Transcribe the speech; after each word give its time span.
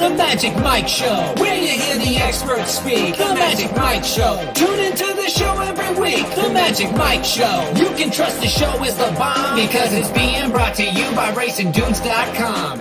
The 0.00 0.08
Magic 0.08 0.56
Mike 0.56 0.88
Show, 0.88 1.34
where 1.36 1.54
you 1.54 1.78
hear 1.78 1.98
the 1.98 2.16
experts 2.16 2.78
speak. 2.78 3.18
The 3.18 3.34
Magic 3.34 3.70
Mike 3.76 4.02
Show. 4.02 4.50
Tune 4.54 4.80
into 4.80 5.04
the 5.04 5.28
show 5.28 5.60
every 5.60 6.00
week. 6.00 6.26
The 6.36 6.48
Magic 6.54 6.90
Mike 6.92 7.22
Show. 7.22 7.70
You 7.76 7.84
can 7.98 8.10
trust 8.10 8.40
the 8.40 8.46
show 8.46 8.82
is 8.82 8.96
the 8.96 9.14
bomb 9.18 9.56
because 9.56 9.92
it's 9.92 10.08
being 10.12 10.50
brought 10.52 10.74
to 10.76 10.84
you 10.84 11.14
by 11.14 11.30
RacingDudes.com. 11.32 12.80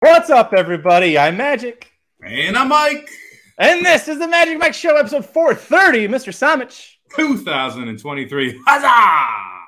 What's 0.00 0.30
up, 0.30 0.54
everybody? 0.54 1.18
I'm 1.18 1.36
Magic. 1.36 1.92
And 2.22 2.56
I'm 2.56 2.68
Mike. 2.68 3.10
And 3.58 3.84
this 3.84 4.08
is 4.08 4.18
the 4.18 4.28
Magic 4.28 4.58
Mike 4.58 4.72
Show, 4.72 4.96
episode 4.96 5.26
430. 5.26 6.08
Mr. 6.08 6.32
Somich. 6.32 6.92
2023. 7.14 8.62
Huzzah! 8.66 9.61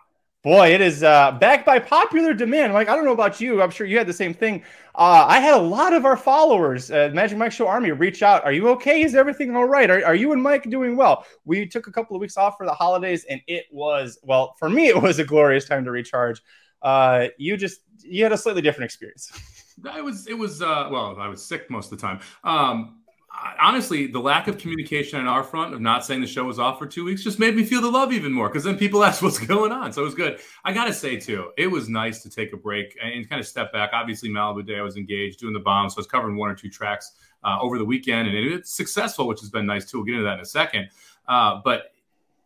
Boy, 0.45 0.75
it 0.75 0.83
is 0.83 1.03
uh, 1.03 1.33
back 1.33 1.65
by 1.65 1.79
popular 1.79 2.35
demand. 2.35 2.75
Like, 2.75 2.91
I 2.91 2.95
don't 2.95 3.07
know 3.07 3.15
about 3.15 3.41
you. 3.41 3.63
I'm 3.63 3.71
sure 3.71 3.87
you 3.87 3.97
had 3.97 4.07
the 4.07 4.13
same 4.13 4.35
thing. 4.35 4.63
Uh, 4.95 5.25
I 5.27 5.41
had 5.41 5.55
a 5.55 5.63
lot 5.63 5.95
of 5.95 6.05
our 6.05 6.19
followers, 6.19 6.91
uh, 6.91 7.11
Magic 7.15 7.39
Mike 7.39 7.51
Show 7.51 7.67
Army, 7.67 7.93
reach 7.93 8.23
out. 8.23 8.45
Are 8.45 8.53
you 8.53 8.69
okay? 8.69 9.01
Is 9.01 9.15
everything 9.15 9.57
all 9.57 9.65
right? 9.65 9.91
Are, 9.91 10.05
are 10.05 10.15
you 10.15 10.33
and 10.33 10.43
Mike 10.43 10.69
doing 10.69 10.97
well? 10.97 11.25
We 11.47 11.65
took 11.65 11.87
a 11.87 11.91
couple 11.91 12.15
of 12.15 12.21
weeks 12.21 12.37
off 12.37 12.59
for 12.59 12.67
the 12.67 12.75
holidays, 12.75 13.25
and 13.31 13.41
it 13.47 13.65
was, 13.73 14.19
well, 14.23 14.55
for 14.59 14.69
me, 14.69 14.89
it 14.89 15.01
was 15.01 15.19
a 15.19 15.25
glorious 15.25 15.65
time 15.65 15.83
to 15.87 15.91
recharge. 15.91 16.43
Uh, 16.83 17.29
you 17.39 17.57
just, 17.57 17.81
you 18.03 18.23
had 18.23 18.33
a 18.33 18.37
slightly 18.37 18.61
different 18.61 18.85
experience. 18.85 19.33
I 19.91 20.03
was, 20.03 20.27
it 20.27 20.37
was, 20.37 20.61
uh, 20.61 20.91
well, 20.93 21.17
I 21.19 21.27
was 21.27 21.43
sick 21.43 21.71
most 21.71 21.91
of 21.91 21.99
the 21.99 22.07
time. 22.07 22.21
Um, 22.45 23.01
honestly, 23.61 24.07
the 24.07 24.21
lack 24.21 24.49
of 24.49 24.59
communication 24.59 25.19
on 25.19 25.27
our 25.27 25.43
front 25.43 25.75
of 25.75 25.81
not 25.81 26.05
saying 26.05 26.21
the 26.21 26.27
show 26.27 26.45
was 26.45 26.59
off 26.59 26.79
for 26.79 26.87
two 26.87 27.05
weeks 27.05 27.23
just 27.23 27.39
made 27.39 27.55
me 27.55 27.65
feel 27.65 27.81
the 27.81 27.91
love 27.91 28.13
even 28.13 28.33
more 28.33 28.49
because 28.49 28.65
then 28.65 28.77
people 28.77 29.05
asked 29.05 29.23
what's 29.23 29.39
going 29.39 29.73
on. 29.73 29.93
So 29.93 30.03
it 30.03 30.05
was 30.05 30.15
good. 30.15 30.41
I 30.65 30.73
got 30.73 30.87
to 30.87 30.93
say, 30.93 31.17
too, 31.17 31.53
it 31.57 31.67
was 31.67 31.89
nice 31.89 32.23
to 32.23 32.31
take 32.31 32.53
a 32.53 32.57
break 32.57 32.97
and 33.03 33.29
kind 33.29 33.41
of 33.41 33.47
step 33.47 33.73
back. 33.73 33.91
Obviously, 33.93 34.29
Malibu 34.29 34.67
Day, 34.67 34.79
I 34.79 34.83
was 34.83 34.97
engaged 34.97 35.41
doing 35.41 35.55
the 35.55 35.61
bomb. 35.61 35.89
So 35.91 35.97
I 35.99 36.01
was 36.01 36.07
covering 36.07 36.37
one 36.37 36.51
or 36.51 36.55
two 36.55 36.71
tracks 36.71 37.13
uh, 37.43 37.59
over 37.61 37.79
the 37.79 37.85
weekend 37.85 38.29
and 38.29 38.37
it's 38.37 38.73
successful, 38.73 39.27
which 39.27 39.41
has 39.41 39.51
been 39.51 39.67
nice, 39.67 39.91
too. 39.91 39.99
We'll 39.99 40.07
get 40.07 40.15
into 40.15 40.25
that 40.25 40.35
in 40.35 40.41
a 40.41 40.47
second. 40.47 40.89
Uh, 41.27 41.61
but 41.65 41.93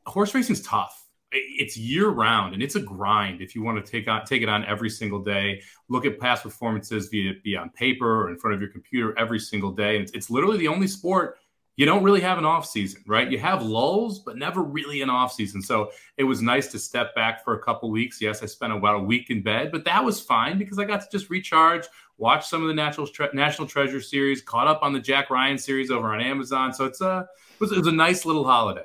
horse 0.07 0.35
racing 0.35 0.55
is 0.55 0.63
tough 0.63 1.08
it's 1.33 1.77
year 1.77 2.09
round 2.09 2.55
and 2.55 2.63
it's 2.63 2.75
a 2.75 2.81
grind 2.81 3.43
if 3.43 3.55
you 3.55 3.63
want 3.63 3.85
to 3.85 3.91
take 3.91 4.09
on 4.09 4.25
take 4.25 4.43
it 4.43 4.49
on 4.49 4.65
every 4.65 4.89
single 4.89 5.23
day. 5.23 5.63
Look 5.89 6.07
at 6.07 6.19
past 6.19 6.43
performances 6.43 7.09
be 7.09 7.29
it 7.29 7.43
be 7.43 7.57
on 7.57 7.71
paper 7.71 8.25
or 8.25 8.31
in 8.31 8.39
front 8.39 8.55
of 8.55 8.61
your 8.61 8.71
computer 8.71 9.19
every 9.19 9.39
single 9.39 9.73
day 9.73 9.97
and 9.97 10.05
it's, 10.05 10.13
it's 10.13 10.31
literally 10.31 10.59
the 10.59 10.69
only 10.69 10.87
sport 10.87 11.39
you 11.77 11.87
don't 11.87 12.03
really 12.03 12.21
have 12.21 12.39
an 12.39 12.45
off 12.45 12.67
season 12.67 13.03
right? 13.07 13.31
You 13.31 13.39
have 13.39 13.63
lulls 13.63 14.21
but 14.21 14.37
never 14.37 14.63
really 14.63 15.03
an 15.03 15.11
off 15.11 15.33
season. 15.33 15.61
So 15.61 15.91
it 16.17 16.25
was 16.25 16.41
nice 16.41 16.69
to 16.73 16.79
step 16.79 17.15
back 17.15 17.45
for 17.45 17.55
a 17.55 17.63
couple 17.63 17.91
weeks. 17.91 18.21
Yes 18.21 18.43
i 18.43 18.47
spent 18.47 18.73
about 18.73 18.97
a 18.97 19.03
week 19.03 19.29
in 19.29 19.43
bed 19.43 19.71
but 19.71 19.85
that 19.85 20.03
was 20.03 20.21
fine 20.21 20.59
because 20.59 20.79
i 20.79 20.85
got 20.85 21.03
to 21.03 21.09
just 21.11 21.29
recharge 21.29 21.87
watch 22.17 22.49
some 22.49 22.63
of 22.63 22.69
the 22.69 22.75
national 22.75 23.07
tre- 23.07 23.29
national 23.35 23.69
treasure 23.69 24.01
series 24.01 24.41
caught 24.41 24.67
up 24.67 24.83
on 24.83 24.93
the 24.93 25.01
jack 25.01 25.29
ryan 25.31 25.59
series 25.59 25.91
over 25.91 26.13
on 26.13 26.23
amazon. 26.23 26.73
So 26.73 26.87
it's 26.87 27.03
a 27.03 27.29
it 27.53 27.61
was, 27.61 27.73
it 27.73 27.79
was 27.79 27.87
a 27.87 27.93
nice 27.93 28.25
little 28.25 28.45
holiday 28.45 28.85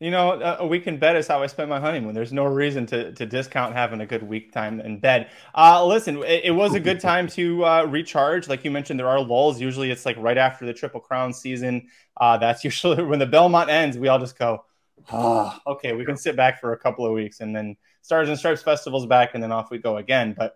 you 0.00 0.12
know, 0.12 0.40
a 0.58 0.66
week 0.66 0.86
in 0.86 0.98
bed 0.98 1.16
is 1.16 1.26
how 1.26 1.42
I 1.42 1.48
spent 1.48 1.68
my 1.68 1.80
honeymoon. 1.80 2.14
There's 2.14 2.32
no 2.32 2.44
reason 2.44 2.86
to, 2.86 3.12
to 3.12 3.26
discount 3.26 3.74
having 3.74 4.00
a 4.00 4.06
good 4.06 4.22
week 4.22 4.52
time 4.52 4.80
in 4.80 5.00
bed. 5.00 5.28
Uh, 5.56 5.84
listen, 5.84 6.18
it, 6.18 6.44
it 6.44 6.50
was 6.52 6.74
a 6.74 6.80
good 6.80 7.00
time 7.00 7.26
to 7.28 7.64
uh, 7.64 7.84
recharge. 7.84 8.48
Like 8.48 8.64
you 8.64 8.70
mentioned, 8.70 9.00
there 9.00 9.08
are 9.08 9.18
lulls. 9.18 9.60
Usually 9.60 9.90
it's 9.90 10.06
like 10.06 10.16
right 10.18 10.38
after 10.38 10.64
the 10.64 10.72
Triple 10.72 11.00
Crown 11.00 11.32
season. 11.32 11.88
Uh, 12.16 12.38
that's 12.38 12.62
usually 12.64 13.02
when 13.02 13.18
the 13.18 13.26
Belmont 13.26 13.70
ends, 13.70 13.98
we 13.98 14.06
all 14.06 14.20
just 14.20 14.38
go, 14.38 14.64
oh, 15.10 15.56
okay, 15.66 15.92
we 15.94 16.04
can 16.04 16.16
sit 16.16 16.36
back 16.36 16.60
for 16.60 16.72
a 16.72 16.78
couple 16.78 17.04
of 17.04 17.12
weeks. 17.12 17.40
And 17.40 17.54
then 17.54 17.76
Stars 18.02 18.28
and 18.28 18.38
Stripes 18.38 18.62
Festival's 18.62 19.06
back, 19.06 19.34
and 19.34 19.42
then 19.42 19.50
off 19.50 19.70
we 19.70 19.78
go 19.78 19.96
again. 19.96 20.32
But 20.38 20.54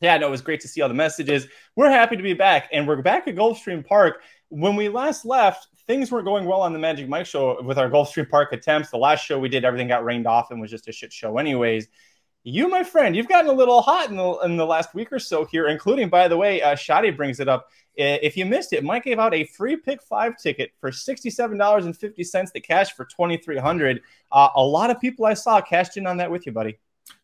yeah, 0.00 0.16
no, 0.18 0.26
it 0.26 0.30
was 0.30 0.42
great 0.42 0.60
to 0.60 0.68
see 0.68 0.80
all 0.82 0.88
the 0.88 0.94
messages. 0.94 1.46
We're 1.76 1.90
happy 1.90 2.16
to 2.16 2.22
be 2.22 2.34
back, 2.34 2.68
and 2.72 2.88
we're 2.88 3.02
back 3.02 3.28
at 3.28 3.36
Gulfstream 3.36 3.86
Park. 3.86 4.22
When 4.48 4.74
we 4.74 4.88
last 4.88 5.24
left, 5.24 5.68
things 5.90 6.12
weren't 6.12 6.24
going 6.24 6.44
well 6.44 6.62
on 6.62 6.72
the 6.72 6.78
Magic 6.78 7.08
Mike 7.08 7.26
show 7.26 7.60
with 7.62 7.76
our 7.76 7.90
Gulfstream 7.90 8.30
Park 8.30 8.52
attempts. 8.52 8.90
The 8.90 8.96
last 8.96 9.26
show 9.26 9.40
we 9.40 9.48
did, 9.48 9.64
everything 9.64 9.88
got 9.88 10.04
rained 10.04 10.24
off 10.24 10.52
and 10.52 10.60
was 10.60 10.70
just 10.70 10.86
a 10.86 10.92
shit 10.92 11.12
show, 11.12 11.36
anyways. 11.36 11.88
You, 12.44 12.68
my 12.68 12.84
friend, 12.84 13.16
you've 13.16 13.26
gotten 13.26 13.50
a 13.50 13.52
little 13.52 13.82
hot 13.82 14.08
in 14.08 14.16
the, 14.16 14.38
in 14.44 14.56
the 14.56 14.64
last 14.64 14.94
week 14.94 15.12
or 15.12 15.18
so 15.18 15.44
here, 15.46 15.66
including, 15.66 16.08
by 16.08 16.28
the 16.28 16.36
way, 16.36 16.62
uh, 16.62 16.76
brings 17.16 17.40
it 17.40 17.48
up. 17.48 17.66
If 17.96 18.36
you 18.36 18.46
missed 18.46 18.72
it, 18.72 18.84
Mike 18.84 19.02
gave 19.02 19.18
out 19.18 19.34
a 19.34 19.42
free 19.42 19.76
pick 19.78 20.00
five 20.00 20.36
ticket 20.36 20.70
for 20.80 20.92
$67.50 20.92 22.52
that 22.52 22.60
cash 22.62 22.92
for 22.92 23.04
2300 23.04 24.00
uh, 24.30 24.48
A 24.54 24.62
lot 24.62 24.90
of 24.90 25.00
people 25.00 25.26
I 25.26 25.34
saw 25.34 25.60
cashed 25.60 25.96
in 25.96 26.06
on 26.06 26.18
that 26.18 26.30
with 26.30 26.46
you, 26.46 26.52
buddy. 26.52 26.78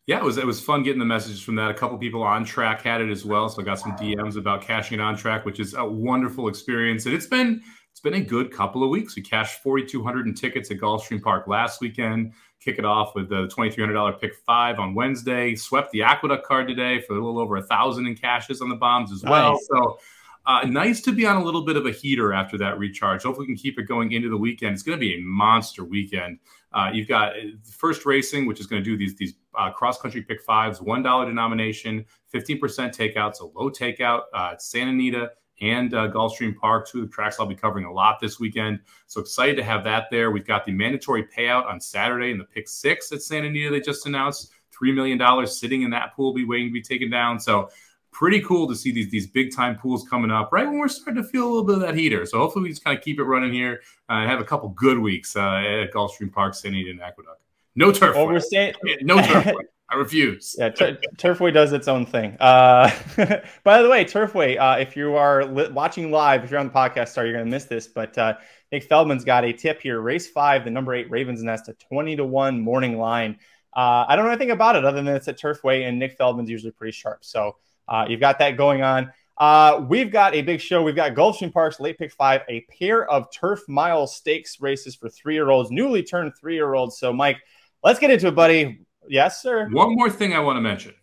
Yeah, 0.07 0.17
it 0.17 0.23
was 0.23 0.37
it 0.37 0.45
was 0.45 0.59
fun 0.59 0.83
getting 0.83 0.99
the 0.99 1.05
messages 1.05 1.41
from 1.41 1.55
that. 1.55 1.71
A 1.71 1.73
couple 1.73 1.97
people 1.97 2.21
on 2.21 2.43
track 2.43 2.81
had 2.81 2.99
it 2.99 3.09
as 3.09 3.23
well, 3.23 3.47
so 3.47 3.61
I 3.61 3.65
got 3.65 3.79
some 3.79 3.93
DMs 3.93 4.35
about 4.35 4.61
cashing 4.61 4.99
it 4.99 5.01
on 5.01 5.15
track, 5.15 5.45
which 5.45 5.59
is 5.61 5.73
a 5.73 5.85
wonderful 5.85 6.49
experience. 6.49 7.05
And 7.05 7.15
it's 7.15 7.27
been 7.27 7.61
it's 7.97 8.03
been 8.03 8.13
a 8.13 8.21
good 8.21 8.51
couple 8.51 8.83
of 8.83 8.91
weeks. 8.91 9.15
We 9.15 9.23
cashed 9.23 9.63
4,200 9.63 10.27
in 10.27 10.35
tickets 10.35 10.69
at 10.69 10.77
Gulfstream 10.77 11.19
Park 11.19 11.47
last 11.47 11.81
weekend. 11.81 12.33
Kick 12.59 12.77
it 12.77 12.85
off 12.85 13.15
with 13.15 13.27
the 13.27 13.47
$2,300 13.47 14.21
pick 14.21 14.35
five 14.45 14.77
on 14.77 14.93
Wednesday. 14.93 15.55
Swept 15.55 15.89
the 15.89 16.03
Aqueduct 16.03 16.45
card 16.45 16.67
today 16.67 17.01
for 17.01 17.13
a 17.13 17.15
little 17.15 17.39
over 17.39 17.57
a 17.57 17.63
thousand 17.63 18.05
in 18.05 18.15
cashes 18.15 18.61
on 18.61 18.69
the 18.69 18.75
bombs 18.75 19.11
as 19.11 19.23
well. 19.23 19.53
Nice. 19.53 19.67
So 19.67 19.99
uh, 20.45 20.61
nice 20.67 21.01
to 21.01 21.11
be 21.11 21.25
on 21.25 21.37
a 21.37 21.43
little 21.43 21.65
bit 21.65 21.75
of 21.75 21.87
a 21.87 21.91
heater 21.91 22.33
after 22.33 22.55
that 22.59 22.77
recharge. 22.77 23.23
Hopefully, 23.23 23.47
we 23.47 23.55
can 23.55 23.59
keep 23.59 23.79
it 23.79 23.87
going 23.87 24.11
into 24.11 24.29
the 24.29 24.37
weekend. 24.37 24.75
It's 24.75 24.83
going 24.83 24.95
to 24.95 24.99
be 24.99 25.15
a 25.15 25.19
monster 25.21 25.83
weekend. 25.83 26.37
Uh, 26.73 26.91
you've 26.93 27.07
got 27.07 27.35
uh, 27.35 27.41
first 27.63 28.05
racing, 28.05 28.45
which 28.45 28.59
is 28.59 28.67
going 28.67 28.83
to 28.83 28.87
do 28.87 28.95
these 28.95 29.15
these 29.15 29.33
uh, 29.57 29.71
cross 29.71 29.99
country 29.99 30.21
pick 30.21 30.43
fives, 30.43 30.83
one 30.83 31.01
dollar 31.01 31.25
denomination, 31.25 32.05
fifteen 32.27 32.59
percent 32.59 32.95
takeout, 32.95 33.35
so 33.35 33.51
low 33.55 33.71
takeout. 33.71 34.25
Uh, 34.35 34.55
Santa 34.59 34.91
Anita 34.91 35.31
and 35.61 35.93
uh, 35.93 36.11
Gulfstream 36.11 36.55
Park, 36.55 36.87
two 36.87 37.01
of 37.01 37.07
the 37.07 37.11
tracks 37.11 37.37
I'll 37.39 37.45
be 37.45 37.55
covering 37.55 37.85
a 37.85 37.91
lot 37.91 38.19
this 38.19 38.39
weekend. 38.39 38.79
So 39.07 39.21
excited 39.21 39.55
to 39.57 39.63
have 39.63 39.83
that 39.85 40.07
there. 40.11 40.31
We've 40.31 40.45
got 40.45 40.65
the 40.65 40.71
mandatory 40.71 41.23
payout 41.23 41.65
on 41.65 41.79
Saturday 41.79 42.31
in 42.31 42.37
the 42.37 42.43
pick 42.43 42.67
six 42.67 43.11
at 43.11 43.21
Santa 43.21 43.47
Anita. 43.47 43.71
They 43.71 43.79
just 43.79 44.05
announced 44.05 44.51
$3 44.79 44.93
million 44.93 45.47
sitting 45.47 45.81
in 45.81 45.89
that 45.91 46.15
pool, 46.15 46.33
be 46.33 46.45
waiting 46.45 46.67
to 46.67 46.73
be 46.73 46.81
taken 46.81 47.09
down. 47.09 47.39
So 47.39 47.69
pretty 48.11 48.41
cool 48.41 48.67
to 48.67 48.75
see 48.75 48.91
these 48.91 49.11
these 49.11 49.27
big 49.27 49.55
time 49.55 49.77
pools 49.77 50.07
coming 50.09 50.31
up 50.31 50.51
right 50.51 50.65
when 50.65 50.79
we're 50.79 50.87
starting 50.87 51.21
to 51.21 51.29
feel 51.29 51.43
a 51.43 51.49
little 51.49 51.63
bit 51.63 51.75
of 51.75 51.81
that 51.81 51.95
heater. 51.95 52.25
So 52.25 52.39
hopefully 52.39 52.63
we 52.63 52.69
just 52.69 52.83
kind 52.83 52.97
of 52.97 53.03
keep 53.03 53.19
it 53.19 53.23
running 53.23 53.53
here 53.53 53.81
uh, 54.09 54.13
and 54.13 54.29
have 54.29 54.39
a 54.39 54.43
couple 54.43 54.69
good 54.69 54.97
weeks 54.97 55.35
uh, 55.35 55.39
at 55.39 55.93
Gulfstream 55.93 56.31
Park, 56.31 56.55
Santa 56.55 56.77
Anita, 56.77 56.91
and 56.91 57.01
Aqueduct. 57.01 57.41
No 57.75 57.91
turf. 57.91 58.15
Overstate. 58.15 58.75
no 59.01 59.21
turf. 59.21 59.53
I 59.89 59.95
refuse. 59.95 60.55
Yeah, 60.59 60.69
Tur- 60.69 60.97
Turfway 61.15 61.53
does 61.53 61.71
its 61.71 61.87
own 61.87 62.05
thing. 62.05 62.35
Uh, 62.41 62.91
by 63.63 63.81
the 63.81 63.89
way, 63.89 64.03
Turfway, 64.03 64.59
uh, 64.59 64.79
if 64.79 64.97
you 64.97 65.15
are 65.15 65.45
li- 65.45 65.69
watching 65.69 66.11
live, 66.11 66.43
if 66.43 66.51
you're 66.51 66.59
on 66.59 66.67
the 66.67 66.73
podcast, 66.73 67.09
sorry, 67.09 67.29
you're 67.29 67.37
going 67.37 67.45
to 67.45 67.51
miss 67.51 67.65
this, 67.65 67.87
but 67.87 68.17
uh, 68.17 68.33
Nick 68.71 68.83
Feldman's 68.83 69.23
got 69.23 69.45
a 69.45 69.53
tip 69.53 69.81
here. 69.81 70.01
Race 70.01 70.27
five, 70.27 70.65
the 70.65 70.71
number 70.71 70.93
eight 70.93 71.09
Ravens 71.09 71.41
Nest, 71.41 71.69
a 71.69 71.73
20 71.73 72.17
to 72.17 72.25
1 72.25 72.59
morning 72.59 72.97
line. 72.97 73.37
Uh, 73.73 74.05
I 74.07 74.15
don't 74.15 74.25
know 74.25 74.31
anything 74.31 74.51
about 74.51 74.75
it 74.75 74.83
other 74.83 75.01
than 75.01 75.15
it's 75.15 75.29
at 75.29 75.39
Turfway, 75.39 75.87
and 75.87 75.97
Nick 75.99 76.17
Feldman's 76.17 76.49
usually 76.49 76.71
pretty 76.71 76.91
sharp. 76.91 77.23
So 77.23 77.55
uh, 77.87 78.07
you've 78.09 78.19
got 78.19 78.39
that 78.39 78.57
going 78.57 78.81
on. 78.81 79.13
Uh, 79.37 79.85
we've 79.87 80.11
got 80.11 80.35
a 80.35 80.41
big 80.41 80.59
show. 80.59 80.81
We've 80.83 80.95
got 80.95 81.13
Gulfstream 81.13 81.53
Park's 81.53 81.79
late 81.79 81.97
pick 81.97 82.11
five, 82.11 82.41
a 82.49 82.65
pair 82.77 83.09
of 83.09 83.31
turf 83.31 83.61
mile 83.69 84.07
stakes 84.07 84.59
races 84.59 84.95
for 84.95 85.09
three 85.09 85.35
year 85.35 85.49
olds, 85.49 85.71
newly 85.71 86.03
turned 86.03 86.33
three 86.35 86.55
year 86.55 86.73
olds. 86.73 86.97
So, 86.97 87.13
Mike, 87.13 87.37
let's 87.83 87.99
get 87.99 88.09
into 88.09 88.27
it, 88.27 88.35
buddy. 88.35 88.81
Yes, 89.09 89.41
sir. 89.41 89.69
One 89.71 89.95
more 89.95 90.09
thing 90.09 90.33
I 90.33 90.39
want 90.39 90.57
to 90.57 90.61
mention, 90.61 90.93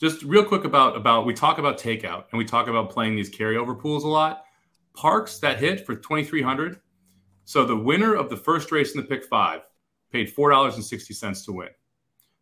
just 0.00 0.22
real 0.22 0.44
quick 0.44 0.64
about 0.64 0.96
about 0.96 1.26
we 1.26 1.34
talk 1.34 1.58
about 1.58 1.78
takeout 1.78 2.24
and 2.30 2.38
we 2.38 2.44
talk 2.44 2.68
about 2.68 2.90
playing 2.90 3.16
these 3.16 3.30
carryover 3.30 3.78
pools 3.78 4.04
a 4.04 4.08
lot. 4.08 4.44
Parx 4.96 5.40
that 5.40 5.58
hit 5.58 5.86
for 5.86 5.94
twenty 5.96 6.24
three 6.24 6.42
hundred. 6.42 6.80
So 7.44 7.64
the 7.64 7.76
winner 7.76 8.14
of 8.14 8.30
the 8.30 8.36
first 8.36 8.70
race 8.70 8.94
in 8.94 9.00
the 9.00 9.06
pick 9.06 9.24
five 9.24 9.62
paid 10.12 10.30
four 10.30 10.50
dollars 10.50 10.76
and 10.76 10.84
sixty 10.84 11.14
cents 11.14 11.44
to 11.44 11.52
win. 11.52 11.68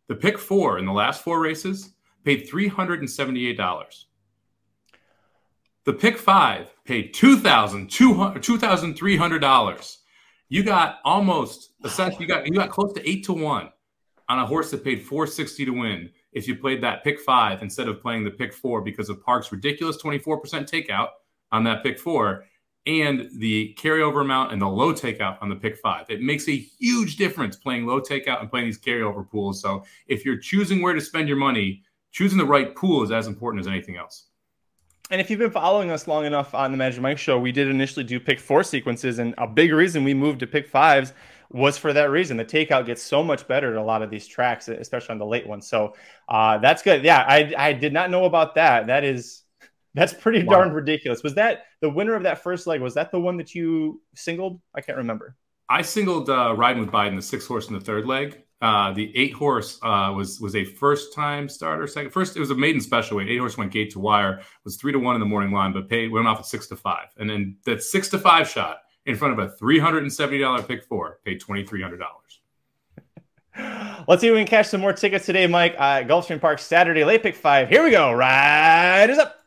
The 0.07 0.15
pick 0.15 0.37
four 0.37 0.79
in 0.79 0.85
the 0.85 0.91
last 0.91 1.23
four 1.23 1.39
races 1.39 1.93
paid 2.23 2.47
three 2.47 2.67
hundred 2.67 2.99
and 2.99 3.09
seventy 3.09 3.47
eight 3.47 3.57
dollars. 3.57 4.07
The 5.85 5.93
pick 5.93 6.17
five 6.17 6.67
paid 6.85 7.13
two 7.13 7.37
thousand 7.37 7.89
two 7.89 8.13
hundred 8.13 8.43
two 8.43 8.57
thousand 8.57 8.95
three 8.95 9.17
hundred 9.17 9.39
dollars. 9.39 9.99
You 10.49 10.63
got 10.63 10.99
almost 11.03 11.71
you 12.19 12.27
got 12.27 12.47
you 12.47 12.53
got 12.53 12.69
close 12.69 12.93
to 12.93 13.09
eight 13.09 13.25
to 13.25 13.33
one 13.33 13.69
on 14.29 14.39
a 14.39 14.45
horse 14.45 14.71
that 14.71 14.83
paid 14.83 15.01
460 15.01 15.65
to 15.65 15.71
win 15.71 16.09
if 16.31 16.47
you 16.47 16.55
played 16.55 16.81
that 16.83 17.03
pick 17.03 17.19
five 17.19 17.61
instead 17.63 17.87
of 17.87 17.99
playing 17.99 18.23
the 18.23 18.31
pick 18.31 18.53
four 18.53 18.81
because 18.81 19.09
of 19.09 19.21
Parx 19.23 19.51
ridiculous 19.51 19.97
24% 20.01 20.39
takeout 20.69 21.09
on 21.51 21.63
that 21.63 21.83
pick 21.83 21.99
four 21.99 22.45
and 22.85 23.29
the 23.39 23.75
carryover 23.77 24.21
amount 24.21 24.51
and 24.53 24.61
the 24.61 24.67
low 24.67 24.93
takeout 24.93 25.37
on 25.41 25.49
the 25.49 25.55
pick 25.55 25.77
five. 25.77 26.05
It 26.09 26.21
makes 26.21 26.47
a 26.47 26.55
huge 26.55 27.17
difference 27.17 27.55
playing 27.55 27.85
low 27.85 27.99
takeout 27.99 28.39
and 28.39 28.49
playing 28.49 28.67
these 28.67 28.79
carryover 28.79 29.29
pools. 29.29 29.61
So 29.61 29.83
if 30.07 30.23
you're 30.23 30.37
choosing 30.37 30.81
where 30.81 30.93
to 30.93 31.01
spend 31.01 31.27
your 31.27 31.37
money, 31.37 31.83
choosing 32.11 32.37
the 32.37 32.45
right 32.45 32.75
pool 32.75 33.03
is 33.03 33.11
as 33.11 33.27
important 33.27 33.61
as 33.61 33.67
anything 33.67 33.97
else. 33.97 34.27
And 35.11 35.19
if 35.19 35.29
you've 35.29 35.39
been 35.39 35.49
following 35.49 35.89
us 35.89 36.07
long 36.07 36.25
enough 36.25 36.53
on 36.53 36.71
the 36.71 36.77
Magic 36.77 37.01
Mike 37.01 37.17
show, 37.17 37.39
we 37.39 37.51
did 37.51 37.67
initially 37.67 38.05
do 38.05 38.19
pick 38.19 38.39
four 38.39 38.63
sequences, 38.63 39.17
and 39.17 39.33
a 39.39 39.47
big 39.47 39.73
reason 39.73 40.03
we 40.03 40.13
moved 40.13 40.39
to 40.41 40.47
pick 40.47 40.67
fives 40.67 41.13
was 41.49 41.77
for 41.77 41.93
that 41.93 42.11
reason. 42.11 42.37
The 42.37 42.45
takeout 42.45 42.85
gets 42.85 43.01
so 43.01 43.23
much 43.23 43.47
better 43.47 43.71
at 43.71 43.77
a 43.77 43.83
lot 43.83 44.01
of 44.01 44.09
these 44.09 44.27
tracks, 44.27 44.67
especially 44.67 45.13
on 45.13 45.19
the 45.19 45.25
late 45.25 45.47
ones. 45.47 45.67
So 45.67 45.95
uh, 46.27 46.59
that's 46.59 46.83
good. 46.83 47.03
Yeah, 47.03 47.25
I, 47.27 47.53
I 47.57 47.73
did 47.73 47.91
not 47.93 48.11
know 48.11 48.25
about 48.25 48.55
that. 48.55 48.87
That 48.87 49.03
is 49.03 49.43
That's 49.95 50.13
pretty 50.13 50.43
wow. 50.43 50.55
darn 50.55 50.71
ridiculous. 50.71 51.23
Was 51.23 51.35
that 51.35 51.63
the 51.81 51.89
winner 51.89 52.13
of 52.13 52.23
that 52.23 52.43
first 52.43 52.67
leg? 52.67 52.81
Was 52.81 52.93
that 52.93 53.11
the 53.11 53.19
one 53.19 53.37
that 53.37 53.55
you 53.55 54.01
singled? 54.15 54.61
I 54.75 54.81
can't 54.81 54.97
remember. 54.97 55.35
I 55.67 55.81
singled 55.81 56.29
uh, 56.29 56.55
riding 56.55 56.81
with 56.81 56.91
Biden, 56.91 57.15
the 57.15 57.21
six 57.21 57.45
horse 57.45 57.67
in 57.67 57.73
the 57.73 57.79
third 57.79 58.05
leg. 58.05 58.43
Uh, 58.61 58.91
the 58.91 59.15
eight 59.17 59.33
horse 59.33 59.79
uh, 59.83 60.11
was 60.15 60.39
was 60.39 60.55
a 60.55 60.63
first 60.63 61.13
time 61.13 61.47
starter. 61.47 61.87
Second, 61.87 62.11
first 62.11 62.35
it 62.35 62.39
was 62.39 62.51
a 62.51 62.55
maiden 62.55 62.81
special 62.81 63.17
weight. 63.17 63.29
Eight 63.29 63.37
horse 63.37 63.57
went 63.57 63.71
gate 63.71 63.91
to 63.91 63.99
wire. 63.99 64.41
Was 64.63 64.75
three 64.75 64.91
to 64.91 64.99
one 64.99 65.15
in 65.15 65.19
the 65.19 65.25
morning 65.25 65.51
line, 65.51 65.73
but 65.73 65.89
paid 65.89 66.11
went 66.11 66.27
off 66.27 66.39
at 66.39 66.45
six 66.45 66.67
to 66.67 66.75
five. 66.75 67.07
And 67.17 67.29
then 67.29 67.57
that 67.65 67.81
six 67.81 68.09
to 68.09 68.19
five 68.19 68.49
shot 68.49 68.79
in 69.05 69.15
front 69.15 69.37
of 69.37 69.39
a 69.39 69.49
three 69.49 69.79
hundred 69.79 70.03
and 70.03 70.13
seventy 70.13 70.39
dollar 70.39 70.61
pick 70.61 70.83
four 70.83 71.19
paid 71.25 71.39
twenty 71.39 71.65
three 71.65 71.81
hundred 71.81 71.97
dollars. 71.97 72.39
Let's 74.07 74.21
see 74.21 74.27
if 74.27 74.33
we 74.33 74.39
can 74.39 74.47
catch 74.47 74.67
some 74.67 74.79
more 74.79 74.93
tickets 74.93 75.25
today, 75.25 75.45
Mike. 75.47 75.75
Uh, 75.77 76.01
Gulfstream 76.03 76.39
Park 76.39 76.59
Saturday 76.59 77.03
late 77.03 77.21
pick 77.21 77.35
five. 77.35 77.67
Here 77.67 77.83
we 77.83 77.91
go. 77.91 78.13
Riders 78.13 79.17
up. 79.17 79.38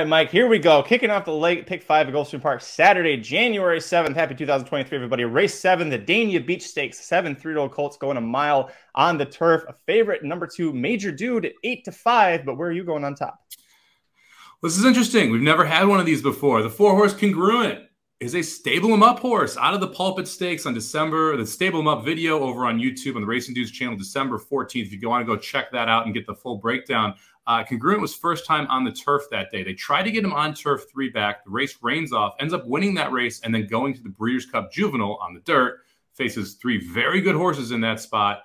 Right, 0.00 0.08
Mike, 0.08 0.30
here 0.30 0.46
we 0.46 0.58
go. 0.58 0.82
Kicking 0.82 1.10
off 1.10 1.26
the 1.26 1.32
late 1.32 1.66
pick 1.66 1.82
five 1.82 2.08
at 2.08 2.14
Gulfstream 2.14 2.40
Park 2.40 2.62
Saturday, 2.62 3.18
January 3.18 3.80
7th. 3.80 4.14
Happy 4.14 4.34
2023, 4.34 4.96
everybody. 4.96 5.24
Race 5.24 5.52
seven, 5.52 5.90
the 5.90 5.98
Dania 5.98 6.44
Beach 6.44 6.62
Stakes, 6.62 6.98
seven 7.04 7.36
three 7.36 7.52
year 7.52 7.58
old 7.58 7.72
Colts 7.72 7.98
going 7.98 8.16
a 8.16 8.20
mile 8.20 8.70
on 8.94 9.18
the 9.18 9.26
turf. 9.26 9.62
A 9.68 9.74
favorite, 9.86 10.24
number 10.24 10.46
two, 10.46 10.72
Major 10.72 11.12
Dude 11.12 11.52
eight 11.64 11.84
to 11.84 11.92
five. 11.92 12.46
But 12.46 12.56
where 12.56 12.68
are 12.68 12.72
you 12.72 12.82
going 12.82 13.04
on 13.04 13.14
top? 13.14 13.40
This 14.62 14.78
is 14.78 14.86
interesting. 14.86 15.30
We've 15.30 15.42
never 15.42 15.66
had 15.66 15.86
one 15.86 16.00
of 16.00 16.06
these 16.06 16.22
before. 16.22 16.62
The 16.62 16.70
four 16.70 16.94
horse 16.94 17.12
congruent 17.12 17.80
is 18.20 18.34
a 18.34 18.42
stable 18.42 18.92
him 18.92 19.02
up 19.02 19.18
horse 19.18 19.56
out 19.56 19.74
of 19.74 19.80
the 19.80 19.88
pulpit 19.88 20.28
stakes 20.28 20.64
on 20.64 20.72
December. 20.72 21.36
The 21.36 21.46
stable 21.46 21.80
him 21.80 21.88
up 21.88 22.04
video 22.04 22.40
over 22.40 22.66
on 22.66 22.78
YouTube 22.78 23.16
on 23.16 23.22
the 23.22 23.26
Racing 23.26 23.54
Dudes 23.54 23.70
channel, 23.70 23.96
December 23.96 24.38
14th. 24.38 24.92
If 24.92 25.02
you 25.02 25.08
want 25.08 25.26
to 25.26 25.34
go 25.34 25.38
check 25.38 25.72
that 25.72 25.88
out 25.88 26.06
and 26.06 26.14
get 26.14 26.26
the 26.26 26.34
full 26.34 26.56
breakdown. 26.56 27.14
Uh, 27.50 27.64
Congruent 27.64 28.00
was 28.00 28.14
first 28.14 28.46
time 28.46 28.68
on 28.68 28.84
the 28.84 28.92
turf 28.92 29.22
that 29.32 29.50
day. 29.50 29.64
They 29.64 29.74
tried 29.74 30.04
to 30.04 30.12
get 30.12 30.22
him 30.22 30.32
on 30.32 30.54
turf 30.54 30.84
three 30.88 31.10
back. 31.10 31.42
The 31.42 31.50
race 31.50 31.76
rains 31.82 32.12
off, 32.12 32.34
ends 32.38 32.54
up 32.54 32.64
winning 32.64 32.94
that 32.94 33.10
race, 33.10 33.40
and 33.40 33.52
then 33.52 33.66
going 33.66 33.92
to 33.94 34.02
the 34.04 34.08
Breeders' 34.08 34.46
Cup 34.46 34.70
Juvenile 34.70 35.18
on 35.20 35.34
the 35.34 35.40
dirt. 35.40 35.80
Faces 36.14 36.54
three 36.54 36.78
very 36.78 37.20
good 37.20 37.34
horses 37.34 37.72
in 37.72 37.80
that 37.80 37.98
spot. 37.98 38.44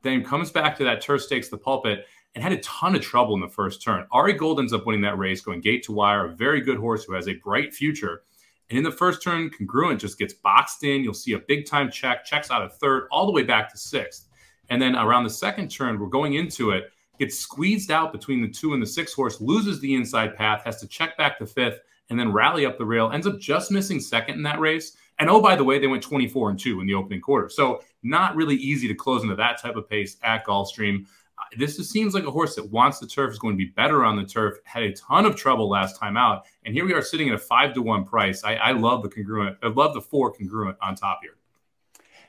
Then 0.00 0.24
comes 0.24 0.50
back 0.50 0.74
to 0.78 0.84
that 0.84 1.02
turf 1.02 1.20
stakes, 1.20 1.50
the 1.50 1.58
pulpit, 1.58 2.06
and 2.34 2.42
had 2.42 2.54
a 2.54 2.60
ton 2.60 2.94
of 2.94 3.02
trouble 3.02 3.34
in 3.34 3.42
the 3.42 3.48
first 3.48 3.82
turn. 3.82 4.06
Ari 4.10 4.32
Gold 4.32 4.58
ends 4.58 4.72
up 4.72 4.86
winning 4.86 5.02
that 5.02 5.18
race, 5.18 5.42
going 5.42 5.60
gate 5.60 5.82
to 5.82 5.92
wire, 5.92 6.24
a 6.24 6.34
very 6.34 6.62
good 6.62 6.78
horse 6.78 7.04
who 7.04 7.12
has 7.12 7.28
a 7.28 7.34
bright 7.34 7.74
future. 7.74 8.22
And 8.70 8.78
in 8.78 8.84
the 8.84 8.90
first 8.90 9.22
turn, 9.22 9.50
Congruent 9.50 10.00
just 10.00 10.18
gets 10.18 10.32
boxed 10.32 10.82
in. 10.82 11.04
You'll 11.04 11.12
see 11.12 11.34
a 11.34 11.40
big 11.40 11.66
time 11.66 11.90
check, 11.90 12.24
checks 12.24 12.50
out 12.50 12.62
of 12.62 12.74
third, 12.78 13.06
all 13.10 13.26
the 13.26 13.32
way 13.32 13.42
back 13.42 13.70
to 13.72 13.76
sixth. 13.76 14.28
And 14.70 14.80
then 14.80 14.96
around 14.96 15.24
the 15.24 15.30
second 15.30 15.70
turn, 15.70 16.00
we're 16.00 16.06
going 16.06 16.34
into 16.34 16.70
it 16.70 16.90
gets 17.18 17.38
squeezed 17.38 17.90
out 17.90 18.12
between 18.12 18.42
the 18.42 18.48
two 18.48 18.74
and 18.74 18.82
the 18.82 18.86
six 18.86 19.12
horse, 19.12 19.40
loses 19.40 19.80
the 19.80 19.94
inside 19.94 20.36
path, 20.36 20.62
has 20.64 20.80
to 20.80 20.88
check 20.88 21.16
back 21.16 21.38
to 21.38 21.46
fifth, 21.46 21.80
and 22.10 22.18
then 22.18 22.32
rally 22.32 22.66
up 22.66 22.78
the 22.78 22.84
rail, 22.84 23.10
ends 23.10 23.26
up 23.26 23.38
just 23.38 23.70
missing 23.70 24.00
second 24.00 24.36
in 24.36 24.42
that 24.42 24.60
race. 24.60 24.96
And 25.18 25.30
oh, 25.30 25.40
by 25.40 25.56
the 25.56 25.64
way, 25.64 25.78
they 25.78 25.86
went 25.86 26.02
24 26.02 26.50
and 26.50 26.58
2 26.58 26.80
in 26.80 26.86
the 26.86 26.94
opening 26.94 27.20
quarter. 27.20 27.48
So 27.48 27.82
not 28.02 28.36
really 28.36 28.56
easy 28.56 28.86
to 28.88 28.94
close 28.94 29.22
into 29.22 29.34
that 29.36 29.60
type 29.60 29.76
of 29.76 29.88
pace 29.88 30.16
at 30.22 30.46
Gulfstream. 30.46 31.06
Uh, 31.38 31.44
this 31.58 31.76
just 31.76 31.90
seems 31.90 32.14
like 32.14 32.24
a 32.24 32.30
horse 32.30 32.54
that 32.54 32.70
wants 32.70 32.98
the 32.98 33.06
turf, 33.06 33.32
is 33.32 33.38
going 33.38 33.54
to 33.54 33.58
be 33.58 33.72
better 33.76 34.04
on 34.04 34.16
the 34.16 34.24
turf, 34.24 34.58
had 34.64 34.82
a 34.82 34.92
ton 34.92 35.26
of 35.26 35.36
trouble 35.36 35.68
last 35.68 35.98
time 35.98 36.16
out. 36.16 36.44
And 36.64 36.74
here 36.74 36.86
we 36.86 36.94
are 36.94 37.02
sitting 37.02 37.28
at 37.28 37.34
a 37.34 37.38
five 37.38 37.74
to 37.74 37.82
one 37.82 38.04
price. 38.04 38.44
I, 38.44 38.54
I 38.56 38.72
love 38.72 39.02
the 39.02 39.08
congruent, 39.08 39.58
I 39.62 39.68
love 39.68 39.94
the 39.94 40.00
four 40.00 40.32
congruent 40.32 40.76
on 40.80 40.94
top 40.94 41.20
here. 41.22 41.36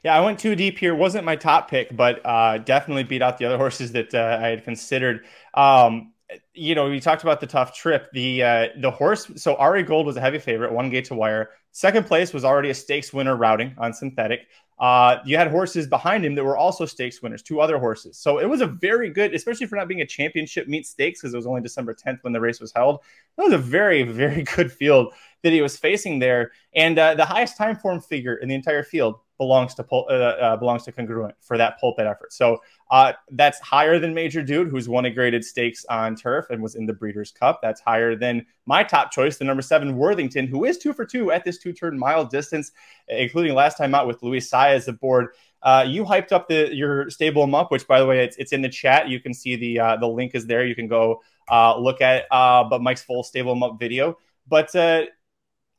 Yeah, 0.04 0.16
I 0.16 0.22
went 0.22 0.40
too 0.40 0.56
deep 0.56 0.78
here. 0.78 0.96
wasn't 0.96 1.26
my 1.26 1.36
top 1.36 1.70
pick, 1.70 1.96
but 1.96 2.26
uh, 2.26 2.60
definitely 2.60 3.04
beat 3.04 3.22
out 3.22 3.38
the 3.38 3.46
other 3.46 3.58
horses 3.64 3.92
that 3.94 4.14
uh, 4.14 4.40
I 4.42 4.48
had 4.48 4.64
considered. 4.64 5.26
Um, 5.54 6.14
you 6.54 6.76
know, 6.76 6.90
we 6.90 7.00
talked 7.00 7.24
about 7.24 7.40
the 7.40 7.48
tough 7.48 7.74
trip. 7.74 8.10
The 8.14 8.44
uh, 8.44 8.68
the 8.82 8.92
horse. 8.92 9.32
So 9.36 9.56
Ari 9.56 9.84
Gold 9.84 10.06
was 10.06 10.18
a 10.18 10.22
heavy 10.22 10.40
favorite, 10.40 10.74
one 10.74 10.90
gate 10.90 11.06
to 11.06 11.16
wire. 11.16 11.52
Second 11.72 12.06
place 12.06 12.34
was 12.34 12.44
already 12.44 12.70
a 12.70 12.74
stakes 12.74 13.14
winner 13.14 13.36
routing 13.36 13.76
on 13.78 13.94
synthetic. 13.94 14.42
Uh, 14.80 15.18
you 15.26 15.38
had 15.38 15.48
horses 15.50 15.88
behind 15.88 16.24
him 16.24 16.36
that 16.36 16.44
were 16.44 16.58
also 16.58 16.86
stakes 16.86 17.22
winners, 17.22 17.42
two 17.42 17.60
other 17.60 17.80
horses. 17.80 18.18
So 18.18 18.38
it 18.38 18.46
was 18.46 18.62
a 18.62 18.68
very 18.68 19.10
good, 19.10 19.34
especially 19.34 19.66
for 19.66 19.76
not 19.76 19.88
being 19.88 20.02
a 20.02 20.06
championship 20.06 20.68
meet 20.68 20.86
stakes, 20.86 21.20
because 21.22 21.34
it 21.34 21.38
was 21.38 21.48
only 21.48 21.62
December 21.62 21.96
10th 21.96 22.20
when 22.22 22.34
the 22.34 22.40
race 22.40 22.60
was 22.60 22.72
held. 22.76 23.00
That 23.38 23.44
was 23.44 23.54
a 23.54 23.58
very, 23.58 24.04
very 24.04 24.44
good 24.56 24.72
field 24.72 25.14
that 25.44 25.52
he 25.52 25.62
was 25.62 25.78
facing 25.78 26.20
there. 26.20 26.52
And 26.76 27.00
uh, 27.00 27.16
the 27.16 27.26
highest 27.26 27.58
time 27.58 27.76
form 27.76 28.02
figure 28.02 28.36
in 28.36 28.50
the 28.50 28.56
entire 28.56 28.84
field 28.84 29.20
belongs 29.38 29.74
to 29.76 29.86
uh, 29.92 29.96
uh, 29.96 30.58
belongs 30.58 30.84
to 30.84 30.92
congruent 30.92 31.36
for 31.42 31.58
that 31.58 31.80
pulpit 31.80 32.08
effort. 32.08 32.34
So 32.34 32.62
uh, 32.90 33.14
that's 33.32 33.60
higher 33.60 34.00
than 34.00 34.14
Major 34.14 34.42
Dude, 34.42 34.70
who's 34.70 34.90
won 34.90 35.06
a 35.06 35.12
graded 35.12 35.44
stakes 35.44 35.86
on 35.90 36.16
turf 36.16 36.48
and 36.50 36.62
was 36.62 36.76
in 36.76 36.86
the 36.86 36.94
Breeders' 36.94 37.32
Cup. 37.32 37.60
That's 37.62 37.82
higher 37.82 38.16
than 38.16 38.46
my 38.66 38.84
top 38.84 39.12
choice, 39.12 39.38
the 39.38 39.46
number 39.46 39.62
seven 39.62 39.96
Worthington, 39.96 40.48
who 40.48 40.66
is 40.66 40.78
two 40.78 40.94
for 40.94 41.06
two 41.06 41.32
at 41.32 41.44
this 41.44 41.58
two 41.58 41.74
turn 41.74 41.98
mile 41.98 42.26
distance, 42.26 42.72
including 43.08 43.54
last 43.54 43.78
time 43.78 43.94
out 43.94 44.08
with 44.08 44.24
Luis 44.24 44.50
Saez 44.50 44.88
aboard. 44.88 45.30
Uh, 45.62 45.84
you 45.88 46.04
hyped 46.04 46.32
up 46.32 46.48
the 46.48 46.74
your 46.74 47.10
stable 47.10 47.44
him 47.44 47.56
up, 47.56 47.72
which 47.72 47.88
by 47.88 48.00
the 48.00 48.06
way, 48.06 48.24
it's, 48.24 48.38
it's 48.38 48.54
in 48.54 48.62
the 48.62 48.70
chat. 48.70 49.10
You 49.10 49.20
can 49.20 49.34
see 49.34 49.56
the 49.56 49.80
uh, 49.80 49.98
the 49.98 50.08
link 50.08 50.36
is 50.36 50.46
there. 50.46 50.66
You 50.66 50.76
can 50.76 50.88
go 50.88 51.22
uh, 51.50 51.78
look 51.78 52.02
at 52.02 52.26
uh, 52.32 52.64
but 52.64 52.82
Mike's 52.82 53.04
full 53.04 53.24
stable 53.24 53.54
him 53.54 53.64
up 53.64 53.80
video. 53.80 54.18
But 54.48 54.74
uh, 54.76 55.06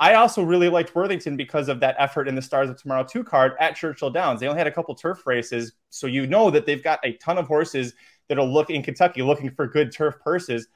I 0.00 0.14
also 0.14 0.42
really 0.42 0.68
liked 0.68 0.94
Worthington 0.94 1.36
because 1.36 1.68
of 1.68 1.80
that 1.80 1.96
effort 1.98 2.28
in 2.28 2.36
the 2.36 2.42
Stars 2.42 2.70
of 2.70 2.80
Tomorrow 2.80 3.04
2 3.04 3.24
card 3.24 3.52
at 3.58 3.74
Churchill 3.74 4.10
Downs. 4.10 4.40
They 4.40 4.46
only 4.46 4.58
had 4.58 4.68
a 4.68 4.72
couple 4.72 4.94
turf 4.94 5.26
races, 5.26 5.72
so 5.90 6.06
you 6.06 6.26
know 6.26 6.50
that 6.50 6.66
they've 6.66 6.82
got 6.82 7.00
a 7.04 7.14
ton 7.14 7.36
of 7.36 7.48
horses 7.48 7.94
that'll 8.28 8.48
look 8.48 8.70
in 8.70 8.82
Kentucky 8.82 9.22
looking 9.22 9.50
for 9.50 9.66
good 9.66 9.90
turf 9.90 10.14
purses. 10.22 10.68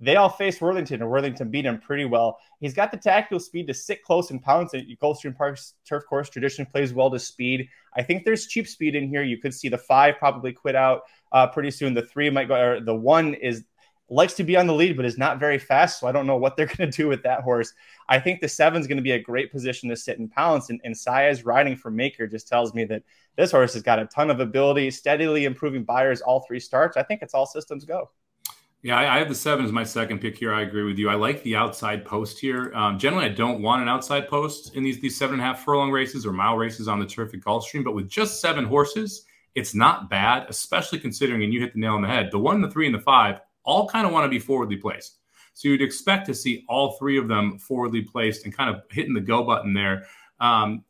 They 0.00 0.14
all 0.14 0.28
faced 0.28 0.60
Worthington, 0.60 1.02
and 1.02 1.10
Worthington 1.10 1.50
beat 1.50 1.66
him 1.66 1.80
pretty 1.80 2.04
well. 2.04 2.38
He's 2.60 2.74
got 2.74 2.92
the 2.92 2.96
tactical 2.96 3.40
speed 3.40 3.66
to 3.66 3.74
sit 3.74 4.04
close 4.04 4.30
and 4.30 4.40
pounce. 4.40 4.72
At 4.74 4.84
Gulfstream 5.02 5.36
Park's 5.36 5.74
turf 5.84 6.04
course 6.08 6.30
tradition 6.30 6.66
plays 6.66 6.94
well 6.94 7.10
to 7.10 7.18
speed. 7.18 7.68
I 7.96 8.02
think 8.02 8.24
there's 8.24 8.46
cheap 8.46 8.68
speed 8.68 8.94
in 8.94 9.08
here. 9.08 9.24
You 9.24 9.38
could 9.38 9.54
see 9.54 9.68
the 9.68 9.78
five 9.78 10.16
probably 10.18 10.52
quit 10.52 10.76
out 10.76 11.02
uh, 11.32 11.48
pretty 11.48 11.72
soon. 11.72 11.94
The 11.94 12.02
three 12.02 12.30
might 12.30 12.46
go, 12.46 12.54
or 12.54 12.80
the 12.80 12.94
one 12.94 13.34
is 13.34 13.64
likes 14.10 14.34
to 14.34 14.44
be 14.44 14.56
on 14.56 14.66
the 14.66 14.74
lead, 14.74 14.96
but 14.96 15.04
is 15.04 15.18
not 15.18 15.38
very 15.38 15.58
fast. 15.58 16.00
So 16.00 16.06
I 16.06 16.12
don't 16.12 16.26
know 16.26 16.36
what 16.36 16.56
they're 16.56 16.66
going 16.76 16.90
to 16.90 16.96
do 16.96 17.08
with 17.08 17.22
that 17.24 17.42
horse. 17.42 17.72
I 18.08 18.18
think 18.18 18.40
the 18.40 18.48
seven 18.48 18.80
is 18.80 18.86
going 18.86 18.96
to 18.96 19.02
be 19.02 19.12
a 19.12 19.20
great 19.20 19.52
position 19.52 19.88
to 19.90 19.96
sit 19.96 20.18
and 20.18 20.30
pounce. 20.30 20.70
And, 20.70 20.80
and 20.84 20.94
Saez 20.94 21.44
riding 21.44 21.76
for 21.76 21.90
Maker 21.90 22.26
just 22.26 22.48
tells 22.48 22.74
me 22.74 22.84
that 22.86 23.02
this 23.36 23.50
horse 23.50 23.74
has 23.74 23.82
got 23.82 23.98
a 23.98 24.06
ton 24.06 24.30
of 24.30 24.40
ability, 24.40 24.90
steadily 24.90 25.44
improving 25.44 25.84
Beyers 25.84 26.20
all 26.20 26.40
three 26.40 26.60
starts. 26.60 26.96
I 26.96 27.02
think 27.02 27.22
it's 27.22 27.34
all 27.34 27.46
systems 27.46 27.84
go. 27.84 28.10
Yeah, 28.82 28.96
I, 28.96 29.16
I 29.16 29.18
have 29.18 29.28
the 29.28 29.34
seven 29.34 29.64
as 29.64 29.72
my 29.72 29.82
second 29.82 30.20
pick 30.20 30.38
here. 30.38 30.54
I 30.54 30.62
agree 30.62 30.84
with 30.84 30.98
you. 30.98 31.08
I 31.08 31.16
like 31.16 31.42
the 31.42 31.56
outside 31.56 32.04
post 32.04 32.38
here. 32.38 32.72
Um, 32.74 32.96
generally, 32.96 33.26
I 33.26 33.30
don't 33.30 33.60
want 33.60 33.82
an 33.82 33.88
outside 33.88 34.28
post 34.28 34.76
in 34.76 34.84
these 34.84 35.00
these 35.00 35.16
seven 35.16 35.34
and 35.34 35.42
a 35.42 35.44
half 35.44 35.64
furlong 35.64 35.90
races 35.90 36.24
or 36.24 36.32
mile 36.32 36.56
races 36.56 36.86
on 36.86 37.00
the 37.00 37.06
terrific 37.06 37.42
Gulfstream. 37.42 37.82
But 37.82 37.94
with 37.94 38.08
just 38.08 38.40
seven 38.40 38.64
horses, 38.64 39.24
it's 39.56 39.74
not 39.74 40.08
bad, 40.08 40.46
especially 40.48 41.00
considering, 41.00 41.42
and 41.42 41.52
you 41.52 41.60
hit 41.60 41.74
the 41.74 41.80
nail 41.80 41.94
on 41.94 42.02
the 42.02 42.08
head. 42.08 42.28
The 42.30 42.38
one, 42.38 42.60
the 42.60 42.70
three, 42.70 42.86
and 42.86 42.94
the 42.94 43.00
five 43.00 43.40
all 43.68 43.86
kind 43.86 44.06
of 44.06 44.12
want 44.12 44.24
to 44.24 44.30
be 44.30 44.38
forwardly 44.38 44.76
placed. 44.76 45.18
So 45.52 45.68
you'd 45.68 45.82
expect 45.82 46.26
to 46.26 46.34
see 46.34 46.64
all 46.68 46.92
three 46.92 47.18
of 47.18 47.28
them 47.28 47.58
forwardly 47.58 48.00
placed 48.00 48.44
and 48.44 48.56
kind 48.56 48.74
of 48.74 48.82
hitting 48.90 49.12
the 49.12 49.20
go 49.20 49.44
button 49.44 49.74
there. 49.74 50.06
Um, 50.40 50.84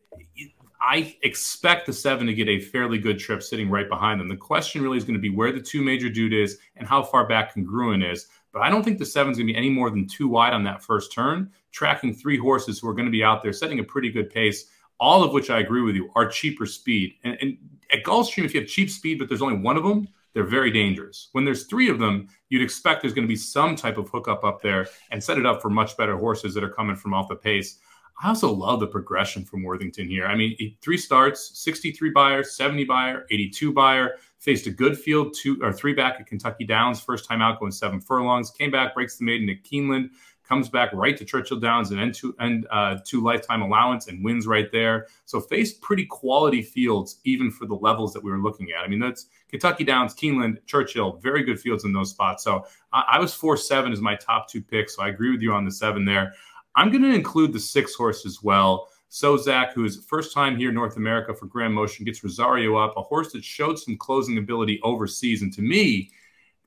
I 0.81 1.17
expect 1.23 1.87
the 1.87 1.93
seven 1.93 2.27
to 2.29 2.35
get 2.35 2.49
a 2.49 2.61
fairly 2.61 2.99
good 2.99 3.19
trip 3.19 3.43
sitting 3.43 3.69
right 3.69 3.89
behind 3.89 4.21
them. 4.21 4.29
The 4.29 4.37
question 4.37 4.81
really 4.81 4.97
is 4.97 5.05
going 5.05 5.15
to 5.15 5.21
be 5.21 5.29
where 5.29 5.51
the 5.51 5.61
two 5.61 5.83
major 5.83 6.09
dude 6.09 6.33
is 6.33 6.59
and 6.77 6.87
how 6.87 7.03
far 7.03 7.27
back 7.27 7.53
congruent 7.53 8.05
is. 8.05 8.29
But 8.53 8.63
I 8.63 8.71
don't 8.71 8.85
think 8.85 8.99
the 8.99 9.07
seven's 9.07 9.39
going 9.39 9.49
to 9.49 9.53
be 9.53 9.59
any 9.59 9.71
more 9.71 9.91
than 9.91 10.07
two 10.07 10.29
wide 10.29 10.53
on 10.53 10.63
that 10.65 10.83
first 10.83 11.13
turn, 11.13 11.51
tracking 11.73 12.15
three 12.15 12.39
horses 12.39 12.79
who 12.79 12.89
are 12.89 12.95
going 12.95 13.07
to 13.07 13.11
be 13.11 13.25
out 13.25 13.43
there 13.43 13.53
setting 13.53 13.81
a 13.81 13.85
pretty 13.85 14.11
good 14.11 14.31
pace, 14.31 14.67
all 15.01 15.25
of 15.25 15.33
which 15.33 15.51
I 15.51 15.59
agree 15.59 15.83
with 15.83 15.97
you 15.97 16.11
are 16.15 16.29
cheaper 16.29 16.67
speed. 16.67 17.15
And, 17.25 17.37
and 17.41 17.59
at 17.93 18.05
Gulfstream, 18.05 18.45
if 18.45 18.55
you 18.55 18.61
have 18.61 18.69
cheap 18.69 18.89
speed, 18.89 19.19
but 19.19 19.29
there's 19.29 19.43
only 19.43 19.59
one 19.59 19.77
of 19.77 19.83
them, 19.83 20.09
they're 20.35 20.45
very 20.45 20.71
dangerous. 20.71 21.29
When 21.33 21.45
there's 21.45 21.67
three 21.67 21.89
of 21.89 21.99
them, 21.99 22.29
you'd 22.49 22.63
expect 22.63 23.03
there's 23.03 23.15
going 23.15 23.27
to 23.27 23.33
be 23.33 23.37
some 23.37 23.77
type 23.77 23.99
of 23.99 24.09
hookup 24.09 24.45
up 24.45 24.63
there 24.63 24.87
and 25.11 25.23
set 25.23 25.39
it 25.39 25.47
up 25.47 25.61
for 25.61 25.71
much 25.71 25.97
better 25.97 26.17
horses 26.17 26.55
that 26.55 26.65
are 26.65 26.71
coming 26.71 26.97
from 26.97 27.15
off 27.15 27.29
the 27.29 27.37
pace. 27.37 27.79
I 28.21 28.29
also 28.29 28.53
love 28.53 28.81
the 28.81 28.87
progression 28.87 29.45
from 29.45 29.63
Worthington 29.63 30.09
here. 30.09 30.27
I 30.27 30.35
mean, 30.35 30.77
three 30.83 30.99
starts, 30.99 31.57
63 31.61 32.11
Beyer, 32.11 32.43
70 32.43 32.85
Beyer, 32.85 33.27
82 33.31 33.73
Beyer, 33.73 34.17
faced 34.39 34.67
a 34.67 34.71
good 34.71 34.99
field, 34.99 35.35
two 35.41 35.59
or 35.63 35.73
three 35.73 35.95
back 35.95 36.19
at 36.19 36.27
Kentucky 36.27 36.65
Downs, 36.65 37.01
first 37.01 37.29
time 37.29 37.41
out 37.43 37.61
going 37.61 37.71
seven 37.71 38.01
furlongs, 38.01 38.51
came 38.51 38.73
back, 38.73 38.95
breaks 38.95 39.19
the 39.19 39.25
maiden 39.25 39.49
at 39.49 39.63
Keeneland, 39.63 40.11
comes 40.49 40.69
back 40.69 40.91
right 40.95 41.17
to 41.17 41.25
Churchill 41.25 41.61
Downs 41.61 41.91
and 41.91 42.01
end 42.01 42.15
two, 42.15 42.35
end, 42.41 42.67
uh, 42.71 42.97
two 43.05 43.23
lifetime 43.23 43.61
allowance 43.61 44.09
and 44.09 44.25
wins 44.25 44.47
right 44.47 44.73
there. 44.73 45.07
So 45.27 45.41
faced 45.41 45.83
pretty 45.83 46.07
quality 46.07 46.63
fields, 46.63 47.21
even 47.25 47.51
for 47.51 47.67
the 47.67 47.75
levels 47.75 48.13
that 48.15 48.25
we 48.25 48.31
were 48.31 48.39
looking 48.39 48.69
at. 48.71 48.85
I 48.85 48.89
mean, 48.89 48.99
that's 48.99 49.27
Kentucky 49.51 49.85
Downs, 49.85 50.15
Keeneland, 50.15 50.59
Churchill, 50.67 51.19
very 51.23 51.43
good 51.43 51.61
fields 51.61 51.85
in 51.85 51.93
those 51.93 52.11
spots. 52.11 52.43
So 52.45 52.65
I, 52.93 53.05
I 53.13 53.19
was 53.19 53.35
four 53.35 53.57
seven 53.57 53.93
as 53.93 54.01
my 54.01 54.17
top 54.17 54.49
two 54.49 54.63
picks. 54.63 54.97
So 54.97 55.03
I 55.03 55.09
agree 55.09 55.31
with 55.31 55.43
you 55.43 55.53
on 55.53 55.65
the 55.65 55.71
seven 55.71 56.05
there. 56.05 56.33
I'm 56.77 56.91
going 56.91 57.03
to 57.03 57.15
include 57.15 57.53
the 57.53 57.61
six 57.61 57.95
horse 57.95 58.25
as 58.25 58.43
well. 58.43 58.89
Suzak, 59.11 59.73
who 59.73 59.85
is 59.85 60.05
first 60.05 60.35
time 60.35 60.57
here 60.57 60.69
in 60.69 60.75
North 60.75 60.97
America 60.97 61.35
for 61.35 61.47
Graham 61.47 61.73
Motion, 61.73 62.05
gets 62.05 62.23
Rosario 62.23 62.77
up, 62.77 62.95
a 62.97 63.03
horse 63.03 63.33
that 63.33 63.43
showed 63.43 63.79
some 63.79 63.97
closing 63.97 64.39
ability 64.39 64.81
overseas. 64.83 65.43
And 65.43 65.53
to 65.55 65.63
me, 65.63 66.11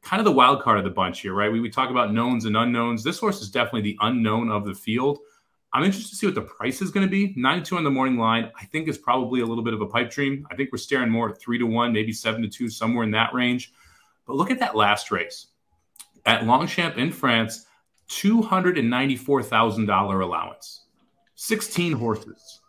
kind 0.01 0.19
of 0.19 0.25
the 0.25 0.31
wild 0.31 0.61
card 0.61 0.77
of 0.77 0.83
the 0.83 0.89
bunch 0.89 1.21
here, 1.21 1.33
right? 1.33 1.51
We, 1.51 1.59
we 1.59 1.69
talk 1.69 1.89
about 1.89 2.13
knowns 2.13 2.45
and 2.45 2.57
unknowns. 2.57 3.03
This 3.03 3.19
horse 3.19 3.41
is 3.41 3.51
definitely 3.51 3.81
the 3.81 3.97
unknown 4.01 4.49
of 4.49 4.65
the 4.65 4.73
field. 4.73 5.19
I'm 5.73 5.83
interested 5.83 6.09
to 6.09 6.15
see 6.15 6.27
what 6.27 6.35
the 6.35 6.41
price 6.41 6.81
is 6.81 6.91
going 6.91 7.05
to 7.05 7.11
be. 7.11 7.33
92 7.37 7.77
on 7.77 7.83
the 7.83 7.91
morning 7.91 8.17
line, 8.17 8.51
I 8.59 8.65
think 8.65 8.89
is 8.89 8.97
probably 8.97 9.41
a 9.41 9.45
little 9.45 9.63
bit 9.63 9.73
of 9.73 9.81
a 9.81 9.85
pipe 9.85 10.11
dream. 10.11 10.45
I 10.51 10.55
think 10.55 10.71
we're 10.71 10.79
staring 10.79 11.09
more 11.09 11.29
at 11.29 11.39
three 11.39 11.57
to 11.59 11.65
one, 11.65 11.93
maybe 11.93 12.11
seven 12.11 12.41
to 12.41 12.49
two, 12.49 12.69
somewhere 12.69 13.05
in 13.05 13.11
that 13.11 13.33
range. 13.33 13.71
But 14.25 14.35
look 14.35 14.51
at 14.51 14.59
that 14.59 14.75
last 14.75 15.11
race 15.11 15.47
at 16.25 16.45
Longchamp 16.45 16.97
in 16.97 17.11
France, 17.11 17.65
$294,000 18.09 20.23
allowance, 20.23 20.85
16 21.35 21.93
horses. 21.93 22.59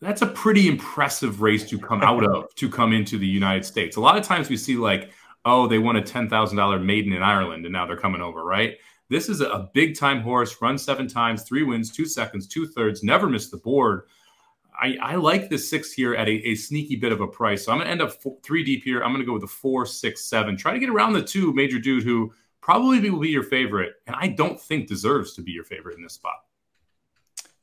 That's 0.00 0.22
a 0.22 0.26
pretty 0.26 0.68
impressive 0.68 1.42
race 1.42 1.68
to 1.70 1.78
come 1.78 2.02
out 2.02 2.24
of 2.24 2.52
to 2.56 2.68
come 2.68 2.92
into 2.92 3.18
the 3.18 3.26
United 3.26 3.64
States. 3.64 3.96
A 3.96 4.00
lot 4.00 4.16
of 4.16 4.24
times 4.24 4.48
we 4.48 4.56
see 4.56 4.76
like 4.76 5.10
oh, 5.44 5.66
they 5.66 5.78
won 5.78 5.96
a 5.96 6.02
$10,000 6.02 6.84
maiden 6.84 7.12
in 7.12 7.22
Ireland 7.22 7.64
and 7.64 7.72
now 7.72 7.86
they're 7.86 7.96
coming 7.96 8.20
over, 8.20 8.44
right? 8.44 8.76
This 9.08 9.28
is 9.28 9.40
a 9.40 9.68
big 9.74 9.96
time 9.96 10.22
horse, 10.22 10.56
run 10.62 10.78
seven 10.78 11.06
times, 11.06 11.42
three 11.42 11.62
wins, 11.62 11.90
two 11.90 12.06
seconds, 12.06 12.46
two 12.46 12.66
thirds, 12.66 13.02
never 13.02 13.28
missed 13.28 13.50
the 13.50 13.58
board. 13.58 14.02
I, 14.80 14.96
I 15.02 15.14
like 15.16 15.50
the 15.50 15.58
six 15.58 15.92
here 15.92 16.14
at 16.14 16.28
a, 16.28 16.48
a, 16.48 16.54
sneaky 16.54 16.96
bit 16.96 17.12
of 17.12 17.20
a 17.20 17.26
price. 17.26 17.64
So 17.64 17.72
I'm 17.72 17.78
going 17.78 17.86
to 17.86 17.92
end 17.92 18.00
up 18.00 18.12
four, 18.22 18.38
three 18.42 18.64
deep 18.64 18.84
here. 18.84 19.02
I'm 19.02 19.10
going 19.10 19.20
to 19.20 19.26
go 19.26 19.34
with 19.34 19.42
a 19.42 19.48
four, 19.48 19.84
six, 19.84 20.24
seven. 20.24 20.56
Try 20.56 20.72
to 20.72 20.78
get 20.78 20.88
around 20.88 21.12
the 21.12 21.22
two 21.22 21.52
major 21.52 21.78
dude 21.78 22.04
who 22.04 22.32
probably 22.62 23.10
will 23.10 23.20
be 23.20 23.28
your 23.28 23.42
favorite. 23.42 23.92
And 24.06 24.16
I 24.16 24.28
don't 24.28 24.58
think 24.58 24.88
deserves 24.88 25.34
to 25.34 25.42
be 25.42 25.52
your 25.52 25.64
favorite 25.64 25.96
in 25.96 26.02
this 26.02 26.14
spot 26.14 26.36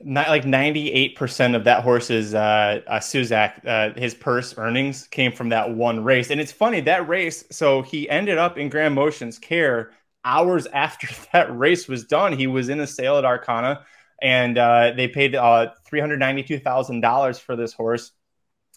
not 0.01 0.29
like 0.29 0.43
98% 0.43 1.55
of 1.55 1.65
that 1.65 1.83
horse's 1.83 2.33
uh, 2.33 2.81
uh 2.87 2.99
Suzak, 2.99 3.65
uh, 3.65 3.99
his 3.99 4.13
purse 4.13 4.57
earnings 4.57 5.07
came 5.07 5.31
from 5.31 5.49
that 5.49 5.71
one 5.71 6.03
race. 6.03 6.29
And 6.31 6.39
it's 6.39 6.51
funny 6.51 6.81
that 6.81 7.07
race. 7.07 7.43
So 7.51 7.81
he 7.81 8.09
ended 8.09 8.37
up 8.37 8.57
in 8.57 8.69
Graham 8.69 8.93
Motion's 8.93 9.37
care 9.37 9.91
hours 10.23 10.67
after 10.73 11.07
that 11.33 11.55
race 11.55 11.87
was 11.87 12.05
done. 12.05 12.33
He 12.33 12.47
was 12.47 12.69
in 12.69 12.79
a 12.79 12.87
sale 12.87 13.17
at 13.17 13.25
Arqana 13.25 13.83
and 14.21 14.57
uh, 14.57 14.91
they 14.95 15.07
paid 15.07 15.35
uh, 15.35 15.73
$392,000 15.91 17.39
for 17.39 17.55
this 17.55 17.73
horse 17.73 18.11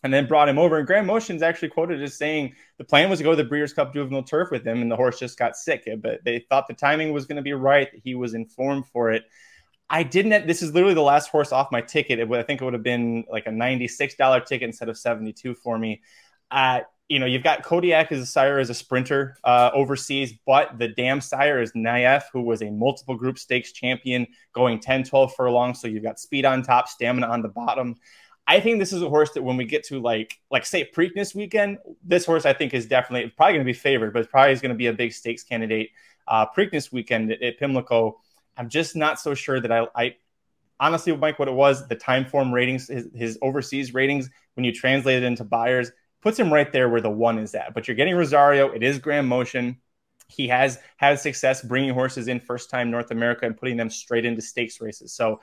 and 0.02 0.12
then 0.12 0.26
brought 0.26 0.48
him 0.48 0.58
over. 0.58 0.78
And 0.78 0.86
Graham 0.86 1.06
Motion's 1.06 1.42
actually 1.42 1.68
quoted 1.68 2.02
as 2.02 2.16
saying 2.16 2.54
the 2.78 2.84
plan 2.84 3.08
was 3.08 3.18
to 3.20 3.24
go 3.24 3.30
to 3.30 3.36
the 3.36 3.48
Breeders' 3.48 3.72
Cup 3.72 3.92
Juvenile 3.92 4.24
Turf 4.24 4.50
with 4.50 4.66
him, 4.66 4.82
and 4.82 4.90
the 4.90 4.96
horse 4.96 5.18
just 5.18 5.38
got 5.38 5.56
sick. 5.56 5.88
But 6.00 6.24
they 6.24 6.44
thought 6.48 6.66
the 6.66 6.74
timing 6.74 7.12
was 7.12 7.26
going 7.26 7.36
to 7.36 7.42
be 7.42 7.52
right. 7.52 7.88
He 8.02 8.14
was 8.14 8.34
informed 8.34 8.86
for 8.88 9.12
it. 9.12 9.24
I 9.92 10.02
didn't. 10.02 10.46
This 10.46 10.62
is 10.62 10.72
literally 10.72 10.94
the 10.94 11.02
last 11.02 11.28
horse 11.28 11.52
off 11.52 11.70
my 11.70 11.82
ticket. 11.82 12.18
It 12.18 12.26
would, 12.26 12.40
I 12.40 12.42
think 12.42 12.62
it 12.62 12.64
would 12.64 12.72
have 12.72 12.82
been 12.82 13.24
like 13.30 13.46
a 13.46 13.52
ninety-six 13.52 14.14
dollar 14.14 14.40
ticket 14.40 14.66
instead 14.66 14.88
of 14.88 14.96
seventy-two 14.96 15.54
for 15.54 15.78
me. 15.78 16.00
Uh, 16.50 16.80
you 17.10 17.18
know, 17.18 17.26
you've 17.26 17.42
got 17.42 17.62
Kodiac 17.62 18.10
as 18.10 18.20
a 18.20 18.26
sire 18.26 18.58
as 18.58 18.70
a 18.70 18.74
sprinter 18.74 19.36
uh, 19.44 19.70
overseas, 19.74 20.32
but 20.46 20.78
the 20.78 20.88
dam 20.88 21.20
sire 21.20 21.60
is 21.60 21.72
Nayef, 21.72 22.22
who 22.32 22.40
was 22.40 22.62
a 22.62 22.70
multiple 22.70 23.16
group 23.16 23.38
stakes 23.38 23.72
champion 23.72 24.26
going 24.54 24.80
10, 24.80 25.04
12 25.04 25.34
furlongs. 25.34 25.78
So 25.78 25.88
you've 25.88 26.02
got 26.02 26.18
speed 26.18 26.46
on 26.46 26.62
top, 26.62 26.88
stamina 26.88 27.26
on 27.26 27.42
the 27.42 27.48
bottom. 27.48 27.96
I 28.46 28.60
think 28.60 28.78
this 28.78 28.94
is 28.94 29.02
a 29.02 29.10
horse 29.10 29.32
that 29.32 29.42
when 29.42 29.58
we 29.58 29.66
get 29.66 29.84
to 29.88 30.00
like, 30.00 30.38
like 30.50 30.64
say 30.64 30.88
Preakness 30.90 31.34
weekend, 31.34 31.78
this 32.02 32.24
horse 32.24 32.46
I 32.46 32.54
think 32.54 32.72
is 32.72 32.86
definitely 32.86 33.30
probably 33.36 33.54
going 33.54 33.66
to 33.66 33.72
be 33.72 33.78
favored, 33.78 34.14
but 34.14 34.20
it's 34.20 34.30
probably 34.30 34.54
going 34.54 34.70
to 34.70 34.74
be 34.74 34.86
a 34.86 34.92
big 34.94 35.12
stakes 35.12 35.42
candidate. 35.42 35.90
Uh, 36.26 36.46
Preakness 36.56 36.90
weekend 36.90 37.30
at, 37.30 37.42
at 37.42 37.58
Pimlico 37.58 38.20
I'm 38.56 38.68
just 38.68 38.96
not 38.96 39.20
so 39.20 39.34
sure 39.34 39.60
that 39.60 39.72
I, 39.72 39.86
I 39.94 40.16
honestly, 40.78 41.16
Mike, 41.16 41.38
what 41.38 41.48
it 41.48 41.54
was, 41.54 41.86
the 41.88 41.94
time 41.94 42.24
form 42.24 42.52
ratings, 42.52 42.88
his, 42.88 43.08
his, 43.14 43.38
overseas 43.40 43.94
ratings, 43.94 44.28
when 44.54 44.64
you 44.64 44.72
translate 44.72 45.22
it 45.22 45.26
into 45.26 45.44
Beyers, 45.44 45.90
puts 46.20 46.38
him 46.38 46.52
right 46.52 46.70
there 46.72 46.88
where 46.88 47.00
the 47.00 47.10
one 47.10 47.38
is 47.38 47.54
at. 47.54 47.74
But 47.74 47.88
you're 47.88 47.96
getting 47.96 48.16
Rosario. 48.16 48.70
It 48.70 48.82
is 48.82 48.98
Graham 48.98 49.26
Motion. 49.26 49.78
He 50.28 50.48
has 50.48 50.78
had 50.96 51.18
success 51.18 51.62
bringing 51.62 51.92
horses 51.92 52.28
in 52.28 52.40
first 52.40 52.70
time 52.70 52.90
North 52.90 53.10
America 53.10 53.46
and 53.46 53.56
putting 53.56 53.76
them 53.76 53.90
straight 53.90 54.24
into 54.24 54.42
stakes 54.42 54.80
races. 54.80 55.12
So 55.12 55.40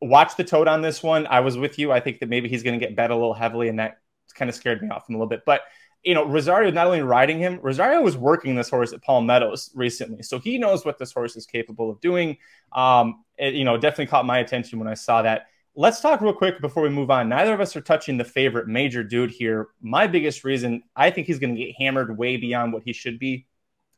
watch 0.00 0.36
the 0.36 0.44
tote 0.44 0.68
on 0.68 0.82
this 0.82 1.02
one. 1.02 1.26
I 1.26 1.40
was 1.40 1.56
with 1.56 1.78
you. 1.78 1.92
I 1.92 2.00
think 2.00 2.20
that 2.20 2.28
maybe 2.28 2.48
he's 2.48 2.62
going 2.62 2.78
to 2.78 2.84
get 2.84 2.96
bet 2.96 3.10
a 3.10 3.14
little 3.14 3.34
heavily, 3.34 3.68
and 3.68 3.78
that 3.78 3.98
kind 4.34 4.48
of 4.48 4.54
scared 4.54 4.82
me 4.82 4.88
off 4.90 5.08
him 5.08 5.14
a 5.14 5.18
little 5.18 5.28
bit. 5.28 5.42
But 5.46 5.62
you 6.06 6.14
know, 6.14 6.24
Rosario 6.24 6.70
not 6.70 6.86
only 6.86 7.02
riding 7.02 7.40
him, 7.40 7.58
Rosario 7.60 8.00
was 8.00 8.16
working 8.16 8.54
this 8.54 8.70
horse 8.70 8.92
at 8.92 9.02
Palm 9.02 9.26
Meadows 9.26 9.70
recently, 9.74 10.22
so 10.22 10.38
he 10.38 10.56
knows 10.56 10.84
what 10.84 10.98
this 10.98 11.12
horse 11.12 11.34
is 11.34 11.46
capable 11.46 11.90
of 11.90 12.00
doing. 12.00 12.36
Um, 12.72 13.24
it, 13.36 13.54
you 13.54 13.64
know, 13.64 13.76
definitely 13.76 14.06
caught 14.06 14.24
my 14.24 14.38
attention 14.38 14.78
when 14.78 14.86
I 14.86 14.94
saw 14.94 15.22
that. 15.22 15.48
Let's 15.74 16.00
talk 16.00 16.20
real 16.20 16.32
quick 16.32 16.60
before 16.60 16.84
we 16.84 16.90
move 16.90 17.10
on. 17.10 17.28
Neither 17.28 17.52
of 17.52 17.60
us 17.60 17.74
are 17.74 17.80
touching 17.80 18.16
the 18.16 18.24
favorite 18.24 18.68
major 18.68 19.02
dude 19.02 19.32
here. 19.32 19.66
My 19.82 20.06
biggest 20.06 20.44
reason, 20.44 20.84
I 20.94 21.10
think 21.10 21.26
he's 21.26 21.40
going 21.40 21.56
to 21.56 21.60
get 21.60 21.74
hammered 21.76 22.16
way 22.16 22.36
beyond 22.36 22.72
what 22.72 22.84
he 22.84 22.92
should 22.92 23.18
be. 23.18 23.46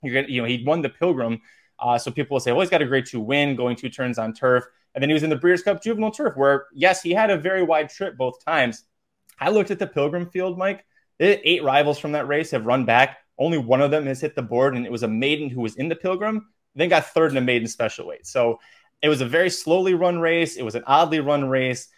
You're 0.03 0.15
gonna, 0.15 0.33
you 0.33 0.41
know, 0.41 0.49
he 0.49 0.65
won 0.65 0.81
the 0.81 0.89
Pilgrim, 0.89 1.43
uh, 1.79 1.99
so 1.99 2.11
people 2.11 2.37
will 2.37 2.41
say, 2.41 2.53
"Well, 2.53 2.63
he's 2.63 2.71
got 2.71 2.81
a 2.81 2.87
great 2.87 3.05
two 3.05 3.21
win, 3.21 3.55
going 3.55 3.77
two 3.77 3.91
turns 3.91 4.19
on 4.19 4.33
turf," 4.33 4.65
and 4.95 5.03
then 5.03 5.11
he 5.11 5.15
was 5.15 5.25
in 5.25 5.31
the 5.31 5.37
Breeders' 5.37 5.63
Cup 5.63 5.83
Juvenile 5.83 6.13
Turf, 6.13 6.39
where 6.39 6.69
yes, 6.73 7.03
he 7.03 7.13
had 7.13 7.29
a 7.31 7.37
very 7.37 7.63
wide 7.63 7.91
trip 7.91 8.17
both 8.17 8.43
times. 8.43 8.85
I 9.39 9.51
looked 9.51 9.71
at 9.71 9.79
the 9.79 9.87
Pilgrim 9.87 10.31
field, 10.31 10.57
Mike 10.57 10.87
Eight 11.21 11.65
rivals 11.65 11.99
from 11.99 12.13
that 12.13 12.29
race 12.29 12.51
have 12.53 12.67
run 12.67 12.85
back. 12.85 13.19
Only 13.39 13.59
one 13.59 13.81
of 13.81 13.91
them 13.91 14.07
has 14.07 14.21
hit 14.21 14.35
the 14.35 14.43
board, 14.43 14.77
and 14.77 14.85
it 14.85 14.93
was 14.93 15.03
a 15.03 15.09
maiden 15.09 15.49
who 15.49 15.61
was 15.61 15.77
in 15.77 15.89
the 15.89 15.97
Pilgrim, 15.97 16.49
then 16.75 16.89
got 16.89 17.07
third 17.07 17.33
in 17.33 17.37
a 17.37 17.41
maiden 17.41 17.69
special 17.69 18.07
weight. 18.07 18.27
So 18.27 18.61
it 19.03 19.09
was 19.09 19.21
a 19.21 19.27
very 19.27 19.51
slowly 19.51 19.95
run 19.95 20.19
race. 20.19 20.57
It 20.57 20.65
was 20.65 20.75
an 20.75 20.85
oddly 20.87 21.21
run 21.21 21.49
race. 21.49 21.89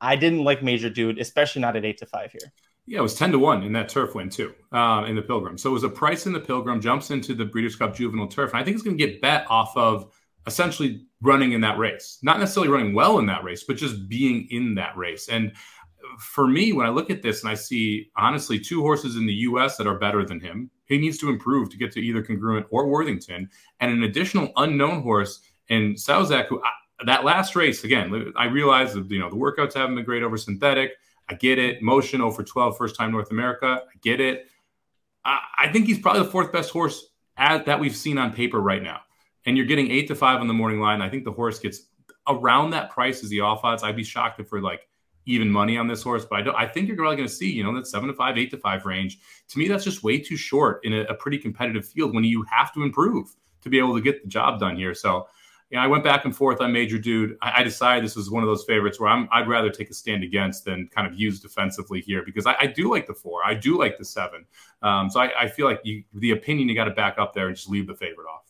I 0.00 0.16
didn't 0.16 0.44
like 0.44 0.62
Major 0.62 0.90
Dude, 0.90 1.18
especially 1.18 1.62
not 1.62 1.76
at 1.76 1.84
eight 1.84 1.98
to 1.98 2.06
five 2.06 2.32
here. 2.32 2.52
Yeah, 2.86 2.98
it 2.98 3.02
was 3.02 3.14
10 3.14 3.32
to 3.32 3.38
1 3.38 3.62
in 3.62 3.72
that 3.72 3.88
turf 3.88 4.14
win, 4.14 4.28
too, 4.28 4.52
uh, 4.70 5.04
in 5.08 5.16
the 5.16 5.22
Pilgrim. 5.22 5.56
So 5.56 5.70
it 5.70 5.72
was 5.72 5.84
a 5.84 5.88
price 5.88 6.26
in 6.26 6.34
the 6.34 6.40
Pilgrim, 6.40 6.82
jumps 6.82 7.10
into 7.10 7.34
the 7.34 7.46
Breeders' 7.46 7.76
Cup 7.76 7.96
Juvenile 7.96 8.28
Turf. 8.28 8.50
And 8.50 8.60
I 8.60 8.64
think 8.64 8.74
it's 8.74 8.84
going 8.84 8.98
to 8.98 9.06
get 9.06 9.22
bet 9.22 9.46
off 9.48 9.74
of 9.74 10.12
essentially 10.46 11.06
running 11.22 11.52
in 11.52 11.62
that 11.62 11.78
race. 11.78 12.18
Not 12.22 12.38
necessarily 12.38 12.70
running 12.70 12.94
well 12.94 13.18
in 13.18 13.26
that 13.26 13.42
race, 13.42 13.64
but 13.64 13.78
just 13.78 14.06
being 14.06 14.48
in 14.50 14.74
that 14.74 14.94
race. 14.98 15.28
And 15.28 15.52
for 16.18 16.46
me, 16.46 16.72
when 16.72 16.86
I 16.86 16.90
look 16.90 17.10
at 17.10 17.22
this 17.22 17.42
and 17.42 17.50
I 17.50 17.54
see 17.54 18.10
honestly 18.16 18.58
two 18.58 18.82
horses 18.82 19.16
in 19.16 19.26
the 19.26 19.32
U.S. 19.32 19.76
that 19.76 19.86
are 19.86 19.98
better 19.98 20.24
than 20.24 20.40
him, 20.40 20.70
he 20.86 20.98
needs 20.98 21.18
to 21.18 21.28
improve 21.28 21.70
to 21.70 21.76
get 21.76 21.92
to 21.92 22.00
either 22.00 22.22
Congruent 22.22 22.66
or 22.70 22.88
Worthington, 22.88 23.48
and 23.80 23.90
an 23.90 24.02
additional 24.02 24.52
unknown 24.56 25.02
horse 25.02 25.40
in 25.68 25.94
Sauzak, 25.94 26.46
who 26.46 26.62
I, 26.62 26.70
that 27.06 27.24
last 27.24 27.56
race 27.56 27.84
again, 27.84 28.32
I 28.36 28.46
realize 28.46 28.94
that 28.94 29.10
you 29.10 29.18
know 29.18 29.30
the 29.30 29.36
workouts 29.36 29.74
haven't 29.74 29.96
been 29.96 30.04
great 30.04 30.22
over 30.22 30.36
synthetic. 30.36 30.92
I 31.28 31.34
get 31.34 31.58
it. 31.58 31.82
Motion 31.82 32.20
over 32.20 32.42
12, 32.42 32.76
first 32.76 32.96
time 32.96 33.12
North 33.12 33.30
America. 33.30 33.80
I 33.82 33.98
get 34.02 34.20
it. 34.20 34.46
I, 35.24 35.40
I 35.58 35.72
think 35.72 35.86
he's 35.86 35.98
probably 35.98 36.22
the 36.22 36.30
fourth 36.30 36.52
best 36.52 36.70
horse 36.70 37.06
at, 37.36 37.66
that 37.66 37.80
we've 37.80 37.96
seen 37.96 38.18
on 38.18 38.32
paper 38.32 38.60
right 38.60 38.82
now. 38.82 39.00
And 39.46 39.56
you're 39.56 39.66
getting 39.66 39.90
eight 39.90 40.08
to 40.08 40.14
five 40.14 40.40
on 40.40 40.48
the 40.48 40.54
morning 40.54 40.80
line. 40.80 41.00
I 41.00 41.08
think 41.08 41.24
the 41.24 41.32
horse 41.32 41.58
gets 41.58 41.86
around 42.28 42.70
that 42.70 42.90
price 42.90 43.22
as 43.22 43.30
the 43.30 43.40
off 43.40 43.64
odds. 43.64 43.82
I'd 43.82 43.96
be 43.96 44.04
shocked 44.04 44.40
if 44.40 44.52
we're 44.52 44.60
like 44.60 44.86
even 45.26 45.50
money 45.50 45.78
on 45.78 45.88
this 45.88 46.02
horse, 46.02 46.24
but 46.24 46.38
I 46.38 46.42
don't. 46.42 46.54
I 46.54 46.66
think 46.66 46.88
you're 46.88 46.96
probably 46.96 47.16
going 47.16 47.28
to 47.28 47.34
see, 47.34 47.50
you 47.50 47.64
know, 47.64 47.74
that 47.74 47.86
seven 47.86 48.08
to 48.08 48.14
five, 48.14 48.36
eight 48.36 48.50
to 48.50 48.58
five 48.58 48.84
range. 48.84 49.18
To 49.48 49.58
me, 49.58 49.68
that's 49.68 49.84
just 49.84 50.02
way 50.02 50.18
too 50.18 50.36
short 50.36 50.84
in 50.84 50.92
a, 50.92 51.02
a, 51.02 51.14
pretty 51.14 51.38
competitive 51.38 51.86
field 51.86 52.14
when 52.14 52.24
you 52.24 52.44
have 52.50 52.72
to 52.74 52.82
improve 52.82 53.34
to 53.62 53.70
be 53.70 53.78
able 53.78 53.94
to 53.94 54.00
get 54.00 54.22
the 54.22 54.28
job 54.28 54.60
done 54.60 54.76
here. 54.76 54.94
So, 54.94 55.26
you 55.70 55.78
know, 55.78 55.82
I 55.82 55.86
went 55.86 56.04
back 56.04 56.24
and 56.24 56.36
forth 56.36 56.60
on 56.60 56.72
Major 56.72 56.98
Dude. 56.98 57.36
I, 57.40 57.60
I 57.60 57.62
decided 57.62 58.04
this 58.04 58.16
was 58.16 58.30
one 58.30 58.42
of 58.42 58.48
those 58.48 58.64
favorites 58.64 59.00
where 59.00 59.08
I'm, 59.08 59.28
I'd 59.32 59.48
rather 59.48 59.70
take 59.70 59.90
a 59.90 59.94
stand 59.94 60.22
against 60.22 60.64
than 60.64 60.88
kind 60.88 61.06
of 61.06 61.18
use 61.18 61.40
defensively 61.40 62.00
here 62.00 62.22
because 62.24 62.46
I, 62.46 62.54
I 62.60 62.66
do 62.66 62.90
like 62.90 63.06
the 63.06 63.14
four, 63.14 63.40
I 63.44 63.54
do 63.54 63.78
like 63.78 63.98
the 63.98 64.04
seven. 64.04 64.44
Um, 64.82 65.08
so 65.08 65.20
I, 65.20 65.44
I 65.44 65.48
feel 65.48 65.66
like 65.66 65.80
you, 65.84 66.04
the 66.12 66.32
opinion 66.32 66.68
you 66.68 66.74
got 66.74 66.84
to 66.84 66.90
back 66.90 67.18
up 67.18 67.32
there 67.32 67.46
and 67.46 67.56
just 67.56 67.68
leave 67.68 67.86
the 67.86 67.94
favorite 67.94 68.26
off. 68.26 68.43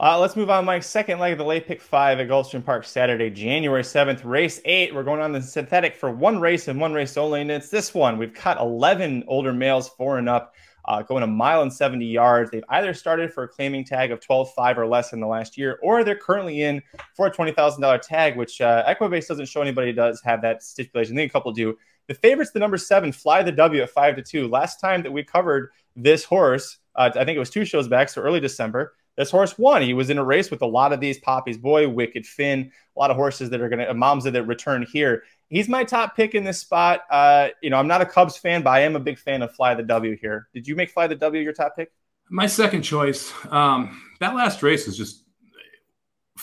Uh, 0.00 0.18
let's 0.18 0.36
move 0.36 0.48
on, 0.48 0.64
Mike. 0.64 0.82
Second 0.82 1.18
leg 1.18 1.32
of 1.32 1.38
the 1.38 1.44
late 1.44 1.66
pick 1.66 1.80
five 1.80 2.18
at 2.18 2.26
Gulfstream 2.26 2.64
Park, 2.64 2.84
Saturday, 2.84 3.28
January 3.28 3.82
7th, 3.82 4.24
race 4.24 4.60
eight. 4.64 4.94
We're 4.94 5.02
going 5.02 5.20
on 5.20 5.32
the 5.32 5.42
synthetic 5.42 5.94
for 5.94 6.10
one 6.10 6.40
race 6.40 6.68
and 6.68 6.80
one 6.80 6.94
race 6.94 7.16
only, 7.18 7.42
and 7.42 7.50
it's 7.50 7.68
this 7.68 7.92
one. 7.92 8.16
We've 8.16 8.32
got 8.32 8.58
11 8.58 9.24
older 9.28 9.52
males, 9.52 9.90
four 9.90 10.16
and 10.16 10.30
up, 10.30 10.54
uh, 10.86 11.02
going 11.02 11.22
a 11.22 11.26
mile 11.26 11.60
and 11.60 11.70
70 11.70 12.06
yards. 12.06 12.50
They've 12.50 12.64
either 12.70 12.94
started 12.94 13.34
for 13.34 13.44
a 13.44 13.48
claiming 13.48 13.84
tag 13.84 14.12
of 14.12 14.20
12.5 14.20 14.78
or 14.78 14.86
less 14.86 15.12
in 15.12 15.20
the 15.20 15.26
last 15.26 15.58
year, 15.58 15.78
or 15.82 16.04
they're 16.04 16.16
currently 16.16 16.62
in 16.62 16.82
for 17.14 17.26
a 17.26 17.30
$20,000 17.30 18.00
tag, 18.00 18.36
which 18.38 18.62
uh, 18.62 18.84
Equibase 18.88 19.28
doesn't 19.28 19.46
show 19.46 19.60
anybody 19.60 19.92
does 19.92 20.22
have 20.24 20.40
that 20.40 20.62
stipulation. 20.62 21.16
I 21.16 21.20
think 21.20 21.30
a 21.30 21.34
couple 21.34 21.52
do. 21.52 21.76
The 22.08 22.14
favorites, 22.14 22.52
the 22.52 22.60
number 22.60 22.78
seven, 22.78 23.12
fly 23.12 23.42
the 23.42 23.52
W 23.52 23.82
at 23.82 23.90
five 23.90 24.16
to 24.16 24.22
two. 24.22 24.48
Last 24.48 24.80
time 24.80 25.02
that 25.02 25.12
we 25.12 25.22
covered 25.22 25.70
this 25.94 26.24
horse, 26.24 26.78
uh, 26.96 27.10
I 27.14 27.24
think 27.24 27.36
it 27.36 27.40
was 27.40 27.50
two 27.50 27.66
shows 27.66 27.88
back, 27.88 28.08
so 28.08 28.22
early 28.22 28.40
December. 28.40 28.94
This 29.16 29.30
horse 29.30 29.58
won. 29.58 29.82
He 29.82 29.94
was 29.94 30.10
in 30.10 30.18
a 30.18 30.24
race 30.24 30.50
with 30.50 30.62
a 30.62 30.66
lot 30.66 30.92
of 30.92 31.00
these 31.00 31.18
Poppy's 31.18 31.58
Boy, 31.58 31.88
Wicked 31.88 32.26
Finn, 32.26 32.70
a 32.96 32.98
lot 32.98 33.10
of 33.10 33.16
horses 33.16 33.50
that 33.50 33.60
are 33.60 33.68
going 33.68 33.80
to, 33.80 33.94
Momza 33.94 34.32
that 34.32 34.44
return 34.44 34.86
here. 34.90 35.24
He's 35.48 35.68
my 35.68 35.84
top 35.84 36.16
pick 36.16 36.34
in 36.34 36.44
this 36.44 36.58
spot. 36.58 37.02
Uh, 37.10 37.48
you 37.62 37.70
know, 37.70 37.76
I'm 37.76 37.88
not 37.88 38.00
a 38.00 38.06
Cubs 38.06 38.36
fan, 38.36 38.62
but 38.62 38.70
I 38.70 38.80
am 38.80 38.96
a 38.96 39.00
big 39.00 39.18
fan 39.18 39.42
of 39.42 39.54
Fly 39.54 39.74
the 39.74 39.82
W 39.82 40.16
here. 40.16 40.48
Did 40.54 40.66
you 40.66 40.74
make 40.74 40.90
Fly 40.90 41.06
the 41.06 41.16
W 41.16 41.42
your 41.42 41.52
top 41.52 41.76
pick? 41.76 41.92
My 42.30 42.46
second 42.46 42.82
choice. 42.82 43.32
Um, 43.50 44.00
that 44.20 44.34
last 44.34 44.62
race 44.62 44.88
is 44.88 44.96
just 44.96 45.21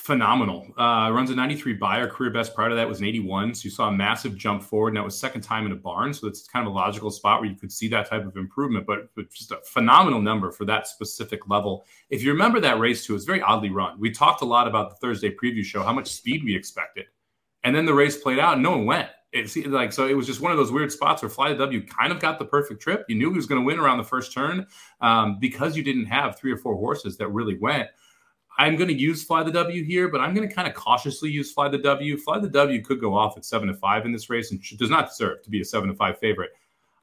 phenomenal. 0.10 0.66
Uh, 0.76 1.12
runs 1.12 1.30
a 1.30 1.36
93 1.36 1.74
Beyer, 1.74 2.08
career 2.08 2.32
best 2.32 2.56
prior 2.56 2.70
to 2.70 2.76
that 2.76 2.90
was 2.90 3.00
an 3.00 3.06
81. 3.06 3.54
So 3.54 3.66
you 3.66 3.70
saw 3.70 3.90
a 3.90 3.92
massive 3.92 4.36
jump 4.36 4.64
forward, 4.64 4.88
and 4.88 4.98
that 4.98 5.04
was 5.04 5.16
second 5.16 5.42
time 5.42 5.68
in 5.68 5.72
a 5.72 5.76
barn. 5.76 6.16
So 6.16 6.26
it's 6.26 6.48
kind 6.48 6.66
of 6.66 6.74
a 6.74 6.76
logical 6.76 7.12
spot 7.12 7.42
where 7.42 7.48
you 7.48 7.56
could 7.56 7.72
see 7.72 7.88
that 7.90 8.10
type 8.10 8.26
of 8.26 8.36
improvement, 8.36 8.88
but, 8.88 9.14
but 9.16 9.30
just 9.30 9.52
a 9.52 9.60
phenomenal 9.64 10.20
number 10.20 10.52
for 10.52 10.66
that 10.66 10.88
specific 10.88 11.48
level. 11.48 11.86
If 12.10 12.24
you 12.24 12.32
remember 12.32 12.60
that 12.60 12.80
race 12.80 13.06
too, 13.06 13.14
it 13.14 13.18
was 13.18 13.26
very 13.26 13.44
oddly 13.44 13.70
run. 13.70 14.00
We 14.00 14.10
talked 14.10 14.42
a 14.42 14.46
lot 14.46 14.68
about 14.68 14.90
the 14.90 14.96
Thursday 14.96 15.30
preview 15.30 15.64
show, 15.64 15.84
how 15.84 15.94
much 15.94 16.08
speed 16.08 16.44
we 16.44 16.56
expected. 16.56 17.06
And 17.64 17.76
then 17.76 17.86
the 17.86 17.94
race 17.94 18.18
played 18.18 18.40
out 18.40 18.54
and 18.54 18.64
no 18.64 18.72
one 18.72 18.88
went. 18.88 19.10
It's 19.32 19.56
like 19.56 19.94
so 19.94 20.08
it 20.08 20.16
was 20.16 20.26
just 20.26 20.42
one 20.42 20.52
of 20.52 20.58
those 20.58 20.72
weird 20.72 20.92
spots 20.92 21.22
where 21.22 21.30
Fly 21.30 21.50
the 21.50 21.60
W 21.60 21.86
kind 21.86 22.12
of 22.12 22.20
got 22.20 22.40
the 22.40 22.46
perfect 22.46 22.82
trip. 22.82 23.06
You 23.08 23.16
knew 23.16 23.30
he 23.30 23.36
was 23.36 23.46
going 23.46 23.62
to 23.62 23.66
win 23.66 23.78
around 23.78 24.00
the 24.00 24.04
first 24.04 24.34
turn 24.34 24.66
um, 25.02 25.38
because 25.40 25.78
you 25.78 25.84
didn't 25.84 26.08
have 26.08 26.36
three 26.36 26.52
or 26.52 26.58
four 26.58 26.76
horses 26.76 27.16
that 27.18 27.28
really 27.28 27.56
went. 27.60 27.90
I'm 28.60 28.76
going 28.76 28.90
to 28.90 28.94
use 28.94 29.24
Fly 29.24 29.42
the 29.44 29.54
W 29.54 29.86
here, 29.86 30.10
but 30.10 30.20
I'm 30.20 30.34
going 30.34 30.48
to 30.48 30.54
kind 30.54 30.68
of 30.68 30.74
cautiously 30.74 31.32
use 31.32 31.50
Fly 31.50 31.70
the 31.70 31.78
W. 31.78 32.18
Fly 32.18 32.40
the 32.40 32.50
W 32.50 32.84
could 32.84 33.00
go 33.00 33.16
off 33.16 33.38
at 33.38 33.46
seven 33.46 33.70
to 33.70 33.74
five 33.74 34.06
in 34.06 34.12
this 34.12 34.30
race 34.30 34.52
and 34.52 34.62
does 34.78 34.90
not 34.90 35.08
deserve 35.08 35.42
to 35.44 35.50
be 35.50 35.62
a 35.62 35.66
seven 35.66 35.88
to 35.88 35.96
five 35.96 36.20
favorite. 36.20 36.52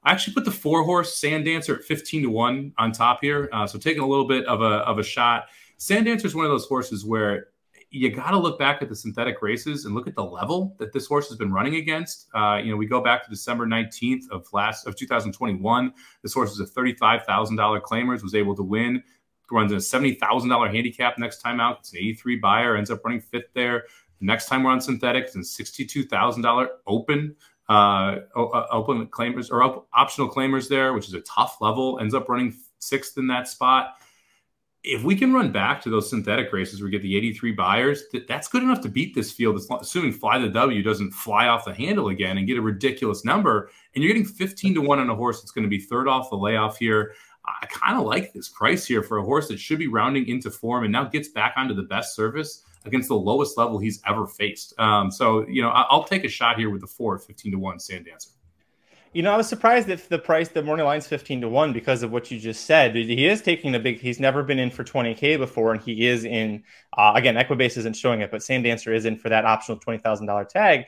I 0.05 0.13
actually 0.13 0.35
put 0.35 0.45
the 0.45 0.51
four 0.51 0.85
horse 0.85 1.17
Sand 1.17 1.47
Dancer 1.47 1.77
at 1.77 1.83
15 1.83 2.25
to 2.25 2.29
one 2.29 2.75
on 2.77 2.93
top 2.93 3.23
here. 3.23 3.49
Uh, 3.55 3.67
so 3.67 3.79
taking 3.79 4.03
a 4.03 4.07
little 4.07 4.29
bit 4.29 4.45
of 4.45 4.61
a, 4.61 4.85
of 4.85 4.99
a 4.99 5.03
shot. 5.03 5.47
Sand 5.79 6.05
Dancer 6.05 6.27
is 6.27 6.35
one 6.35 6.45
of 6.45 6.51
those 6.51 6.67
horses 6.67 7.07
where 7.07 7.47
you 7.91 8.11
got 8.11 8.33
to 8.33 8.39
look 8.39 8.59
back 8.59 8.83
at 8.83 8.91
the 8.91 8.97
synthetic 8.97 9.41
races 9.41 9.87
and 9.87 9.95
look 9.95 10.07
at 10.07 10.15
the 10.15 10.25
level 10.25 10.77
that 10.79 10.93
this 10.93 11.07
horse 11.07 11.27
has 11.29 11.39
been 11.39 11.53
running 11.53 11.77
against. 11.77 12.29
Uh, 12.35 12.61
you 12.63 12.71
know, 12.71 12.77
we 12.77 12.85
go 12.85 13.01
back 13.01 13.25
to 13.25 13.31
December 13.31 13.67
19th 13.67 14.29
of 14.31 14.47
last 14.53 14.87
of 14.87 14.95
2021. 14.95 15.93
This 16.23 16.35
horse 16.35 16.51
was 16.51 16.61
a 16.61 16.71
$35,000 16.71 17.81
claimers, 17.81 18.23
was 18.23 18.35
able 18.35 18.55
to 18.57 18.63
win 18.63 19.03
runs 19.51 19.73
a 19.73 19.77
$70,000 19.77 20.75
handicap 20.75 21.19
next 21.19 21.39
time 21.39 21.61
out. 21.61 21.79
It's 21.81 21.93
an 21.93 21.99
83 21.99 22.37
Beyer, 22.37 22.77
ends 22.77 22.91
up 22.91 23.05
running 23.05 23.21
fifth 23.21 23.53
there. 23.55 23.85
The 24.21 24.27
next 24.27 24.47
time 24.47 24.63
we're 24.63 24.71
on 24.71 24.81
synthetics, 24.81 25.35
and 25.35 25.45
$62,000 25.45 26.69
open 26.87 27.37
uh, 27.69 28.21
uh, 28.37 28.67
open 28.71 29.07
claimers 29.09 29.51
or 29.51 29.63
op- 29.63 29.89
optional 29.93 30.29
claimers 30.31 30.69
there, 30.69 30.93
which 30.93 31.09
is 31.09 31.15
a 31.15 31.21
tough 31.23 31.61
level, 31.61 31.99
ends 32.01 32.15
up 32.15 32.29
running 32.29 32.55
sixth 32.79 33.19
in 33.19 33.27
that 33.27 33.49
spot. 33.49 33.97
If 34.85 35.03
we 35.03 35.17
can 35.17 35.35
run 35.35 35.51
back 35.51 35.81
to 35.83 35.91
those 35.91 36.09
synthetic 36.09 36.53
races 36.53 36.81
we 36.81 36.91
get 36.91 37.03
the 37.03 37.17
83 37.17 37.53
Beyers, 37.53 38.05
that's 38.29 38.47
good 38.47 38.63
enough 38.63 38.81
to 38.83 38.89
beat 38.89 39.17
this 39.17 39.33
field, 39.33 39.61
assuming 39.81 40.13
Fly 40.13 40.39
the 40.39 40.49
W 40.49 40.81
doesn't 40.81 41.11
fly 41.11 41.49
off 41.49 41.65
the 41.65 41.75
handle 41.75 42.09
again 42.09 42.39
and 42.39 42.47
get 42.47 42.57
a 42.57 42.63
ridiculous 42.63 43.25
number. 43.25 43.69
And 43.97 44.05
you're 44.05 44.13
getting 44.13 44.29
15 44.29 44.75
to 44.75 44.81
1 44.81 45.01
on 45.01 45.11
a 45.11 45.17
horse 45.17 45.41
that's 45.41 45.51
going 45.51 45.65
to 45.65 45.69
be 45.69 45.81
third 45.81 46.07
off 46.07 46.31
the 46.31 46.37
layoff 46.37 46.79
here. 46.79 47.15
I 47.47 47.67
kind 47.67 47.99
of 47.99 48.05
like 48.05 48.33
this 48.33 48.49
price 48.49 48.85
here 48.85 49.03
for 49.03 49.19
a 49.19 49.23
horse 49.23 49.49
that 49.49 49.59
should 49.59 49.79
be 49.79 49.87
rounding 49.87 50.29
into 50.29 50.51
form 50.51 50.85
and 50.85 50.93
now 50.93 51.05
gets 51.05 51.29
back 51.29 51.55
onto 51.57 51.75
the 51.75 51.83
best 51.83 52.15
surface 52.15 52.65
against 52.85 53.09
the 53.09 53.17
lowest 53.17 53.57
level 53.59 53.79
he's 53.79 54.01
ever 54.07 54.27
faced. 54.27 54.79
Um, 54.79 55.11
so, 55.11 55.47
you 55.47 55.63
know, 55.63 55.71
I'll 55.71 56.05
take 56.05 56.25
a 56.25 56.29
shot 56.29 56.59
here 56.59 56.71
with 56.71 56.81
the 56.81 56.87
four, 56.87 57.19
15 57.19 57.53
to 57.53 57.59
1 57.59 57.79
Sand 57.79 58.07
Dancer. 58.07 58.31
You 59.13 59.23
know, 59.23 59.33
I 59.33 59.37
was 59.37 59.49
surprised 59.49 59.89
if 59.89 60.09
the 60.09 60.19
price, 60.19 60.49
the 60.49 60.63
morning 60.63 60.85
line's 60.85 61.07
15 61.07 61.41
to 61.41 61.49
1 61.49 61.73
because 61.73 62.03
of 62.03 62.13
what 62.13 62.31
you 62.31 62.39
just 62.39 62.67
said. 62.67 62.95
He 62.95 63.27
is 63.27 63.41
taking 63.41 63.75
a 63.75 63.79
big, 63.79 63.99
he's 63.99 64.21
never 64.21 64.43
been 64.43 64.59
in 64.59 64.71
for 64.71 64.85
20K 64.85 65.39
before, 65.39 65.73
and 65.73 65.81
he 65.81 66.07
is 66.07 66.25
in, 66.25 66.63
uh, 66.99 67.13
again, 67.15 67.37
Equibase 67.37 67.79
isn't 67.79 67.97
showing 67.97 68.21
it, 68.21 68.31
but 68.31 68.43
Sand 68.43 68.65
Dancer 68.65 68.93
is 68.93 69.07
in 69.07 69.17
for 69.17 69.31
that 69.31 69.45
optional 69.45 69.79
$20,000 69.79 70.49
tag 70.49 70.85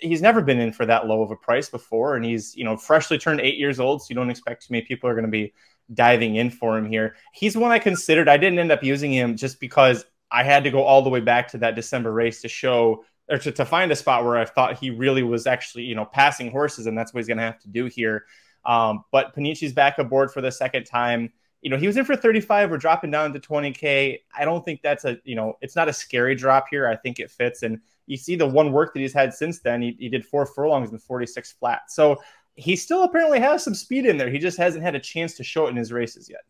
he's 0.00 0.20
never 0.20 0.40
been 0.40 0.58
in 0.58 0.72
for 0.72 0.84
that 0.84 1.06
low 1.06 1.22
of 1.22 1.30
a 1.30 1.36
price 1.36 1.68
before 1.68 2.16
and 2.16 2.24
he's 2.24 2.56
you 2.56 2.64
know 2.64 2.76
freshly 2.76 3.18
turned 3.18 3.40
eight 3.40 3.56
years 3.56 3.78
old 3.78 4.02
so 4.02 4.06
you 4.10 4.16
don't 4.16 4.30
expect 4.30 4.66
too 4.66 4.72
many 4.72 4.84
people 4.84 5.08
are 5.08 5.14
going 5.14 5.24
to 5.24 5.30
be 5.30 5.52
diving 5.92 6.36
in 6.36 6.50
for 6.50 6.76
him 6.76 6.86
here. 6.86 7.16
He's 7.32 7.56
one 7.56 7.72
I 7.72 7.78
considered. 7.78 8.28
I 8.28 8.36
didn't 8.36 8.58
end 8.58 8.72
up 8.72 8.82
using 8.82 9.12
him 9.12 9.36
just 9.36 9.60
because 9.60 10.04
I 10.30 10.44
had 10.44 10.64
to 10.64 10.70
go 10.70 10.82
all 10.82 11.02
the 11.02 11.10
way 11.10 11.20
back 11.20 11.48
to 11.48 11.58
that 11.58 11.74
December 11.74 12.12
race 12.12 12.40
to 12.42 12.48
show 12.48 13.04
or 13.28 13.38
to, 13.38 13.52
to 13.52 13.64
find 13.64 13.90
a 13.92 13.96
spot 13.96 14.24
where 14.24 14.36
I 14.36 14.44
thought 14.44 14.78
he 14.78 14.90
really 14.90 15.22
was 15.22 15.46
actually, 15.46 15.84
you 15.84 15.94
know, 15.94 16.04
passing 16.04 16.50
horses, 16.50 16.86
and 16.86 16.96
that's 16.96 17.12
what 17.12 17.20
he's 17.20 17.28
going 17.28 17.38
to 17.38 17.44
have 17.44 17.60
to 17.60 17.68
do 17.68 17.86
here. 17.86 18.24
Um, 18.64 19.04
but 19.12 19.34
Panici's 19.34 19.72
back 19.72 19.98
aboard 19.98 20.32
for 20.32 20.40
the 20.40 20.52
second 20.52 20.84
time. 20.84 21.32
You 21.62 21.70
know, 21.70 21.76
he 21.76 21.86
was 21.86 21.96
in 21.96 22.04
for 22.04 22.16
35. 22.16 22.70
We're 22.70 22.78
dropping 22.78 23.10
down 23.10 23.32
to 23.32 23.40
20K. 23.40 24.20
I 24.36 24.44
don't 24.44 24.64
think 24.64 24.82
that's 24.82 25.04
a, 25.04 25.18
you 25.24 25.36
know, 25.36 25.58
it's 25.60 25.76
not 25.76 25.88
a 25.88 25.92
scary 25.92 26.34
drop 26.34 26.66
here. 26.70 26.88
I 26.88 26.96
think 26.96 27.20
it 27.20 27.30
fits. 27.30 27.62
And 27.62 27.80
you 28.10 28.16
see 28.16 28.34
the 28.34 28.46
one 28.46 28.72
work 28.72 28.92
that 28.92 29.00
he's 29.00 29.12
had 29.12 29.32
since 29.32 29.60
then. 29.60 29.80
He, 29.80 29.96
he 29.98 30.08
did 30.08 30.26
four 30.26 30.44
furlongs 30.44 30.90
and 30.90 31.00
46 31.00 31.52
flat. 31.52 31.82
So 31.88 32.20
he 32.56 32.74
still 32.74 33.04
apparently 33.04 33.38
has 33.38 33.62
some 33.62 33.74
speed 33.74 34.04
in 34.04 34.16
there. 34.16 34.28
He 34.28 34.38
just 34.38 34.58
hasn't 34.58 34.82
had 34.82 34.96
a 34.96 35.00
chance 35.00 35.34
to 35.34 35.44
show 35.44 35.68
it 35.68 35.70
in 35.70 35.76
his 35.76 35.92
races 35.92 36.28
yet. 36.28 36.40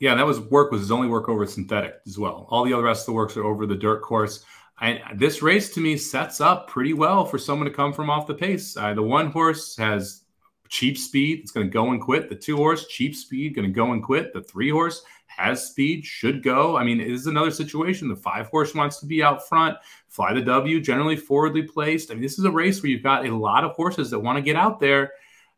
Yeah, 0.00 0.14
that 0.14 0.24
was 0.24 0.40
work 0.40 0.72
was 0.72 0.80
his 0.80 0.90
only 0.90 1.08
work 1.08 1.28
over 1.28 1.44
synthetic 1.44 1.96
as 2.06 2.18
well. 2.18 2.46
All 2.50 2.64
the 2.64 2.72
other 2.72 2.84
rest 2.84 3.02
of 3.02 3.06
the 3.06 3.12
works 3.12 3.36
are 3.36 3.44
over 3.44 3.66
the 3.66 3.76
dirt 3.76 4.00
course. 4.00 4.44
I, 4.78 5.02
this 5.14 5.42
race 5.42 5.72
to 5.74 5.80
me 5.80 5.96
sets 5.98 6.40
up 6.40 6.68
pretty 6.68 6.94
well 6.94 7.26
for 7.26 7.38
someone 7.38 7.68
to 7.68 7.74
come 7.74 7.92
from 7.92 8.08
off 8.08 8.26
the 8.26 8.34
pace. 8.34 8.76
Uh, 8.76 8.94
the 8.94 9.02
one 9.02 9.30
horse 9.30 9.76
has 9.76 10.22
cheap 10.68 10.96
speed; 10.96 11.40
it's 11.40 11.52
going 11.52 11.66
to 11.66 11.70
go 11.70 11.90
and 11.90 12.00
quit. 12.00 12.28
The 12.28 12.34
two 12.34 12.56
horse 12.56 12.86
cheap 12.88 13.14
speed, 13.14 13.54
going 13.54 13.68
to 13.68 13.72
go 13.72 13.92
and 13.92 14.02
quit. 14.02 14.32
The 14.32 14.42
three 14.42 14.70
horse 14.70 15.04
has 15.36 15.66
speed, 15.66 16.04
should 16.04 16.42
go. 16.42 16.76
I 16.76 16.84
mean, 16.84 17.00
it 17.00 17.10
is 17.10 17.26
another 17.26 17.50
situation. 17.50 18.08
The 18.08 18.16
five 18.16 18.46
horse 18.48 18.74
wants 18.74 18.98
to 19.00 19.06
be 19.06 19.22
out 19.22 19.48
front. 19.48 19.76
Fly 20.08 20.34
the 20.34 20.42
W, 20.42 20.80
generally 20.80 21.16
forwardly 21.16 21.62
placed. 21.62 22.10
I 22.10 22.14
mean, 22.14 22.22
this 22.22 22.38
is 22.38 22.44
a 22.44 22.50
race 22.50 22.82
where 22.82 22.90
you've 22.90 23.02
got 23.02 23.26
a 23.26 23.36
lot 23.36 23.64
of 23.64 23.72
horses 23.72 24.10
that 24.10 24.18
want 24.18 24.36
to 24.36 24.42
get 24.42 24.56
out 24.56 24.80
there 24.80 25.12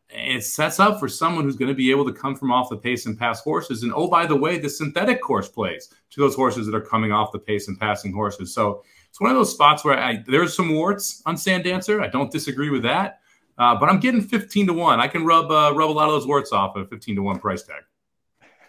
it 0.09 0.43
sets 0.43 0.79
up 0.79 0.99
for 0.99 1.07
someone 1.07 1.43
who's 1.43 1.57
going 1.57 1.69
to 1.69 1.75
be 1.75 1.91
able 1.91 2.05
to 2.05 2.13
come 2.13 2.35
from 2.35 2.51
off 2.51 2.69
the 2.69 2.77
pace 2.77 3.05
and 3.05 3.19
pass 3.19 3.41
horses. 3.41 3.83
And 3.83 3.93
oh, 3.93 4.07
by 4.07 4.25
the 4.25 4.35
way, 4.35 4.57
the 4.57 4.69
synthetic 4.69 5.21
course 5.21 5.49
plays 5.49 5.93
to 6.11 6.19
those 6.19 6.35
horses 6.35 6.65
that 6.65 6.75
are 6.75 6.81
coming 6.81 7.11
off 7.11 7.31
the 7.31 7.39
pace 7.39 7.67
and 7.67 7.79
passing 7.79 8.13
horses. 8.13 8.53
So 8.53 8.83
it's 9.09 9.19
one 9.19 9.31
of 9.31 9.35
those 9.35 9.51
spots 9.51 9.83
where 9.83 9.99
I, 9.99 10.23
there's 10.25 10.55
some 10.55 10.73
warts 10.73 11.21
on 11.25 11.35
Sand 11.35 11.65
Dancer. 11.65 12.01
I 12.01 12.07
don't 12.07 12.31
disagree 12.31 12.69
with 12.69 12.83
that, 12.83 13.19
uh, 13.57 13.75
but 13.75 13.89
I'm 13.89 13.99
getting 13.99 14.21
15 14.21 14.67
to 14.67 14.73
one. 14.73 14.99
I 14.99 15.07
can 15.07 15.25
rub 15.25 15.51
uh, 15.51 15.73
rub 15.75 15.89
a 15.89 15.91
lot 15.91 16.07
of 16.07 16.13
those 16.13 16.27
warts 16.27 16.51
off 16.51 16.77
at 16.77 16.83
a 16.83 16.85
15 16.85 17.15
to 17.17 17.21
one 17.21 17.39
price 17.39 17.63
tag. 17.63 17.83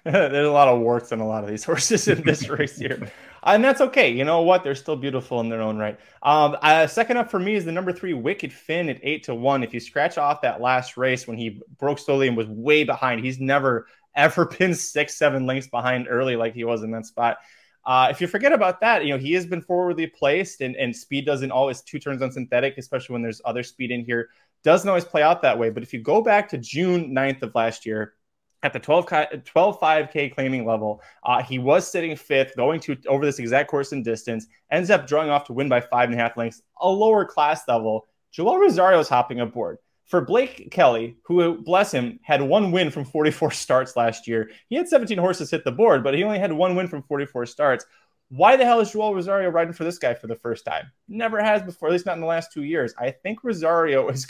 There's 0.04 0.46
a 0.46 0.50
lot 0.50 0.68
of 0.68 0.80
warts 0.80 1.12
on 1.12 1.20
a 1.20 1.26
lot 1.26 1.44
of 1.44 1.50
these 1.50 1.64
horses 1.70 2.08
in 2.08 2.22
this 2.22 2.48
race 2.48 2.76
here. 2.76 3.10
And 3.42 3.62
that's 3.62 3.80
okay. 3.80 4.10
You 4.10 4.24
know 4.24 4.42
what? 4.42 4.64
They're 4.64 4.74
still 4.74 4.96
beautiful 4.96 5.40
in 5.40 5.48
their 5.48 5.62
own 5.62 5.78
right. 5.78 5.98
Um, 6.22 6.56
uh, 6.60 6.86
second 6.86 7.16
up 7.18 7.30
for 7.30 7.38
me 7.38 7.54
is 7.54 7.64
the 7.64 7.72
number 7.72 7.92
three 7.92 8.12
Wicked 8.12 8.52
Finn 8.52 8.88
at 8.88 8.98
eight 9.02 9.24
to 9.24 9.34
one. 9.34 9.62
If 9.62 9.72
you 9.72 9.80
scratch 9.80 10.18
off 10.18 10.42
that 10.42 10.60
last 10.60 10.96
race 10.96 11.26
when 11.26 11.38
he 11.38 11.60
broke 11.78 11.98
slowly 11.98 12.28
and 12.28 12.36
was 12.36 12.48
way 12.48 12.84
behind, 12.84 13.24
he's 13.24 13.38
never 13.38 13.86
ever 14.14 14.44
been 14.58 14.74
six, 14.74 15.16
seven 15.16 15.46
lengths 15.46 15.68
behind 15.68 16.06
early 16.08 16.36
like 16.36 16.54
he 16.54 16.64
was 16.64 16.82
in 16.82 16.90
that 16.92 17.06
spot. 17.06 17.38
Uh, 17.86 18.08
if 18.10 18.20
you 18.20 18.26
forget 18.26 18.52
about 18.52 18.80
that, 18.80 19.04
you 19.04 19.14
know, 19.14 19.18
he 19.18 19.32
has 19.32 19.46
been 19.46 19.62
forwardly 19.62 20.06
placed 20.06 20.60
and, 20.60 20.76
and 20.76 20.94
speed 20.94 21.24
doesn't 21.24 21.50
always 21.50 21.80
two 21.80 21.98
turns 21.98 22.20
on 22.20 22.30
synthetic, 22.30 22.76
especially 22.76 23.14
when 23.14 23.22
there's 23.22 23.40
other 23.46 23.62
speed 23.62 23.90
in 23.90 24.04
here, 24.04 24.28
doesn't 24.62 24.88
always 24.88 25.06
play 25.06 25.22
out 25.22 25.40
that 25.40 25.58
way. 25.58 25.70
But 25.70 25.82
if 25.82 25.94
you 25.94 26.02
go 26.02 26.20
back 26.20 26.50
to 26.50 26.58
June 26.58 27.14
9th 27.14 27.42
of 27.42 27.54
last 27.54 27.86
year, 27.86 28.14
at 28.62 28.72
the 28.72 28.78
12, 28.78 29.06
12 29.44 29.80
5K 29.80 30.34
claiming 30.34 30.66
level. 30.66 31.00
Uh, 31.22 31.42
he 31.42 31.58
was 31.58 31.90
sitting 31.90 32.16
fifth, 32.16 32.56
going 32.56 32.80
to 32.80 32.96
over 33.06 33.24
this 33.24 33.38
exact 33.38 33.70
course 33.70 33.92
and 33.92 34.04
distance, 34.04 34.46
ends 34.70 34.90
up 34.90 35.06
drawing 35.06 35.30
off 35.30 35.44
to 35.44 35.52
win 35.52 35.68
by 35.68 35.80
five 35.80 36.08
and 36.08 36.18
a 36.18 36.22
half 36.22 36.36
lengths, 36.36 36.62
a 36.80 36.88
lower 36.88 37.24
class 37.24 37.62
level. 37.68 38.06
Joel 38.32 38.58
Rosario 38.58 38.98
is 38.98 39.08
hopping 39.08 39.40
aboard. 39.40 39.78
For 40.06 40.22
Blake 40.22 40.70
Kelly, 40.70 41.18
who, 41.24 41.62
bless 41.62 41.92
him, 41.92 42.18
had 42.22 42.40
one 42.40 42.72
win 42.72 42.90
from 42.90 43.04
44 43.04 43.50
starts 43.52 43.96
last 43.96 44.26
year, 44.26 44.50
he 44.68 44.76
had 44.76 44.88
17 44.88 45.18
horses 45.18 45.50
hit 45.50 45.64
the 45.64 45.72
board, 45.72 46.02
but 46.02 46.14
he 46.14 46.24
only 46.24 46.38
had 46.38 46.52
one 46.52 46.74
win 46.74 46.88
from 46.88 47.02
44 47.02 47.46
starts. 47.46 47.84
Why 48.30 48.56
the 48.56 48.64
hell 48.64 48.80
is 48.80 48.90
Joel 48.90 49.14
Rosario 49.14 49.48
riding 49.50 49.72
for 49.72 49.84
this 49.84 49.98
guy 49.98 50.14
for 50.14 50.26
the 50.26 50.36
first 50.36 50.64
time? 50.64 50.90
Never 51.08 51.42
has 51.42 51.62
before, 51.62 51.88
at 51.88 51.92
least 51.92 52.06
not 52.06 52.16
in 52.16 52.20
the 52.20 52.26
last 52.26 52.52
two 52.52 52.62
years. 52.62 52.92
I 52.98 53.10
think 53.10 53.44
Rosario 53.44 54.08
is 54.08 54.26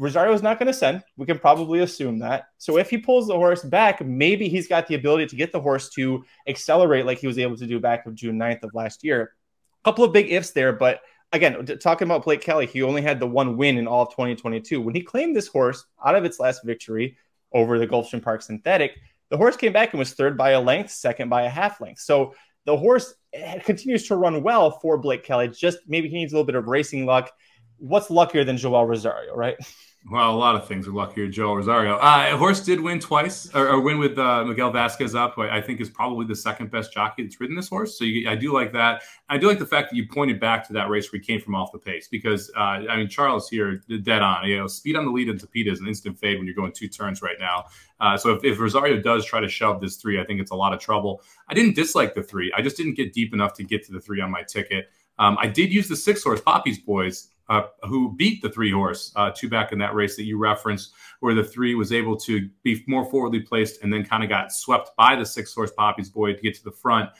Rosario 0.00 0.32
is 0.32 0.42
not 0.42 0.58
going 0.58 0.66
to 0.66 0.72
send. 0.72 1.04
We 1.18 1.26
can 1.26 1.38
probably 1.38 1.80
assume 1.80 2.20
that. 2.20 2.44
So 2.56 2.78
if 2.78 2.88
he 2.88 2.96
pulls 2.96 3.26
the 3.26 3.34
horse 3.34 3.62
back, 3.62 4.02
maybe 4.02 4.48
he's 4.48 4.66
got 4.66 4.86
the 4.86 4.94
ability 4.94 5.26
to 5.26 5.36
get 5.36 5.52
the 5.52 5.60
horse 5.60 5.90
to 5.90 6.24
accelerate 6.48 7.04
like 7.04 7.18
he 7.18 7.26
was 7.26 7.38
able 7.38 7.58
to 7.58 7.66
do 7.66 7.78
back 7.78 8.06
of 8.06 8.14
June 8.14 8.38
9th 8.38 8.62
of 8.62 8.70
last 8.72 9.04
year. 9.04 9.34
A 9.82 9.84
couple 9.84 10.02
of 10.02 10.14
big 10.14 10.32
ifs 10.32 10.52
there, 10.52 10.72
but 10.72 11.02
again, 11.32 11.66
talking 11.82 12.08
about 12.08 12.24
Blake 12.24 12.40
Kelly, 12.40 12.64
he 12.64 12.82
only 12.82 13.02
had 13.02 13.20
the 13.20 13.26
one 13.26 13.58
win 13.58 13.76
in 13.76 13.86
all 13.86 14.04
of 14.04 14.08
2022. 14.12 14.80
When 14.80 14.94
he 14.94 15.02
claimed 15.02 15.36
this 15.36 15.48
horse 15.48 15.84
out 16.02 16.14
of 16.14 16.24
its 16.24 16.40
last 16.40 16.64
victory 16.64 17.18
over 17.52 17.78
the 17.78 17.86
Gulfstream 17.86 18.22
Park 18.22 18.40
Synthetic, 18.40 18.98
the 19.28 19.36
horse 19.36 19.58
came 19.58 19.74
back 19.74 19.92
and 19.92 19.98
was 19.98 20.14
third 20.14 20.38
by 20.38 20.52
a 20.52 20.60
length, 20.62 20.92
second 20.92 21.28
by 21.28 21.42
a 21.42 21.50
half 21.50 21.78
length. 21.78 22.00
So 22.00 22.34
the 22.64 22.74
horse 22.74 23.12
eh, 23.34 23.58
continues 23.58 24.08
to 24.08 24.16
run 24.16 24.42
well 24.42 24.70
for 24.70 24.96
Blake 24.96 25.24
Kelly. 25.24 25.48
Just 25.48 25.80
maybe 25.86 26.08
he 26.08 26.14
needs 26.14 26.32
a 26.32 26.36
little 26.36 26.46
bit 26.46 26.54
of 26.54 26.68
racing 26.68 27.04
luck. 27.04 27.30
What's 27.76 28.08
luckier 28.08 28.44
than 28.44 28.56
Joel 28.56 28.86
Rosario, 28.86 29.34
right? 29.34 29.56
Well, 30.08 30.30
a 30.30 30.34
lot 30.34 30.56
of 30.56 30.66
things 30.66 30.88
are 30.88 30.92
luckier, 30.92 31.28
Joe 31.28 31.52
Rosario. 31.52 31.96
Uh, 31.96 32.30
a 32.32 32.36
horse 32.36 32.60
did 32.60 32.80
win 32.80 33.00
twice, 33.00 33.54
or, 33.54 33.68
or 33.68 33.80
win 33.80 33.98
with 33.98 34.18
uh, 34.18 34.44
Miguel 34.44 34.70
Vasquez 34.70 35.14
up, 35.14 35.34
who 35.34 35.42
I 35.42 35.60
think 35.60 35.78
is 35.78 35.90
probably 35.90 36.26
the 36.26 36.34
second 36.34 36.70
best 36.70 36.92
jockey 36.92 37.22
that's 37.22 37.38
ridden 37.38 37.54
this 37.54 37.68
horse. 37.68 37.98
So 37.98 38.04
you, 38.04 38.28
I 38.28 38.34
do 38.34 38.52
like 38.52 38.72
that. 38.72 39.02
I 39.28 39.36
do 39.36 39.46
like 39.46 39.58
the 39.58 39.66
fact 39.66 39.90
that 39.90 39.96
you 39.96 40.08
pointed 40.08 40.40
back 40.40 40.66
to 40.68 40.72
that 40.72 40.88
race 40.88 41.12
where 41.12 41.20
he 41.20 41.26
came 41.26 41.40
from 41.40 41.54
off 41.54 41.70
the 41.70 41.78
pace, 41.78 42.08
because 42.08 42.50
uh, 42.56 42.60
I 42.88 42.96
mean 42.96 43.08
Charles 43.08 43.50
here 43.50 43.82
dead 44.02 44.22
on. 44.22 44.48
You 44.48 44.58
know, 44.58 44.66
speed 44.66 44.96
on 44.96 45.04
the 45.04 45.12
lead 45.12 45.28
in 45.28 45.36
Tapeta 45.36 45.70
is 45.70 45.80
an 45.80 45.86
instant 45.86 46.18
fade 46.18 46.38
when 46.38 46.46
you're 46.46 46.56
going 46.56 46.72
two 46.72 46.88
turns 46.88 47.20
right 47.20 47.38
now. 47.38 47.66
Uh, 48.00 48.16
so 48.16 48.32
if, 48.32 48.42
if 48.42 48.58
Rosario 48.58 49.00
does 49.02 49.26
try 49.26 49.40
to 49.40 49.48
shove 49.48 49.82
this 49.82 49.96
three, 49.96 50.18
I 50.18 50.24
think 50.24 50.40
it's 50.40 50.50
a 50.50 50.56
lot 50.56 50.72
of 50.72 50.80
trouble. 50.80 51.22
I 51.48 51.54
didn't 51.54 51.76
dislike 51.76 52.14
the 52.14 52.22
three. 52.22 52.50
I 52.56 52.62
just 52.62 52.78
didn't 52.78 52.94
get 52.94 53.12
deep 53.12 53.34
enough 53.34 53.52
to 53.54 53.64
get 53.64 53.84
to 53.86 53.92
the 53.92 54.00
three 54.00 54.22
on 54.22 54.30
my 54.30 54.42
ticket. 54.44 54.90
Um, 55.18 55.36
I 55.38 55.46
did 55.46 55.70
use 55.70 55.86
the 55.86 55.96
six 55.96 56.24
horse 56.24 56.40
Poppy's 56.40 56.78
Boys 56.78 57.28
uh, 57.50 57.66
who 57.82 58.14
beat 58.16 58.40
the 58.40 58.48
three 58.48 58.70
horse 58.70 59.12
uh, 59.16 59.30
two 59.34 59.48
back 59.48 59.72
in 59.72 59.78
that 59.78 59.94
race 59.94 60.16
that 60.16 60.24
you 60.24 60.38
referenced, 60.38 60.92
where 61.18 61.34
the 61.34 61.44
three 61.44 61.74
was 61.74 61.92
able 61.92 62.16
to 62.16 62.48
be 62.62 62.82
more 62.86 63.04
forwardly 63.04 63.40
placed 63.40 63.82
and 63.82 63.92
then 63.92 64.04
kind 64.04 64.22
of 64.22 64.28
got 64.28 64.52
swept 64.52 64.90
by 64.96 65.16
the 65.16 65.26
six 65.26 65.52
horse 65.52 65.72
Poppy's 65.76 66.08
Boy 66.08 66.32
to 66.32 66.40
get 66.40 66.54
to 66.54 66.64
the 66.64 66.70
front. 66.70 67.10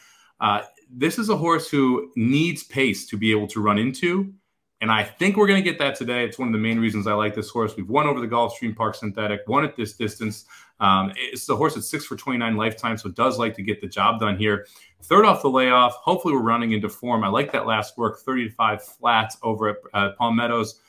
Uh, 0.40 0.62
this 0.88 1.18
is 1.18 1.28
a 1.28 1.36
horse 1.36 1.68
who 1.68 2.10
needs 2.16 2.62
pace 2.62 3.06
to 3.06 3.16
be 3.16 3.30
able 3.32 3.48
to 3.48 3.60
run 3.60 3.76
into. 3.76 4.32
And 4.80 4.90
I 4.90 5.04
think 5.04 5.36
we're 5.36 5.46
going 5.46 5.62
to 5.62 5.68
get 5.68 5.78
that 5.78 5.94
today. 5.94 6.24
It's 6.24 6.38
one 6.38 6.48
of 6.48 6.52
the 6.52 6.58
main 6.58 6.78
reasons 6.78 7.06
I 7.06 7.12
like 7.12 7.34
this 7.34 7.50
horse. 7.50 7.76
We've 7.76 7.88
won 7.88 8.06
over 8.06 8.18
the 8.18 8.26
Gulfstream 8.26 8.74
Park 8.74 8.94
Synthetic, 8.94 9.42
won 9.46 9.62
at 9.62 9.76
this 9.76 9.92
distance. 9.92 10.46
Um, 10.80 11.12
it's 11.16 11.44
the 11.44 11.54
horse 11.54 11.76
at 11.76 11.84
six 11.84 12.06
for 12.06 12.16
29 12.16 12.56
lifetime, 12.56 12.96
so 12.96 13.10
does 13.10 13.38
like 13.38 13.54
to 13.56 13.62
get 13.62 13.82
the 13.82 13.86
job 13.86 14.20
done 14.20 14.38
here. 14.38 14.66
Third 15.02 15.26
off 15.26 15.42
the 15.42 15.50
layoff. 15.50 15.94
Hopefully, 15.96 16.34
we're 16.34 16.40
running 16.40 16.72
into 16.72 16.88
form. 16.88 17.24
I 17.24 17.28
like 17.28 17.52
that 17.52 17.66
last 17.66 17.98
work, 17.98 18.20
35 18.20 18.82
flats 18.82 19.36
over 19.42 19.68
at 19.68 19.76
uh, 19.92 20.10
Palm 20.18 20.36
Meadows. 20.36 20.80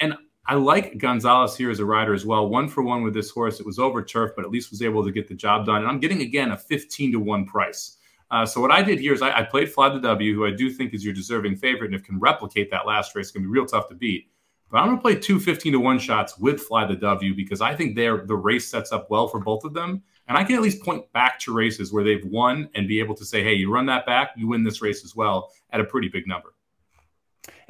And 0.00 0.14
I 0.46 0.54
like 0.54 0.98
Gonzalez 0.98 1.56
here 1.56 1.70
as 1.70 1.78
a 1.78 1.84
rider 1.84 2.14
as 2.14 2.24
well. 2.24 2.48
One 2.48 2.68
for 2.68 2.82
one 2.82 3.02
with 3.02 3.14
this 3.14 3.30
horse. 3.30 3.60
It 3.60 3.66
was 3.66 3.78
over 3.78 4.02
turf, 4.02 4.32
but 4.34 4.44
at 4.44 4.50
least 4.50 4.70
was 4.70 4.82
able 4.82 5.04
to 5.04 5.12
get 5.12 5.28
the 5.28 5.34
job 5.34 5.66
done. 5.66 5.82
And 5.82 5.86
I'm 5.86 6.00
getting, 6.00 6.22
again, 6.22 6.52
a 6.52 6.56
15 6.56 7.12
to 7.12 7.20
1 7.20 7.44
price. 7.46 7.97
Uh, 8.30 8.44
so 8.44 8.60
what 8.60 8.70
I 8.70 8.82
did 8.82 9.00
here 9.00 9.14
is 9.14 9.22
I, 9.22 9.38
I, 9.38 9.42
played 9.42 9.72
Fly 9.72 9.88
the 9.88 10.00
W, 10.00 10.34
who 10.34 10.46
I 10.46 10.50
do 10.50 10.70
think 10.70 10.92
is 10.92 11.02
your 11.02 11.14
deserving 11.14 11.56
favorite, 11.56 11.86
and 11.86 11.94
if 11.94 12.04
can 12.04 12.18
replicate 12.18 12.70
that 12.70 12.86
last 12.86 13.14
race, 13.14 13.26
it's 13.26 13.30
going 13.32 13.42
to 13.42 13.48
be 13.48 13.52
real 13.52 13.64
tough 13.64 13.88
to 13.88 13.94
beat. 13.94 14.30
But 14.70 14.78
I'm 14.78 14.86
going 14.86 14.98
to 14.98 15.02
play 15.02 15.14
two 15.14 15.40
15 15.40 15.72
to 15.72 15.80
1 15.80 15.98
shots 15.98 16.38
with 16.38 16.60
Fly 16.60 16.84
the 16.84 16.96
W 16.96 17.34
because 17.34 17.62
I 17.62 17.74
think 17.74 17.96
they're, 17.96 18.26
the 18.26 18.36
race 18.36 18.68
sets 18.68 18.92
up 18.92 19.10
well 19.10 19.28
for 19.28 19.40
both 19.40 19.64
of 19.64 19.72
them. 19.72 20.02
And 20.28 20.36
I 20.36 20.44
can 20.44 20.56
at 20.56 20.62
least 20.62 20.82
point 20.82 21.10
back 21.12 21.38
to 21.40 21.54
races 21.54 21.90
where 21.90 22.04
they've 22.04 22.24
won 22.26 22.68
and 22.74 22.86
be 22.86 23.00
able 23.00 23.14
to 23.14 23.24
say, 23.24 23.42
hey, 23.42 23.54
you 23.54 23.72
run 23.72 23.86
that 23.86 24.04
back, 24.04 24.32
you 24.36 24.46
win 24.46 24.62
this 24.62 24.82
race 24.82 25.04
as 25.04 25.16
well 25.16 25.50
at 25.70 25.80
a 25.80 25.84
pretty 25.84 26.08
big 26.08 26.26
number. 26.26 26.54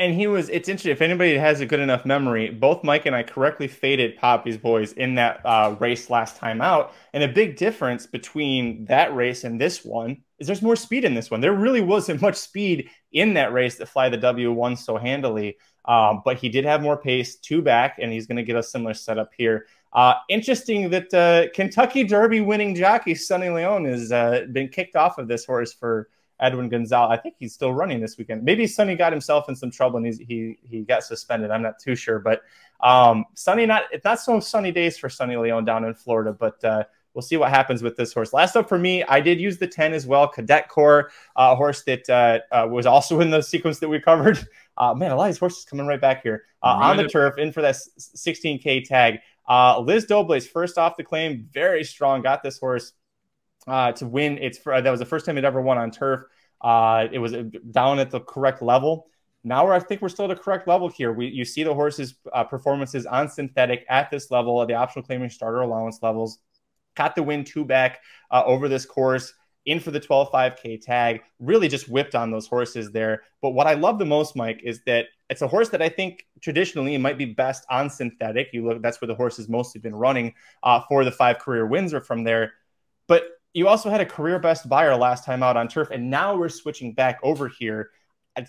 And 0.00 0.14
he 0.14 0.26
was, 0.26 0.48
it's 0.48 0.68
interesting. 0.68 0.90
If 0.90 1.02
anybody 1.02 1.36
has 1.36 1.60
a 1.60 1.66
good 1.66 1.78
enough 1.78 2.04
memory, 2.04 2.50
both 2.50 2.82
Mike 2.82 3.06
and 3.06 3.14
I 3.14 3.22
correctly 3.22 3.68
faded 3.68 4.16
Poppy's 4.16 4.56
boys 4.56 4.92
in 4.92 5.14
that 5.16 5.40
uh, 5.44 5.76
race 5.78 6.10
last 6.10 6.36
time 6.36 6.60
out. 6.60 6.94
And 7.12 7.22
a 7.22 7.28
big 7.28 7.56
difference 7.56 8.06
between 8.06 8.86
that 8.86 9.14
race 9.14 9.44
and 9.44 9.60
this 9.60 9.84
one 9.84 10.22
is 10.38 10.46
there's 10.46 10.62
more 10.62 10.76
speed 10.76 11.04
in 11.04 11.14
this 11.14 11.30
one. 11.30 11.40
There 11.40 11.52
really 11.52 11.80
wasn't 11.80 12.22
much 12.22 12.36
speed 12.36 12.90
in 13.12 13.34
that 13.34 13.52
race 13.52 13.76
that 13.76 13.88
Fly 13.88 14.08
the 14.08 14.16
W 14.16 14.52
won 14.52 14.76
so 14.76 14.96
handily. 14.96 15.56
Um, 15.84 16.20
but 16.24 16.38
he 16.38 16.50
did 16.50 16.64
have 16.66 16.82
more 16.82 16.98
pace, 16.98 17.36
two 17.36 17.62
back, 17.62 17.98
and 17.98 18.12
he's 18.12 18.26
going 18.26 18.36
to 18.36 18.42
get 18.42 18.56
a 18.56 18.62
similar 18.62 18.92
setup 18.92 19.30
here. 19.36 19.66
Uh, 19.92 20.14
interesting 20.28 20.90
that 20.90 21.14
uh, 21.14 21.50
Kentucky 21.54 22.04
Derby 22.04 22.40
winning 22.42 22.74
jockey 22.74 23.14
Sonny 23.14 23.48
Leon 23.48 23.86
has 23.86 24.12
uh, 24.12 24.44
been 24.52 24.68
kicked 24.68 24.96
off 24.96 25.16
of 25.16 25.28
this 25.28 25.46
horse 25.46 25.72
for 25.72 26.10
Edwin 26.40 26.68
Gonzalez. 26.68 27.18
I 27.18 27.20
think 27.20 27.36
he's 27.38 27.54
still 27.54 27.72
running 27.72 28.00
this 28.00 28.18
weekend. 28.18 28.44
Maybe 28.44 28.66
Sonny 28.66 28.94
got 28.96 29.12
himself 29.12 29.48
in 29.48 29.56
some 29.56 29.70
trouble 29.70 29.98
and 29.98 30.06
he 30.06 30.58
he 30.62 30.82
got 30.82 31.02
suspended. 31.04 31.50
I'm 31.50 31.62
not 31.62 31.78
too 31.78 31.96
sure, 31.96 32.18
but 32.18 32.42
um, 32.80 33.24
Sonny 33.34 33.66
not 33.66 33.84
it's 33.90 34.04
not 34.04 34.20
so 34.20 34.38
sunny 34.40 34.70
days 34.70 34.98
for 34.98 35.08
Sonny 35.08 35.36
Leon 35.36 35.64
down 35.64 35.84
in 35.84 35.94
Florida, 35.94 36.32
but 36.32 36.62
uh, 36.62 36.84
we'll 37.18 37.22
see 37.24 37.36
what 37.36 37.50
happens 37.50 37.82
with 37.82 37.96
this 37.96 38.12
horse. 38.12 38.32
Last 38.32 38.54
up 38.54 38.68
for 38.68 38.78
me, 38.78 39.02
I 39.02 39.20
did 39.20 39.40
use 39.40 39.58
the 39.58 39.66
10 39.66 39.92
as 39.92 40.06
well, 40.06 40.28
Cadet 40.28 40.68
Corps, 40.68 41.10
a 41.36 41.40
uh, 41.40 41.56
horse 41.56 41.82
that 41.82 42.08
uh, 42.08 42.38
uh, 42.54 42.68
was 42.68 42.86
also 42.86 43.18
in 43.18 43.30
the 43.30 43.42
sequence 43.42 43.80
that 43.80 43.88
we 43.88 44.00
covered. 44.00 44.38
Uh, 44.80 44.94
man, 44.94 45.10
a 45.10 45.16
lot 45.16 45.24
of 45.24 45.34
these 45.34 45.40
horses 45.40 45.64
coming 45.64 45.88
right 45.88 46.00
back 46.00 46.22
here 46.22 46.44
uh, 46.62 46.68
right. 46.68 46.90
on 46.90 46.96
the 46.96 47.08
turf, 47.08 47.36
in 47.36 47.50
for 47.50 47.62
that 47.62 47.74
16K 47.74 48.84
tag. 48.84 49.18
Uh, 49.48 49.80
Liz 49.80 50.06
Dobles, 50.06 50.46
first 50.46 50.78
off 50.78 50.96
the 50.96 51.02
claim, 51.02 51.48
very 51.52 51.82
strong, 51.82 52.22
got 52.22 52.44
this 52.44 52.60
horse 52.60 52.92
to 53.66 54.06
win. 54.06 54.38
It's 54.38 54.56
for, 54.56 54.80
that 54.80 54.88
was 54.88 55.00
the 55.00 55.04
first 55.04 55.26
time 55.26 55.36
it 55.36 55.44
ever 55.44 55.60
won 55.60 55.78
on 55.78 55.90
turf. 55.90 56.20
it 56.62 57.20
was 57.20 57.32
down 57.72 57.98
at 57.98 58.12
the 58.12 58.20
correct 58.20 58.62
level. 58.62 59.08
Now 59.42 59.66
we're, 59.66 59.72
I 59.72 59.80
think 59.80 60.00
we're 60.00 60.10
still 60.10 60.30
at 60.30 60.36
the 60.36 60.40
correct 60.40 60.68
level 60.68 60.88
here. 60.88 61.12
We 61.12 61.26
you 61.26 61.44
see 61.44 61.64
the 61.64 61.74
horse's 61.74 62.14
performances 62.48 63.04
on 63.04 63.28
synthetic 63.28 63.84
at 63.88 64.12
this 64.12 64.30
level, 64.30 64.62
at 64.62 64.68
the 64.68 64.74
optional 64.74 65.04
claiming 65.04 65.28
starter 65.28 65.62
allowance 65.62 65.98
levels 66.02 66.38
got 66.98 67.14
the 67.14 67.22
win 67.22 67.44
two 67.44 67.64
back 67.64 68.00
uh, 68.30 68.42
over 68.44 68.68
this 68.68 68.84
course 68.84 69.32
in 69.64 69.80
for 69.80 69.90
the 69.90 70.00
12 70.00 70.30
5k 70.32 70.80
tag 70.80 71.20
really 71.38 71.68
just 71.68 71.88
whipped 71.88 72.14
on 72.14 72.30
those 72.30 72.46
horses 72.46 72.90
there 72.90 73.22
but 73.40 73.50
what 73.50 73.66
i 73.66 73.74
love 73.74 73.98
the 73.98 74.04
most 74.04 74.34
mike 74.34 74.60
is 74.64 74.80
that 74.84 75.06
it's 75.30 75.42
a 75.42 75.48
horse 75.48 75.68
that 75.68 75.80
i 75.80 75.88
think 75.88 76.26
traditionally 76.40 76.96
might 76.98 77.18
be 77.18 77.24
best 77.24 77.64
on 77.70 77.88
synthetic 77.88 78.48
you 78.52 78.66
look 78.66 78.82
that's 78.82 79.00
where 79.00 79.06
the 79.06 79.14
horse 79.14 79.36
has 79.36 79.48
mostly 79.48 79.80
been 79.80 79.94
running 79.94 80.34
uh, 80.62 80.80
for 80.88 81.04
the 81.04 81.12
five 81.12 81.38
career 81.38 81.66
wins 81.66 81.94
are 81.94 82.00
from 82.00 82.24
there 82.24 82.52
but 83.06 83.24
you 83.54 83.68
also 83.68 83.88
had 83.88 84.00
a 84.00 84.06
career 84.06 84.38
best 84.38 84.68
Beyer 84.68 84.96
last 84.96 85.24
time 85.24 85.42
out 85.42 85.56
on 85.56 85.68
turf 85.68 85.90
and 85.90 86.10
now 86.10 86.36
we're 86.36 86.48
switching 86.48 86.92
back 86.92 87.18
over 87.22 87.48
here 87.48 87.90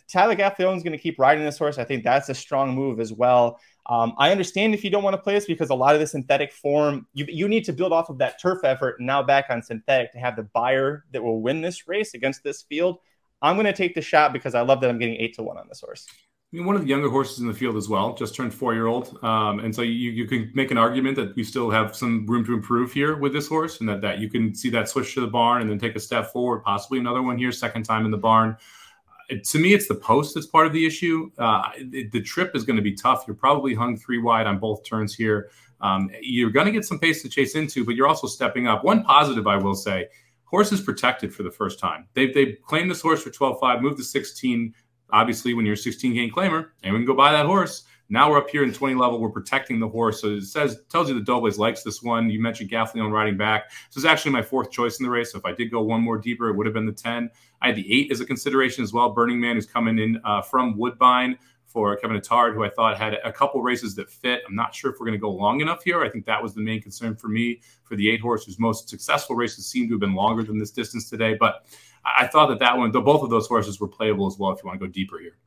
Tyler 0.08 0.36
Gaffalione 0.36 0.78
is 0.78 0.84
going 0.84 0.96
to 0.96 1.02
keep 1.02 1.18
riding 1.18 1.44
this 1.44 1.58
horse. 1.58 1.78
I 1.78 1.84
think 1.84 2.04
that's 2.04 2.30
a 2.30 2.36
strong 2.36 2.76
move 2.76 3.00
as 3.00 3.12
well. 3.12 3.60
Um, 3.90 4.14
I 4.20 4.32
understand 4.32 4.76
if 4.76 4.84
you 4.84 4.92
don't 4.92 5.04
want 5.04 5.16
to 5.16 5.22
play 5.22 5.34
this 5.34 5.48
because 5.48 5.72
a 5.72 5.76
lot 5.76 5.96
of 5.96 6.00
the 6.00 6.06
synthetic 6.06 6.54
form, 6.54 7.08
you, 7.14 7.26
you 7.28 7.48
need 7.48 7.66
to 7.66 7.74
build 7.74 7.92
off 7.92 8.10
of 8.10 8.20
that 8.20 8.40
turf 8.40 8.64
effort 8.64 9.02
now 9.02 9.24
back 9.24 9.46
on 9.50 9.64
synthetic 9.64 10.12
to 10.14 10.20
have 10.20 10.36
the 10.36 10.44
Beyer 10.44 11.06
that 11.12 11.24
will 11.24 11.42
win 11.42 11.62
this 11.62 11.88
race 11.88 12.14
against 12.14 12.44
this 12.44 12.62
field. 12.62 13.00
I'm 13.42 13.56
going 13.56 13.66
to 13.66 13.74
take 13.74 13.96
the 13.96 14.02
shot 14.02 14.32
because 14.32 14.54
I 14.54 14.62
love 14.62 14.80
that 14.82 14.92
I'm 14.92 15.00
getting 15.00 15.16
eight 15.16 15.34
to 15.36 15.44
one 15.44 15.58
on 15.58 15.68
this 15.68 15.82
horse. 15.82 16.06
I 16.12 16.58
mean, 16.58 16.66
one 16.66 16.76
of 16.76 16.84
the 16.84 16.88
younger 16.88 17.10
horses 17.10 17.40
in 17.40 17.48
the 17.48 17.54
field 17.54 17.78
as 17.78 17.90
well, 17.90 18.14
just 18.14 18.36
turned 18.36 18.54
four 18.54 18.76
year 18.76 18.86
old. 18.86 19.18
Um, 19.24 19.60
and 19.60 19.74
so 19.74 19.82
you, 19.82 20.12
you 20.12 20.28
can 20.28 20.52
make 20.54 20.70
an 20.70 20.78
argument 20.78 21.16
that 21.16 21.36
we 21.36 21.44
still 21.44 21.72
have 21.72 21.96
some 21.96 22.28
room 22.28 22.46
to 22.46 22.54
improve 22.54 22.92
here 22.92 23.18
with 23.18 23.34
this 23.34 23.48
horse 23.48 23.80
and 23.80 23.90
that, 23.90 24.02
that 24.02 24.20
you 24.20 24.30
can 24.30 24.54
see 24.54 24.70
that 24.70 24.88
switch 24.88 25.16
to 25.16 25.22
the 25.22 25.28
barn 25.28 25.62
and 25.62 25.70
then 25.70 25.80
take 25.80 25.96
a 25.96 26.00
step 26.00 26.32
forward, 26.32 26.60
possibly 26.60 27.00
another 27.00 27.24
one 27.24 27.40
here, 27.40 27.52
second 27.52 27.84
time 27.84 28.06
in 28.06 28.12
the 28.12 28.18
barn 28.18 28.56
to 29.30 29.60
me, 29.60 29.74
it's 29.74 29.88
the 29.88 29.96
post 29.96 30.36
that's 30.36 30.48
part 30.48 30.68
of 30.68 30.74
the 30.74 30.86
issue. 30.86 31.32
Uh, 31.38 31.64
it, 31.76 32.12
the 32.12 32.22
trip 32.22 32.56
is 32.56 32.64
going 32.64 32.78
to 32.78 32.82
be 32.82 32.94
tough. 32.94 33.26
You're 33.28 33.36
probably 33.36 33.74
hung 33.74 33.98
three 33.98 34.18
wide 34.18 34.48
on 34.48 34.60
both 34.60 34.84
turns 34.84 35.14
here. 35.14 35.50
Um, 35.82 36.10
you're 36.22 36.50
going 36.50 36.66
to 36.66 36.72
get 36.72 36.86
some 36.86 37.00
pace 37.00 37.22
to 37.22 37.30
chase 37.30 37.56
into, 37.56 37.86
but 37.86 37.96
you're 37.96 38.08
also 38.08 38.28
stepping 38.28 38.68
up. 38.68 38.84
One 38.84 39.04
positive 39.04 39.48
I 39.48 39.56
will 39.56 39.76
say 39.76 40.08
horse 40.46 40.72
is 40.72 40.82
protected 40.82 41.34
for 41.34 41.44
the 41.44 41.52
first 41.52 41.80
time. 41.80 42.08
They've, 42.14 42.34
they've 42.34 42.58
claimed 42.66 42.90
this 42.90 43.02
horse 43.02 43.24
for 43.24 43.30
12 43.30 43.60
5, 43.60 43.82
moved 43.82 43.98
to 43.98 44.04
16. 44.04 44.74
Obviously, 45.12 45.54
when 45.54 45.66
you're 45.66 45.74
a 45.74 45.78
16 45.78 46.14
game 46.14 46.32
claimer, 46.32 46.70
anyone 46.84 47.02
can 47.02 47.08
go 47.08 47.16
buy 47.16 47.32
that 47.32 47.46
horse. 47.46 47.84
Now 48.12 48.32
we're 48.32 48.40
up 48.40 48.50
here 48.50 48.64
in 48.64 48.74
20 48.74 48.96
level. 48.96 49.20
We're 49.20 49.30
protecting 49.30 49.80
the 49.80 49.88
horse. 49.88 50.22
So 50.22 50.30
it 50.30 50.44
says 50.44 50.82
tells 50.90 51.10
you 51.10 51.16
the 51.16 51.32
Dobles 51.32 51.60
likes 51.60 51.84
this 51.84 52.02
one. 52.02 52.30
You 52.30 52.42
mentioned 52.42 52.72
Gaffalione 52.72 53.12
riding 53.12 53.38
back. 53.38 53.70
This 53.90 53.98
is 53.98 54.06
actually 54.06 54.32
my 54.32 54.42
fourth 54.42 54.72
choice 54.72 55.00
in 55.00 55.06
the 55.06 55.12
race. 55.12 55.32
So 55.32 55.38
if 55.38 55.46
I 55.46 55.54
did 55.54 55.70
go 55.70 55.82
one 55.82 56.02
more 56.02 56.18
deeper, 56.18 56.50
it 56.50 56.56
would 56.56 56.66
have 56.66 56.74
been 56.74 56.88
the 56.88 56.92
10. 56.92 57.30
I 57.62 57.68
had 57.68 57.76
the 57.76 57.94
eight 57.94 58.12
as 58.12 58.20
a 58.20 58.26
consideration 58.26 58.84
as 58.84 58.92
well. 58.92 59.12
Burning 59.12 59.40
Man, 59.40 59.56
who's 59.56 59.68
coming 59.68 60.00
in 60.00 60.20
uh, 60.26 60.42
from 60.42 60.76
Woodbine 60.76 61.38
for 61.68 61.96
Kevin 61.98 62.20
Attard, 62.20 62.56
who 62.56 62.64
I 62.64 62.70
thought 62.70 62.98
had 62.98 63.20
a 63.24 63.32
couple 63.32 63.62
races 63.62 63.94
that 63.96 64.10
fit. 64.10 64.42
I'm 64.48 64.56
not 64.56 64.74
sure 64.74 64.92
if 64.92 65.00
we're 65.00 65.06
going 65.06 65.20
to 65.20 65.22
go 65.22 65.30
long 65.30 65.62
enough 65.62 65.84
here. 65.84 66.02
I 66.04 66.10
think 66.10 66.26
that 66.26 66.42
was 66.42 66.56
the 66.56 66.62
main 66.62 66.82
concern 66.82 67.16
for 67.16 67.28
me 67.28 67.62
for 67.84 67.96
the 67.96 68.10
eight 68.10 68.22
horse, 68.22 68.44
whose 68.44 68.58
most 68.58 68.90
successful 68.90 69.36
races 69.36 69.68
seem 69.68 69.88
to 69.88 69.94
have 69.94 70.00
been 70.00 70.16
longer 70.16 70.42
than 70.42 70.58
this 70.58 70.72
distance 70.72 71.08
today. 71.08 71.36
But 71.36 71.68
I 72.04 72.26
thought 72.26 72.48
that 72.48 72.58
that 72.58 72.76
one, 72.76 72.90
both 72.90 73.22
of 73.22 73.30
those 73.30 73.46
horses 73.46 73.80
were 73.80 73.88
playable 73.88 74.26
as 74.26 74.40
well 74.40 74.52
if 74.52 74.64
you 74.64 74.68
want 74.68 74.80
to 74.80 74.88
go 74.88 74.92
deeper 74.92 75.20
here. 75.20 75.38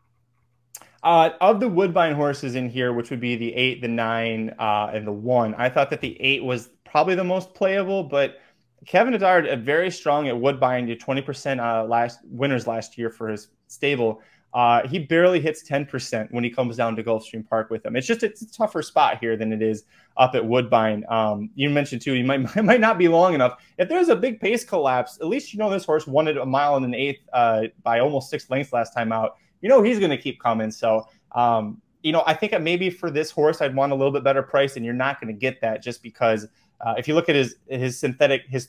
Uh, 1.02 1.30
of 1.40 1.58
the 1.58 1.68
Woodbine 1.68 2.14
horses 2.14 2.54
in 2.54 2.68
here, 2.68 2.92
which 2.92 3.10
would 3.10 3.20
be 3.20 3.34
the 3.34 3.52
eight, 3.54 3.80
the 3.80 3.88
nine, 3.88 4.54
uh, 4.58 4.90
and 4.94 5.06
the 5.06 5.12
one, 5.12 5.54
I 5.56 5.68
thought 5.68 5.90
that 5.90 6.00
the 6.00 6.20
eight 6.20 6.44
was 6.44 6.70
probably 6.84 7.16
the 7.16 7.24
most 7.24 7.54
playable, 7.54 8.04
but 8.04 8.38
Kevin 8.86 9.14
Attard, 9.14 9.50
uh, 9.50 9.56
very 9.56 9.90
strong 9.90 10.28
at 10.28 10.38
Woodbine, 10.38 10.86
did 10.86 11.00
20% 11.00 11.60
uh, 11.60 11.84
last 11.86 12.20
winners 12.24 12.66
last 12.66 12.96
year 12.98 13.10
for 13.10 13.28
his 13.28 13.48
stable. 13.66 14.20
Uh, 14.54 14.86
he 14.86 14.98
barely 14.98 15.40
hits 15.40 15.66
10% 15.66 16.30
when 16.30 16.44
he 16.44 16.50
comes 16.50 16.76
down 16.76 16.94
to 16.94 17.02
Gulfstream 17.02 17.48
Park 17.48 17.70
with 17.70 17.82
them. 17.82 17.96
It's 17.96 18.06
just 18.06 18.22
it's 18.22 18.42
a 18.42 18.52
tougher 18.52 18.82
spot 18.82 19.18
here 19.18 19.34
than 19.34 19.50
it 19.52 19.62
is 19.62 19.84
up 20.18 20.34
at 20.34 20.44
Woodbine. 20.44 21.04
Um, 21.08 21.48
you 21.54 21.70
mentioned 21.70 22.02
too, 22.02 22.14
you 22.14 22.24
might 22.26 22.62
might 22.62 22.80
not 22.80 22.98
be 22.98 23.08
long 23.08 23.34
enough. 23.34 23.64
If 23.78 23.88
there's 23.88 24.10
a 24.10 24.16
big 24.16 24.40
pace 24.40 24.62
collapse, 24.62 25.18
at 25.20 25.26
least 25.26 25.54
you 25.54 25.58
know 25.58 25.70
this 25.70 25.86
horse 25.86 26.06
won 26.06 26.28
it 26.28 26.36
a 26.36 26.44
mile 26.44 26.76
and 26.76 26.84
an 26.84 26.94
eighth 26.94 27.20
uh, 27.32 27.62
by 27.82 28.00
almost 28.00 28.28
six 28.28 28.50
lengths 28.50 28.74
last 28.74 28.92
time 28.92 29.10
out 29.10 29.36
you 29.62 29.68
know 29.68 29.82
he's 29.82 29.98
going 29.98 30.10
to 30.10 30.18
keep 30.18 30.40
coming. 30.40 30.70
So, 30.70 31.06
um, 31.34 31.80
you 32.02 32.12
know, 32.12 32.22
I 32.26 32.34
think 32.34 32.58
maybe 32.60 32.90
for 32.90 33.10
this 33.10 33.30
horse, 33.30 33.62
I'd 33.62 33.74
want 33.74 33.92
a 33.92 33.94
little 33.94 34.12
bit 34.12 34.22
better 34.22 34.42
price, 34.42 34.76
and 34.76 34.84
you're 34.84 34.92
not 34.92 35.20
going 35.20 35.32
to 35.32 35.38
get 35.38 35.60
that 35.62 35.82
just 35.82 36.02
because 36.02 36.46
uh, 36.80 36.94
if 36.98 37.08
you 37.08 37.14
look 37.14 37.28
at 37.28 37.36
his 37.36 37.56
his 37.68 37.98
synthetic 37.98 38.42
his 38.48 38.68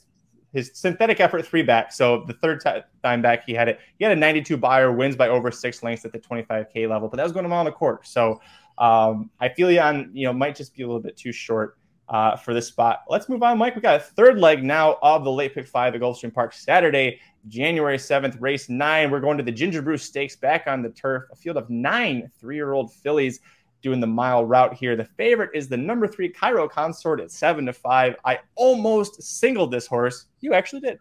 his 0.54 0.72
synthetic 0.74 1.20
effort 1.20 1.46
three 1.46 1.64
back. 1.64 1.92
So 1.92 2.24
the 2.28 2.34
third 2.34 2.64
time 3.04 3.22
back, 3.22 3.44
he 3.46 3.54
had 3.54 3.68
it. 3.68 3.80
He 3.98 4.06
had 4.06 4.14
a 4.14 4.20
92 4.20 4.56
Beyer 4.56 4.92
wins 4.92 5.16
by 5.16 5.28
over 5.28 5.52
six 5.52 5.82
lengths 5.82 6.06
at 6.06 6.12
the 6.12 6.20
25k 6.20 6.88
level, 6.88 7.10
but 7.10 7.18
that 7.18 7.24
was 7.24 7.32
going 7.32 7.46
a 7.46 7.50
mile 7.50 7.62
and 7.62 7.70
a 7.70 7.72
quarter. 7.72 8.02
So 8.04 8.40
um, 8.78 9.32
I 9.40 9.50
feel 9.50 9.72
you 9.72 9.80
on, 9.80 10.12
you 10.14 10.28
know, 10.28 10.34
might 10.34 10.56
just 10.56 10.76
be 10.76 10.84
a 10.84 10.86
little 10.86 11.02
bit 11.02 11.18
too 11.18 11.32
short 11.32 11.78
uh, 12.10 12.36
for 12.36 12.54
this 12.54 12.68
spot. 12.68 13.04
Let's 13.10 13.30
move 13.30 13.44
on, 13.44 13.58
Mike. 13.58 13.76
We 13.76 13.82
got 13.82 13.96
a 13.96 14.04
third 14.04 14.40
leg 14.40 14.64
now 14.64 14.98
of 15.02 15.24
the 15.24 15.32
late 15.32 15.54
pick 15.54 15.68
five 15.68 15.96
at 15.96 16.02
Gulfstream 16.02 16.34
Park 16.34 16.54
Saturday, 16.54 17.20
January 17.48 17.98
7th, 17.98 18.40
race 18.40 18.70
nine. 18.70 19.12
We're 19.12 19.20
going 19.20 19.38
to 19.38 19.44
the 19.44 19.52
Ginger 19.52 19.82
Brew 19.82 19.98
Stakes 19.98 20.36
back 20.36 20.68
on 20.68 20.82
the 20.82 20.90
turf, 20.90 21.24
a 21.32 21.36
field 21.36 21.58
of 21.58 21.70
nine 21.70 22.30
three 22.40 22.56
year 22.56 22.74
old 22.74 22.94
fillies 22.94 23.40
doing 23.82 24.00
the 24.00 24.08
mile 24.08 24.46
route 24.46 24.74
here. 24.74 24.96
The 24.96 25.06
favorite 25.06 25.52
is 25.54 25.68
the 25.68 25.78
number 25.78 26.08
three 26.08 26.30
Cairo 26.30 26.68
Consort 26.68 27.20
at 27.20 27.32
seven 27.32 27.66
to 27.66 27.74
five. 27.74 28.16
I 28.26 28.40
almost 28.56 29.22
singled 29.22 29.72
this 29.72 29.86
horse. 29.86 30.28
You 30.42 30.54
actually 30.54 30.82
did. 30.82 31.00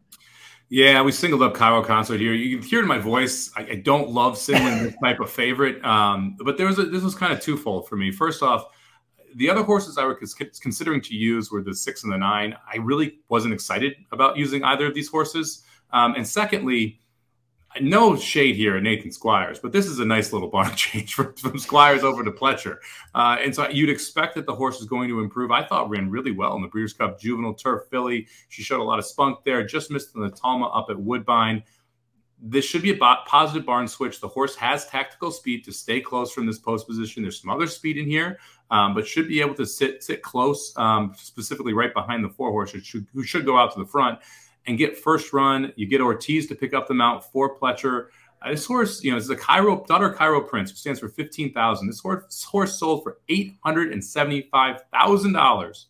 Yeah, 0.69 1.03
we 1.03 1.13
singled 1.13 1.43
up 1.43 1.55
Cairo 1.55 1.83
Consort 1.83 2.19
here. 2.19 2.33
You 2.33 2.59
can 2.59 2.67
hear 2.67 2.81
in 2.81 2.87
my 2.87 2.99
voice. 2.99 3.51
I, 3.57 3.63
I 3.63 3.75
don't 3.77 4.11
love 4.11 4.39
singling 4.39 4.83
this 4.83 4.95
type 5.05 5.21
of 5.21 5.31
favorite, 5.31 5.85
um, 5.85 6.37
but 6.43 6.57
there 6.57 6.67
was 6.67 6.79
a, 6.79 6.85
this 6.85 7.03
was 7.03 7.15
kind 7.15 7.33
of 7.33 7.41
twofold 7.41 7.89
for 7.89 7.97
me. 7.97 8.11
First 8.11 8.43
off, 8.43 8.65
the 9.37 9.51
other 9.51 9.63
horses 9.63 9.99
I 9.99 10.05
was 10.05 10.35
considering 10.61 11.01
to 11.03 11.15
use 11.15 11.51
were 11.51 11.63
the 11.63 11.75
six 11.75 12.05
and 12.05 12.13
the 12.13 12.19
nine. 12.19 12.57
I 12.73 12.79
really 12.79 13.19
wasn't 13.29 13.55
excited 13.55 13.95
about 14.13 14.37
using 14.37 14.65
either 14.65 14.87
of 14.87 14.95
these 14.95 15.09
horses. 15.09 15.65
Um, 15.93 16.15
and 16.15 16.27
secondly, 16.27 17.01
no 17.81 18.17
shade 18.17 18.57
here 18.57 18.77
at 18.77 18.83
Nathan 18.83 19.11
Squires, 19.11 19.59
but 19.59 19.73
this 19.73 19.87
is 19.87 19.99
a 19.99 20.05
nice 20.05 20.33
little 20.33 20.49
barn 20.49 20.73
change 20.77 21.15
from, 21.15 21.35
from 21.35 21.59
Squires 21.59 22.05
over 22.05 22.23
to 22.23 22.31
Pletcher. 22.31 22.77
Uh, 23.15 23.39
and 23.41 23.55
so 23.55 23.69
you'd 23.69 23.89
expect 23.89 24.35
that 24.35 24.47
the 24.47 24.55
horse 24.55 24.81
is 24.81 24.87
going 24.87 25.09
to 25.09 25.21
improve. 25.21 25.51
I 25.51 25.65
thought 25.65 25.89
ran 25.89 26.11
really 26.11 26.33
well 26.33 26.55
in 26.57 26.63
the 26.63 26.69
Breeders' 26.69 26.93
Cup 26.93 27.19
Juvenile 27.19 27.55
Turf 27.55 27.89
Filly. 27.91 28.27
She 28.49 28.63
showed 28.63 28.81
a 28.81 28.85
lot 28.85 28.99
of 28.99 29.07
spunk 29.07 29.45
there, 29.45 29.65
just 29.65 29.91
missed 29.91 30.13
the 30.13 30.31
Talma 30.31 30.67
up 30.67 30.91
at 30.91 30.99
Woodbine. 30.99 31.63
This 32.45 32.65
should 32.65 32.83
be 32.83 32.91
a 32.91 32.97
positive 32.97 33.65
barn 33.65 33.87
switch. 33.87 34.21
The 34.21 34.29
horse 34.29 34.57
has 34.57 34.87
tactical 34.87 35.31
speed 35.31 35.65
to 35.65 35.73
stay 35.73 36.01
close 36.01 36.33
from 36.33 36.45
this 36.45 36.59
post 36.59 36.89
position. 36.89 37.23
There's 37.23 37.41
some 37.41 37.51
other 37.51 37.69
speed 37.69 37.97
in 37.97 38.07
here, 38.07 38.39
um, 38.73 38.95
but 38.95 39.07
should 39.07 39.29
be 39.29 39.41
able 39.43 39.55
to 39.55 39.67
sit 39.67 40.03
sit 40.03 40.23
close, 40.23 40.73
um, 40.77 41.13
specifically 41.17 41.75
right 41.75 41.93
behind 41.93 42.25
the 42.25 42.31
four 42.31 42.51
horse, 42.51 42.73
who 42.73 43.23
should 43.23 43.45
go 43.45 43.59
out 43.59 43.73
to 43.75 43.79
the 43.79 43.87
front 43.87 44.19
and 44.67 44.79
get 44.79 44.97
first 44.97 45.35
run. 45.35 45.73
You 45.77 45.87
get 45.87 46.01
Ortiz 46.01 46.47
to 46.49 46.55
pick 46.55 46.73
up 46.73 46.89
the 46.89 46.95
mount 46.95 47.23
for 47.23 47.57
Pletcher. 47.59 48.07
Uh, 48.41 48.51
this 48.51 48.65
horse, 48.65 49.05
you 49.05 49.11
know, 49.11 49.19
this 49.19 49.25
is 49.25 49.31
a 49.31 49.37
Cairo 49.37 49.85
daughter 49.85 50.11
Cairo 50.11 50.41
Prince, 50.41 50.71
which 50.71 50.79
stands 50.79 50.99
for 50.99 51.11
fifteen 51.11 51.53
thousand. 51.53 51.87
This 51.87 52.01
horse, 52.01 52.25
this 52.25 52.43
horse 52.43 52.79
sold 52.79 53.03
for 53.03 53.19
eight 53.29 53.55
hundred 53.63 53.93
and 53.93 54.03
seventy 54.03 54.49
five 54.51 54.83
thousand 54.91 55.35
dollars, 55.35 55.89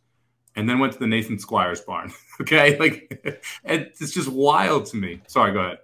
and 0.56 0.68
then 0.68 0.80
went 0.80 0.92
to 0.94 0.98
the 0.98 1.06
Nathan 1.06 1.38
Squires 1.38 1.80
barn. 1.80 2.12
okay, 2.40 2.76
like 2.78 3.40
it's 3.64 4.12
just 4.12 4.28
wild 4.28 4.86
to 4.86 4.96
me. 4.96 5.20
Sorry, 5.28 5.52
go 5.52 5.60
ahead. 5.60 5.78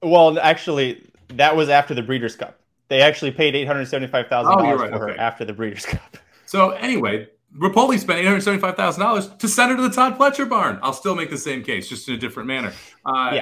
Well, 0.00 0.38
actually, 0.38 1.10
that 1.30 1.56
was 1.56 1.68
after 1.68 1.92
the 1.92 2.02
Breeders' 2.02 2.36
Cup. 2.36 2.59
They 2.90 3.00
actually 3.00 3.30
paid 3.30 3.54
eight 3.56 3.66
hundred 3.66 3.86
seventy 3.86 4.10
five 4.10 4.26
thousand 4.26 4.52
oh, 4.52 4.62
dollars 4.62 4.80
right. 4.80 4.90
for 4.90 5.08
okay. 5.08 5.14
her 5.14 5.20
after 5.20 5.46
the 5.46 5.54
Breeders' 5.54 5.86
Cup. 5.86 6.18
So 6.44 6.70
anyway, 6.72 7.28
Repole 7.56 7.98
spent 7.98 8.18
eight 8.18 8.26
hundred 8.26 8.42
seventy-five 8.42 8.76
thousand 8.76 9.02
dollars 9.02 9.28
to 9.28 9.48
send 9.48 9.70
her 9.70 9.76
to 9.76 9.82
the 9.82 9.94
Todd 9.94 10.18
Pletcher 10.18 10.48
barn. 10.48 10.78
I'll 10.82 10.92
still 10.92 11.14
make 11.14 11.30
the 11.30 11.38
same 11.38 11.62
case, 11.62 11.88
just 11.88 12.08
in 12.08 12.14
a 12.14 12.18
different 12.18 12.48
manner. 12.48 12.72
Uh, 13.06 13.40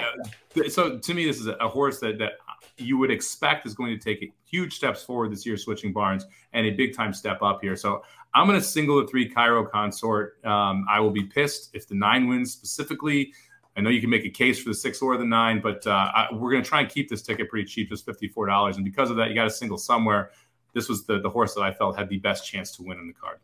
yeah. 0.55 0.69
So 0.69 0.99
to 0.99 1.15
me, 1.15 1.25
this 1.25 1.41
is 1.41 1.47
a 1.47 1.69
horse 1.69 1.99
that 2.01 2.19
that 2.19 2.33
you 2.77 2.99
would 2.99 3.11
expect 3.11 3.67
is 3.67 3.75
going 3.75 3.99
to 3.99 4.03
take 4.03 4.33
huge 4.45 4.75
steps 4.75 5.03
forward 5.03 5.33
this 5.33 5.45
year, 5.45 5.57
switching 5.57 5.93
barns, 5.93 6.27
and 6.53 6.67
a 6.67 6.71
big 6.71 6.95
time 6.95 7.13
step 7.13 7.43
up 7.43 7.61
here. 7.61 7.75
So 7.75 8.05
I'm 8.35 8.47
going 8.47 8.61
to 8.61 8.65
single 8.65 9.01
the 9.01 9.07
three 9.09 9.29
Cairo 9.29 9.65
Consort. 9.67 10.45
Um, 10.45 10.85
I 10.89 11.01
will 11.01 11.11
be 11.11 11.25
pissed 11.25 11.71
if 11.73 11.89
the 11.89 11.95
nine 11.95 12.29
wins 12.29 12.53
specifically. 12.53 13.33
I 13.79 13.81
know 13.81 13.91
you 13.91 14.01
can 14.01 14.11
make 14.11 14.25
a 14.25 14.31
case 14.31 14.61
for 14.61 14.71
the 14.71 14.75
six 14.75 15.01
or 15.01 15.17
the 15.17 15.25
nine, 15.25 15.61
but 15.61 15.87
uh, 15.87 16.11
I, 16.13 16.27
we're 16.33 16.51
going 16.51 16.65
to 16.65 16.69
try 16.69 16.81
and 16.81 16.91
keep 16.91 17.09
this 17.09 17.23
ticket 17.23 17.49
pretty 17.49 17.65
cheap, 17.65 17.91
just 17.91 18.05
fifty-four 18.05 18.47
dollars. 18.47 18.75
And 18.75 18.85
because 18.85 19.09
of 19.09 19.17
that, 19.19 19.29
you 19.29 19.37
got 19.37 19.47
a 19.47 19.51
single 19.51 19.79
somewhere. 19.79 20.33
This 20.75 20.89
was 20.89 21.07
the 21.07 21.21
the 21.21 21.31
horse 21.31 21.55
that 21.55 21.63
I 21.63 21.73
felt 21.73 21.97
had 21.97 22.09
the 22.09 22.19
best 22.19 22.45
chance 22.45 22.73
to 22.77 22.83
win 22.83 22.99
in 22.99 23.07
the 23.07 23.13
card. 23.13 23.39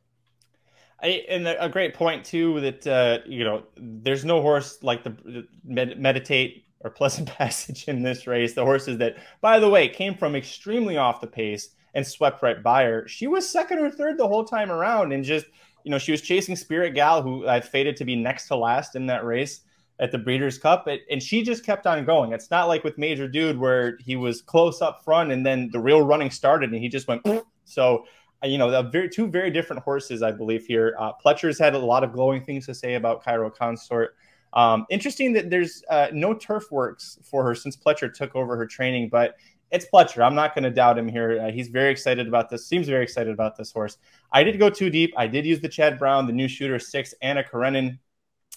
I, 1.00 1.24
and 1.28 1.46
a 1.46 1.68
great 1.68 1.94
point 1.94 2.24
too 2.24 2.60
that 2.60 2.84
uh, 2.84 3.18
you 3.26 3.44
know 3.44 3.62
there's 3.76 4.24
no 4.24 4.42
horse 4.42 4.82
like 4.82 5.04
the 5.04 5.46
med- 5.64 6.00
meditate 6.00 6.64
or 6.80 6.90
pleasant 6.90 7.28
passage 7.38 7.84
in 7.86 8.02
this 8.02 8.26
race. 8.26 8.54
The 8.54 8.64
horses 8.64 8.98
that, 8.98 9.16
by 9.40 9.60
the 9.60 9.68
way, 9.68 9.88
came 9.88 10.16
from 10.16 10.34
extremely 10.34 10.96
off 10.96 11.20
the 11.20 11.28
pace 11.28 11.68
and 11.94 12.04
swept 12.04 12.42
right 12.42 12.60
by 12.60 12.82
her. 12.82 13.06
She 13.06 13.28
was 13.28 13.48
second 13.48 13.78
or 13.78 13.88
third 13.88 14.18
the 14.18 14.26
whole 14.26 14.44
time 14.44 14.72
around, 14.72 15.12
and 15.12 15.22
just 15.22 15.46
you 15.84 15.92
know 15.92 15.98
she 15.98 16.10
was 16.10 16.22
chasing 16.22 16.56
Spirit 16.56 16.94
Gal, 16.94 17.22
who 17.22 17.46
I 17.46 17.60
faded 17.60 17.96
to 17.98 18.04
be 18.04 18.16
next 18.16 18.48
to 18.48 18.56
last 18.56 18.96
in 18.96 19.06
that 19.06 19.24
race 19.24 19.60
at 20.00 20.10
the 20.10 20.18
Breeders' 20.18 20.58
Cup, 20.58 20.88
it, 20.88 21.02
and 21.10 21.22
she 21.22 21.42
just 21.42 21.64
kept 21.64 21.86
on 21.86 22.04
going. 22.04 22.32
It's 22.32 22.50
not 22.50 22.66
like 22.66 22.82
with 22.82 22.98
Major 22.98 23.28
Dude 23.28 23.58
where 23.58 23.96
he 24.00 24.16
was 24.16 24.42
close 24.42 24.82
up 24.82 25.04
front 25.04 25.30
and 25.30 25.46
then 25.46 25.70
the 25.72 25.78
real 25.78 26.02
running 26.02 26.30
started 26.30 26.70
and 26.70 26.82
he 26.82 26.88
just 26.88 27.06
went. 27.06 27.26
so 27.64 28.04
you 28.44 28.58
know, 28.58 28.82
very 28.82 29.08
two 29.08 29.26
very 29.26 29.50
different 29.50 29.82
horses, 29.82 30.22
I 30.22 30.30
believe 30.30 30.66
here. 30.66 30.94
Uh, 30.98 31.12
Pletcher's 31.24 31.58
had 31.58 31.74
a 31.74 31.78
lot 31.78 32.04
of 32.04 32.12
glowing 32.12 32.44
things 32.44 32.66
to 32.66 32.74
say 32.74 32.94
about 32.94 33.24
Cairo 33.24 33.50
Consort. 33.50 34.16
Um, 34.52 34.86
interesting 34.90 35.32
that 35.32 35.50
there's 35.50 35.82
uh, 35.90 36.08
no 36.12 36.34
turf 36.34 36.70
works 36.70 37.18
for 37.24 37.42
her 37.44 37.54
since 37.54 37.76
Pletcher 37.76 38.12
took 38.12 38.36
over 38.36 38.56
her 38.56 38.66
training, 38.66 39.08
but 39.08 39.36
it's 39.70 39.86
Pletcher. 39.92 40.24
I'm 40.24 40.34
not 40.34 40.54
going 40.54 40.62
to 40.64 40.70
doubt 40.70 40.96
him 40.96 41.08
here. 41.08 41.40
Uh, 41.40 41.50
he's 41.50 41.68
very 41.68 41.90
excited 41.90 42.28
about 42.28 42.48
this. 42.48 42.66
Seems 42.66 42.86
very 42.86 43.02
excited 43.02 43.32
about 43.32 43.56
this 43.56 43.72
horse. 43.72 43.98
I 44.30 44.44
did 44.44 44.58
go 44.58 44.70
too 44.70 44.90
deep. 44.90 45.12
I 45.16 45.26
did 45.26 45.44
use 45.44 45.60
the 45.60 45.68
Chad 45.68 45.98
Brown, 45.98 46.26
the 46.26 46.32
new 46.32 46.46
shooter 46.46 46.78
six, 46.78 47.14
Anna 47.22 47.42
Karenina. 47.42 47.98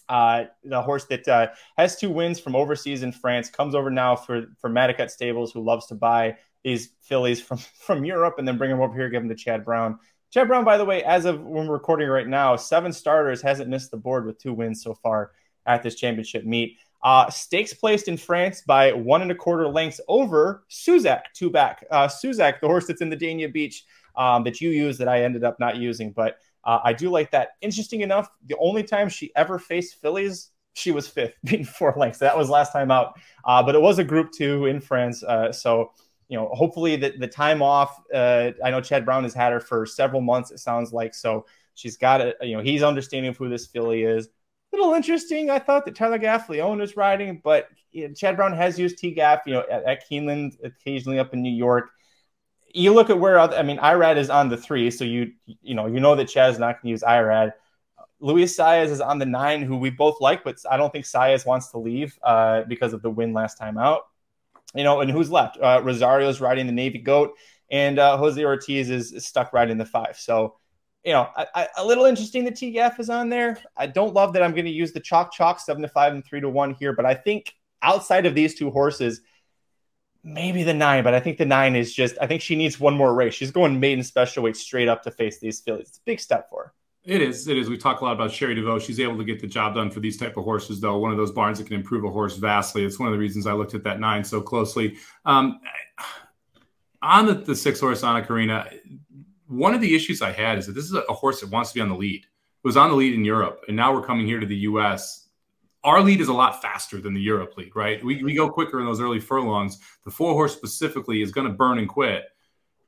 Uh, 0.09 0.45
the 0.63 0.81
horse 0.81 1.05
that 1.05 1.27
uh, 1.27 1.47
has 1.77 1.95
two 1.95 2.09
wins 2.09 2.39
from 2.39 2.55
overseas 2.55 3.03
in 3.03 3.11
France 3.11 3.49
comes 3.49 3.75
over 3.75 3.89
now 3.89 4.15
for 4.15 4.47
for 4.59 4.69
Madaket 4.69 5.09
Stables, 5.09 5.51
who 5.51 5.61
loves 5.61 5.87
to 5.87 5.95
buy 5.95 6.37
these 6.63 6.89
fillies 7.01 7.41
from 7.41 7.57
from 7.79 8.05
Europe 8.05 8.35
and 8.37 8.47
then 8.47 8.57
bring 8.57 8.69
them 8.69 8.81
over 8.81 8.93
here, 8.93 9.09
give 9.09 9.21
them 9.21 9.29
to 9.29 9.35
Chad 9.35 9.65
Brown. 9.65 9.99
Chad 10.29 10.47
Brown, 10.47 10.65
by 10.65 10.77
the 10.77 10.85
way, 10.85 11.03
as 11.03 11.25
of 11.25 11.41
when 11.41 11.67
we're 11.67 11.73
recording 11.73 12.09
right 12.09 12.27
now, 12.27 12.55
seven 12.55 12.91
starters 12.91 13.41
hasn't 13.41 13.69
missed 13.69 13.91
the 13.91 13.97
board 13.97 14.25
with 14.25 14.37
two 14.37 14.53
wins 14.53 14.83
so 14.83 14.93
far 14.93 15.31
at 15.65 15.83
this 15.83 15.95
championship 15.95 16.43
meet. 16.45 16.77
Uh, 17.03 17.29
stakes 17.29 17.73
placed 17.73 18.07
in 18.07 18.17
France 18.17 18.61
by 18.61 18.91
one 18.91 19.21
and 19.21 19.31
a 19.31 19.35
quarter 19.35 19.67
lengths 19.67 20.01
over 20.07 20.65
Suzak, 20.69 21.21
two 21.33 21.49
back. 21.49 21.85
Uh, 21.91 22.07
Suzak, 22.07 22.59
the 22.59 22.67
horse 22.67 22.87
that's 22.87 23.01
in 23.01 23.09
the 23.09 23.15
Dania 23.15 23.51
Beach 23.51 23.85
um, 24.15 24.43
that 24.43 24.59
you 24.59 24.71
use 24.71 24.97
that 24.97 25.07
I 25.07 25.23
ended 25.23 25.43
up 25.43 25.59
not 25.59 25.77
using, 25.77 26.11
but 26.11 26.39
uh, 26.67 26.81
I 26.83 26.93
do 26.93 27.09
like 27.09 27.31
that. 27.31 27.51
Interesting 27.61 28.01
enough, 28.01 28.29
the 28.45 28.57
only 28.59 28.83
time 28.83 29.07
she 29.07 29.31
ever 29.35 29.57
faced 29.57 30.01
fillies, 30.01 30.51
she 30.73 30.91
was 30.91 31.07
fifth, 31.07 31.33
being 31.43 31.63
four 31.63 31.95
lengths. 31.97 32.19
That 32.19 32.37
was 32.37 32.49
last 32.49 32.73
time 32.73 32.91
out, 32.91 33.17
uh, 33.45 33.63
but 33.63 33.73
it 33.73 33.81
was 33.81 33.97
a 33.97 34.03
Group 34.03 34.31
Two 34.31 34.65
in 34.65 34.81
France, 34.81 35.23
uh, 35.23 35.51
so 35.51 35.91
you 36.27 36.37
know, 36.37 36.49
hopefully 36.49 36.97
the, 36.97 37.13
the 37.17 37.27
time 37.27 37.61
off. 37.61 37.97
Uh, 38.13 38.51
I 38.63 38.69
know 38.69 38.81
Chad 38.81 39.05
Brown 39.05 39.23
has 39.23 39.33
had 39.33 39.53
her 39.53 39.61
for 39.61 39.85
several 39.85 40.21
months. 40.21 40.51
It 40.51 40.59
sounds 40.59 40.91
like 40.91 41.15
so. 41.15 41.45
She's 41.75 41.95
got 41.95 42.21
it. 42.21 42.35
You 42.41 42.57
know, 42.57 42.63
he's 42.63 42.83
understanding 42.83 43.29
of 43.29 43.37
who 43.37 43.47
this 43.49 43.67
filly 43.67 44.03
is. 44.03 44.27
A 44.27 44.75
little 44.75 44.93
interesting. 44.93 45.49
I 45.49 45.59
thought 45.59 45.85
that 45.85 45.95
Tyler 45.95 46.19
Gaffalione 46.19 46.79
was 46.79 46.97
riding, 46.97 47.39
but 47.41 47.69
you 47.93 48.07
know, 48.09 48.13
Chad 48.13 48.35
Brown 48.35 48.53
has 48.53 48.77
used 48.77 48.97
T 48.97 49.11
Gaff. 49.11 49.41
You 49.45 49.53
know, 49.53 49.63
at, 49.71 49.83
at 49.85 50.09
Keeneland, 50.11 50.57
occasionally 50.63 51.17
up 51.17 51.33
in 51.33 51.41
New 51.41 51.53
York. 51.53 51.91
You 52.77 52.93
look 52.93 53.09
at 53.09 53.19
where 53.19 53.39
I 53.39 53.63
mean, 53.63 53.77
Irad 53.77 54.17
is 54.17 54.29
on 54.29 54.49
the 54.49 54.57
three, 54.57 54.91
so 54.91 55.03
you 55.03 55.33
you 55.45 55.73
know 55.73 55.87
you 55.87 55.99
know 55.99 56.15
that 56.15 56.27
Chad's 56.27 56.59
not 56.59 56.75
going 56.75 56.83
to 56.83 56.89
use 56.89 57.01
Irad. 57.01 57.53
Luis 58.19 58.57
Saez 58.57 58.87
is 58.87 59.01
on 59.01 59.19
the 59.19 59.25
nine, 59.25 59.61
who 59.61 59.77
we 59.77 59.89
both 59.89 60.19
like, 60.21 60.43
but 60.43 60.57
I 60.69 60.77
don't 60.77 60.91
think 60.91 61.05
Saez 61.05 61.45
wants 61.45 61.69
to 61.69 61.77
leave 61.77 62.17
uh, 62.23 62.63
because 62.63 62.93
of 62.93 63.01
the 63.01 63.09
win 63.09 63.33
last 63.33 63.57
time 63.57 63.77
out. 63.77 64.03
You 64.73 64.83
know, 64.83 65.01
and 65.01 65.09
who's 65.09 65.31
left? 65.31 65.57
Uh, 65.57 65.81
Rosario's 65.83 66.41
riding 66.41 66.65
the 66.65 66.73
Navy 66.73 66.99
Goat, 66.99 67.35
and 67.71 67.99
uh, 67.99 68.17
Jose 68.17 68.43
Ortiz 68.43 68.89
is, 68.89 69.11
is 69.11 69.25
stuck 69.25 69.53
riding 69.53 69.77
the 69.77 69.85
five. 69.85 70.17
So, 70.17 70.55
you 71.03 71.13
know, 71.13 71.29
I, 71.35 71.45
I, 71.55 71.67
a 71.77 71.85
little 71.85 72.05
interesting 72.05 72.43
that 72.45 72.55
TGF 72.55 72.99
is 72.99 73.09
on 73.09 73.29
there. 73.29 73.59
I 73.75 73.87
don't 73.87 74.13
love 74.13 74.33
that 74.33 74.43
I'm 74.43 74.51
going 74.51 74.65
to 74.65 74.71
use 74.71 74.91
the 74.91 74.99
chalk 74.99 75.31
chalk 75.31 75.59
seven 75.59 75.81
to 75.83 75.87
five 75.87 76.13
and 76.13 76.25
three 76.25 76.41
to 76.41 76.49
one 76.49 76.73
here, 76.73 76.93
but 76.93 77.05
I 77.05 77.13
think 77.13 77.53
outside 77.81 78.25
of 78.25 78.35
these 78.35 78.55
two 78.55 78.71
horses, 78.71 79.21
maybe 80.27 80.63
the 80.63 80.73
nine, 80.73 81.03
but 81.03 81.13
I 81.13 81.19
think 81.19 81.37
the 81.37 81.45
nine 81.45 81.75
is 81.75 81.93
just, 81.93 82.15
I 82.21 82.27
think 82.27 82.41
she 82.41 82.55
needs 82.55 82.79
one 82.79 82.95
more 82.95 83.13
race. 83.13 83.33
She's 83.33 83.51
going 83.51 83.79
maiden 83.79 84.03
special 84.03 84.43
weight 84.43 84.57
straight 84.57 84.87
up 84.87 85.01
to 85.03 85.11
face 85.11 85.39
these 85.39 85.61
fillies. 85.61 85.87
It's 85.87 85.97
a 85.97 86.05
big 86.05 86.19
step 86.19 86.49
for 86.49 86.65
her. 86.65 86.73
It 87.05 87.21
is. 87.21 87.47
It 87.47 87.57
is. 87.57 87.69
We 87.69 87.77
talk 87.77 88.01
a 88.01 88.03
lot 88.03 88.13
about 88.13 88.33
Cherie 88.33 88.53
DeVaux. 88.53 88.81
She's 88.81 88.99
able 88.99 89.17
to 89.17 89.23
get 89.23 89.39
the 89.39 89.47
job 89.47 89.75
done 89.75 89.89
for 89.89 90.01
these 90.01 90.17
type 90.17 90.35
of 90.35 90.43
horses, 90.43 90.81
though. 90.81 90.97
One 90.97 91.11
of 91.11 91.17
those 91.17 91.31
barns 91.31 91.57
that 91.57 91.67
can 91.67 91.77
improve 91.77 92.03
a 92.03 92.09
horse 92.09 92.35
vastly. 92.35 92.83
It's 92.83 92.99
one 92.99 93.07
of 93.07 93.13
the 93.13 93.17
reasons 93.19 93.47
I 93.47 93.53
looked 93.53 93.73
at 93.73 93.83
that 93.85 94.01
nine 94.01 94.25
so 94.25 94.41
closely. 94.41 94.97
Um, 95.23 95.61
on 97.01 97.25
the, 97.25 97.35
the 97.35 97.55
six 97.55 97.79
horse 97.79 98.03
Anna 98.03 98.21
Karenina, 98.21 98.69
one 99.47 99.73
of 99.73 99.79
the 99.79 99.95
issues 99.95 100.21
I 100.21 100.33
had 100.33 100.57
is 100.57 100.65
that 100.65 100.73
this 100.73 100.83
is 100.83 100.93
a 100.93 101.13
horse 101.13 101.39
that 101.39 101.49
wants 101.49 101.69
to 101.69 101.75
be 101.75 101.81
on 101.81 101.87
the 101.87 101.95
lead. 101.95 102.25
It 102.25 102.67
was 102.67 102.75
on 102.75 102.89
the 102.89 102.95
lead 102.97 103.13
in 103.13 103.23
Europe, 103.23 103.61
and 103.69 103.77
now 103.77 103.93
we're 103.93 104.05
coming 104.05 104.25
here 104.25 104.41
to 104.41 104.45
the 104.45 104.57
U.S. 104.57 105.26
Our 105.87 106.03
lead 106.03 106.21
is 106.21 106.27
a 106.27 106.33
lot 106.33 106.61
faster 106.61 107.01
than 107.01 107.15
the 107.15 107.21
Europe 107.21 107.57
lead, 107.57 107.75
right? 107.75 108.03
We, 108.05 108.23
we 108.23 108.35
go 108.35 108.47
quicker 108.47 108.79
in 108.79 108.85
those 108.85 109.01
early 109.01 109.19
furlongs. 109.19 109.79
The 110.03 110.11
four 110.11 110.33
horse 110.33 110.55
specifically 110.55 111.23
is 111.23 111.31
going 111.31 111.47
to 111.47 111.53
burn 111.53 111.79
and 111.79 111.89
quit 111.89 112.25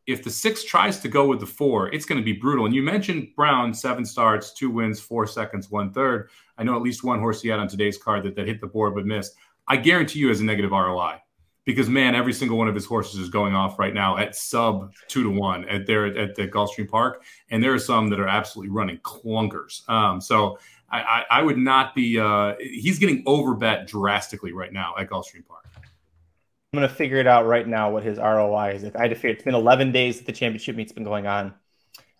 if 0.09 0.23
the 0.23 0.29
six 0.31 0.63
tries 0.63 0.99
to 1.01 1.07
go 1.07 1.27
with 1.27 1.39
the 1.39 1.45
four, 1.45 1.93
it's 1.93 2.05
going 2.05 2.19
to 2.19 2.25
be 2.25 2.33
brutal. 2.33 2.65
And 2.65 2.73
you 2.73 2.81
mentioned 2.81 3.27
Brown, 3.35 3.75
seven 3.75 4.03
starts, 4.03 4.53
two 4.53 4.71
wins, 4.71 4.99
four 4.99 5.27
seconds, 5.27 5.69
one 5.69 5.93
third. 5.93 6.29
I 6.57 6.63
know 6.63 6.75
at 6.75 6.81
least 6.81 7.03
one 7.03 7.19
horse 7.19 7.43
he 7.43 7.49
had 7.49 7.59
on 7.59 7.67
today's 7.67 7.95
card 7.95 8.23
that, 8.23 8.35
that 8.35 8.47
hit 8.47 8.59
the 8.59 8.65
board 8.65 8.95
but 8.95 9.05
missed. 9.05 9.35
I 9.67 9.77
guarantee 9.77 10.17
you 10.17 10.29
has 10.29 10.41
a 10.41 10.43
negative 10.43 10.71
ROI 10.71 11.17
because 11.63 11.89
man, 11.89 12.15
every 12.15 12.33
single 12.33 12.57
one 12.57 12.67
of 12.67 12.73
his 12.73 12.87
horses 12.87 13.19
is 13.19 13.29
going 13.29 13.53
off 13.53 13.77
right 13.77 13.93
now 13.93 14.17
at 14.17 14.35
sub 14.35 14.91
two 15.07 15.21
to 15.21 15.29
one 15.29 15.69
at 15.69 15.85
there 15.85 16.07
at, 16.07 16.17
at 16.17 16.35
the 16.35 16.47
Gulfstream 16.47 16.89
Park, 16.89 17.23
and 17.51 17.63
there 17.63 17.73
are 17.75 17.79
some 17.79 18.09
that 18.09 18.19
are 18.19 18.27
absolutely 18.27 18.71
running 18.71 18.97
clunkers. 18.99 19.87
Um, 19.87 20.19
so 20.19 20.57
I, 20.91 20.99
I, 21.01 21.25
I, 21.29 21.41
would 21.41 21.57
not 21.57 21.93
be. 21.95 22.19
Uh, 22.19 22.55
he's 22.59 22.99
getting 22.99 23.23
overbet 23.25 23.87
drastically 23.87 24.51
right 24.53 24.73
now 24.73 24.95
at 24.97 25.09
Gulfstream 25.09 25.45
Park. 25.47 25.65
I'm 25.75 26.77
gonna 26.77 26.89
figure 26.89 27.17
it 27.17 27.27
out 27.27 27.47
right 27.47 27.67
now 27.67 27.91
what 27.91 28.03
his 28.03 28.17
ROI 28.17 28.73
is. 28.75 28.83
If 28.83 28.95
I 28.95 29.01
had 29.03 29.09
to 29.09 29.15
figure, 29.15 29.31
it's 29.31 29.43
been 29.43 29.55
11 29.55 29.91
days 29.91 30.17
that 30.17 30.25
the 30.25 30.31
championship 30.31 30.75
meet's 30.75 30.91
been 30.91 31.03
going 31.03 31.25
on. 31.25 31.53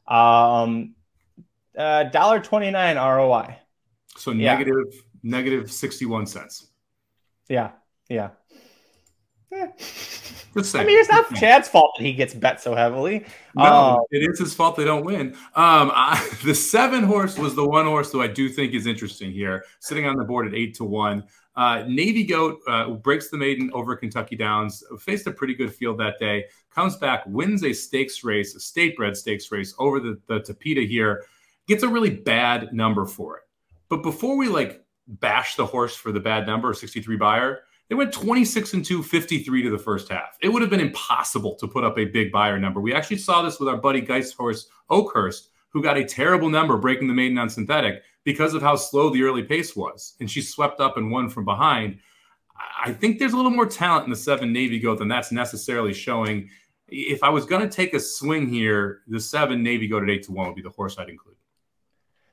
Um, 0.08 0.95
uh, 1.77 2.05
dollar 2.05 2.39
twenty 2.39 2.71
nine 2.71 2.97
ROI. 2.97 3.58
So 4.17 4.34
negative 4.34 4.91
yeah. 4.91 5.01
negative 5.23 5.71
61 5.71 6.25
cents. 6.25 6.67
Yeah, 7.47 7.71
yeah. 8.10 8.29
Eh. 9.51 9.67
Just 10.55 10.75
I 10.75 10.83
mean, 10.83 10.99
it's 10.99 11.09
not 11.09 11.33
Chad's 11.35 11.67
fault 11.67 11.93
that 11.97 12.03
he 12.03 12.13
gets 12.13 12.33
bet 12.33 12.62
so 12.62 12.73
heavily. 12.73 13.25
No, 13.55 13.63
um, 13.63 13.99
it 14.12 14.27
is 14.29 14.39
his 14.39 14.53
fault 14.53 14.75
they 14.75 14.85
don't 14.85 15.05
win. 15.05 15.29
Um, 15.55 15.91
I, 15.93 16.27
the 16.43 16.55
seven 16.55 17.03
horse 17.03 17.38
was 17.38 17.55
the 17.55 17.67
one 17.67 17.85
horse 17.85 18.12
who 18.12 18.21
I 18.21 18.27
do 18.27 18.49
think 18.49 18.73
is 18.73 18.88
interesting 18.88 19.31
here, 19.31 19.65
sitting 19.79 20.05
on 20.05 20.15
the 20.15 20.23
board 20.23 20.47
at 20.47 20.53
eight 20.55 20.75
to 20.75 20.85
one. 20.85 21.23
Uh, 21.55 21.83
Navy 21.88 22.23
Goat 22.23 22.59
uh, 22.67 22.89
breaks 22.91 23.29
the 23.29 23.38
maiden 23.38 23.69
over 23.73 23.95
Kentucky 23.95 24.35
Downs, 24.35 24.83
faced 24.99 25.27
a 25.27 25.31
pretty 25.31 25.53
good 25.53 25.73
field 25.73 25.99
that 25.99 26.17
day, 26.17 26.45
comes 26.73 26.95
back, 26.95 27.23
wins 27.27 27.63
a 27.63 27.73
stakes 27.73 28.23
race, 28.23 28.55
a 28.55 28.59
state 28.59 28.95
bred 28.95 29.17
stakes 29.17 29.51
race 29.51 29.75
over 29.77 29.99
the, 29.99 30.19
the 30.27 30.39
Tapeta 30.39 30.88
here, 30.88 31.25
gets 31.67 31.83
a 31.83 31.88
really 31.88 32.12
bad 32.12 32.71
number 32.73 33.05
for 33.05 33.38
it. 33.38 33.43
But 33.89 34.03
before 34.03 34.38
we 34.38 34.47
like 34.47 34.83
bash 35.07 35.55
the 35.55 35.65
horse 35.65 35.95
for 35.95 36.12
the 36.12 36.19
bad 36.19 36.47
number, 36.47 36.73
63 36.73 37.17
Beyer, 37.17 37.63
they 37.89 37.95
went 37.95 38.13
26 38.13 38.73
and 38.73 38.86
2, 38.86 39.02
53 39.02 39.63
to 39.63 39.69
the 39.71 39.78
first 39.78 40.10
half. 40.10 40.38
It 40.41 40.49
would 40.49 40.62
have 40.62 40.69
been 40.69 40.80
impossible 40.80 41.56
to 41.56 41.67
put 41.67 41.84
up 41.84 41.97
a 41.97 42.06
big 42.06 42.32
Beyer 42.32 42.60
number. 42.60 42.80
We 42.80 42.93
actually 42.93 43.17
saw 43.17 43.41
this 43.41 43.60
with 43.60 43.67
our 43.67 43.78
buddy 43.78 43.99
Geist 43.99 44.36
horse 44.36 44.67
Oakhurst, 44.91 45.49
who 45.69 45.82
got 45.82 45.97
a 45.97 46.06
terrible 46.06 46.49
number 46.49 46.78
breaking 46.78 47.08
the 47.08 47.13
maiden 47.15 47.39
on 47.39 47.49
synthetic 47.49 48.04
because 48.23 48.54
of 48.54 48.62
how 48.62 48.75
slow 48.75 49.10
the 49.10 49.23
early 49.23 49.43
pace 49.43 49.75
was. 49.75 50.15
And 50.19 50.30
she 50.30 50.41
swept 50.41 50.80
up 50.80 50.97
and 50.97 51.12
won 51.12 51.30
from 51.30 51.45
behind. 51.45 51.97
I 52.84 52.93
think 52.93 53.17
there's 53.17 53.34
a 53.34 53.38
little 53.38 53.52
more 53.52 53.65
talent 53.65 54.06
in 54.06 54.12
the 54.12 54.15
seven 54.15 54.54
Navy 54.54 54.80
goat 54.80 54.99
than 54.99 55.08
that's 55.08 55.32
necessarily 55.32 55.93
showing. 55.93 56.49
If 56.89 57.23
I 57.23 57.30
was 57.30 57.45
going 57.45 57.67
to 57.67 57.75
take 57.75 57.93
a 57.95 57.99
swing 57.99 58.47
here, 58.49 59.02
the 59.08 59.19
seven 59.19 59.63
Navy 59.63 59.88
goat 59.88 60.04
at 60.04 60.10
eight 60.10 60.23
to 60.23 60.32
one 60.32 60.47
would 60.47 60.56
be 60.56 60.62
the 60.62 60.69
horse 60.69 60.97
I'd 60.99 61.10
include. 61.10 61.36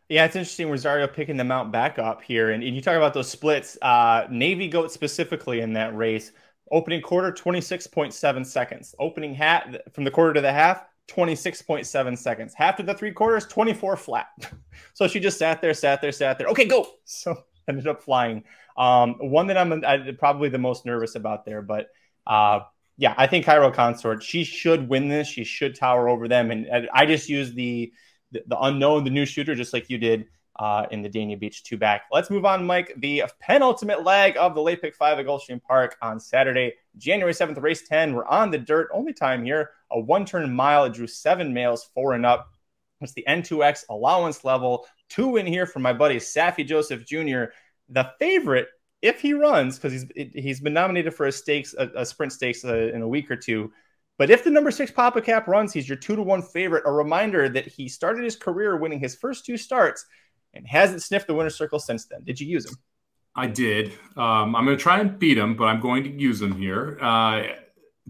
Yeah, 0.09 0.25
it's 0.25 0.37
interesting. 0.37 0.71
Rosario 0.71 1.09
picking 1.09 1.37
the 1.37 1.45
mount 1.45 1.73
back 1.73 1.99
up 1.99 2.23
here. 2.23 2.51
And, 2.51 2.63
and 2.63 2.75
you 2.75 2.81
talk 2.81 2.97
about 2.97 3.13
those 3.13 3.29
splits. 3.29 3.77
Uh, 3.83 4.27
Navy 4.31 4.69
Goat 4.69 4.93
specifically 4.93 5.61
in 5.61 5.73
that 5.73 5.97
race. 5.97 6.33
Opening 6.71 7.01
quarter, 7.01 7.33
26.7 7.33 8.47
seconds. 8.47 8.95
Opening 8.99 9.35
hat 9.35 9.83
from 9.93 10.05
the 10.05 10.11
quarter 10.11 10.35
to 10.35 10.41
the 10.41 10.53
half, 10.53 10.85
26.7 11.09 12.19
seconds. 12.19 12.55
Half 12.55 12.77
to 12.77 12.83
the 12.83 12.95
three 12.95 13.13
quarters, 13.13 13.47
24 13.47 13.97
flat. 13.97 14.27
so 14.95 15.09
she 15.09 15.21
just 15.21 15.39
sat 15.39 15.61
there, 15.61 15.75
sat 15.75 16.01
there, 16.01 16.13
sat 16.13 16.39
there. 16.39 16.49
Okay, 16.49 16.67
go. 16.67 16.87
So 17.05 17.37
ended 17.69 17.89
up 17.89 18.03
flying. 18.03 18.45
Um, 18.77 19.17
one 19.19 19.49
that 19.49 19.59
I'm 19.59 19.85
I, 19.85 20.13
probably 20.19 20.49
the 20.49 20.59
most 20.59 20.87
nervous 20.87 21.17
about 21.17 21.45
there. 21.45 21.63
But 21.63 21.89
uh, 22.27 22.61
yeah, 22.97 23.15
I 23.17 23.27
think 23.27 23.45
Cairo 23.45 23.73
Consort, 23.73 24.23
she 24.23 24.45
should 24.45 24.89
win 24.89 25.09
this. 25.09 25.27
She 25.27 25.43
should 25.43 25.75
tower 25.75 26.09
over 26.09 26.29
them. 26.29 26.53
And 26.53 26.89
I 26.93 27.07
just 27.07 27.29
use 27.29 27.53
the– 27.55 27.93
the, 28.47 28.59
unknown, 28.61 29.05
the 29.05 29.11
new 29.11 29.25
shooter, 29.25 29.55
just 29.55 29.73
like 29.73 29.91
you 29.91 29.99
did 29.99 30.27
uh, 30.59 30.87
in 30.91 31.03
the 31.03 31.09
Dania 31.09 31.39
Beach 31.39 31.63
two 31.63 31.77
back. 31.77 32.03
Let's 32.11 32.31
move 32.31 32.45
on, 32.45 32.67
Mike. 32.67 32.95
The 32.99 33.25
penultimate 33.41 34.05
leg 34.05 34.37
of 34.39 34.55
the 34.55 34.63
late 34.63 34.81
pick 34.81 34.95
five 34.95 35.19
at 35.19 35.27
Gulfstream 35.27 35.63
Park 35.63 35.97
on 36.01 36.19
Saturday, 36.19 36.75
January 36.97 37.33
7th, 37.33 37.61
race 37.61 37.87
10. 37.87 38.15
We're 38.15 38.27
on 38.27 38.51
the 38.51 38.59
dirt, 38.59 38.89
only 38.93 39.13
time 39.13 39.45
here, 39.45 39.71
a 39.91 40.01
one 40.01 40.25
turn 40.25 40.51
mile. 40.55 40.85
It 40.85 40.95
drew 40.95 41.07
seven 41.07 41.53
males, 41.53 41.89
four 41.95 42.15
and 42.15 42.25
up. 42.25 42.49
It's 43.01 43.13
the 43.13 43.25
N2X 43.29 43.85
allowance 43.91 44.45
level. 44.45 44.87
Two 45.11 45.37
in 45.37 45.47
here 45.47 45.67
from 45.67 45.83
my 45.83 45.93
buddy 45.93 46.17
Saffie 46.17 46.67
Joseph 46.67 47.05
Jr., 47.05 47.45
the 47.89 48.11
favorite 48.19 48.69
if 49.03 49.21
he 49.21 49.35
runs, 49.35 49.79
because 49.79 49.93
he's 49.93 50.33
he's 50.35 50.61
been 50.61 50.73
nominated 50.73 51.15
for 51.15 51.27
a 51.27 51.33
stakes, 51.33 51.75
a, 51.79 51.91
a 51.97 52.07
sprint 52.07 52.33
stakes 52.33 52.65
uh, 52.65 52.75
in 52.75 53.03
a 53.03 53.09
week 53.09 53.31
or 53.31 53.37
two. 53.37 53.73
But 54.19 54.31
if 54.31 54.45
the 54.45 54.51
number 54.51 54.71
six 54.71 54.91
Papa 54.91 55.21
Cap 55.21 55.47
runs, 55.47 55.73
he's 55.73 55.89
your 55.89 55.99
two 55.99 56.17
to 56.17 56.23
one 56.23 56.43
favorite. 56.43 56.85
A 56.87 56.93
reminder 56.93 57.49
that 57.51 57.67
he 57.67 57.89
started 57.89 58.25
his 58.25 58.37
career 58.37 58.77
winning 58.77 58.99
his 58.99 59.15
first 59.15 59.45
two 59.45 59.57
starts 59.57 60.07
and 60.55 60.67
hasn't 60.67 61.03
sniffed 61.03 61.27
the 61.27 61.35
winner's 61.35 61.57
circle 61.57 61.79
since 61.79 62.07
then. 62.07 62.25
Did 62.25 62.41
you 62.41 62.47
use 62.47 62.67
him? 62.67 62.77
I 63.35 63.47
did. 63.47 63.93
Um, 64.17 64.57
I'm 64.57 64.65
going 64.65 64.77
to 64.77 64.83
try 64.83 65.01
and 65.01 65.19
beat 65.19 65.37
him, 65.37 65.57
but 65.57 65.65
I'm 65.65 65.81
going 65.81 66.05
to 66.05 66.11
use 66.11 66.41
him 66.41 66.57
here. 66.57 66.99
Uh, 67.01 67.43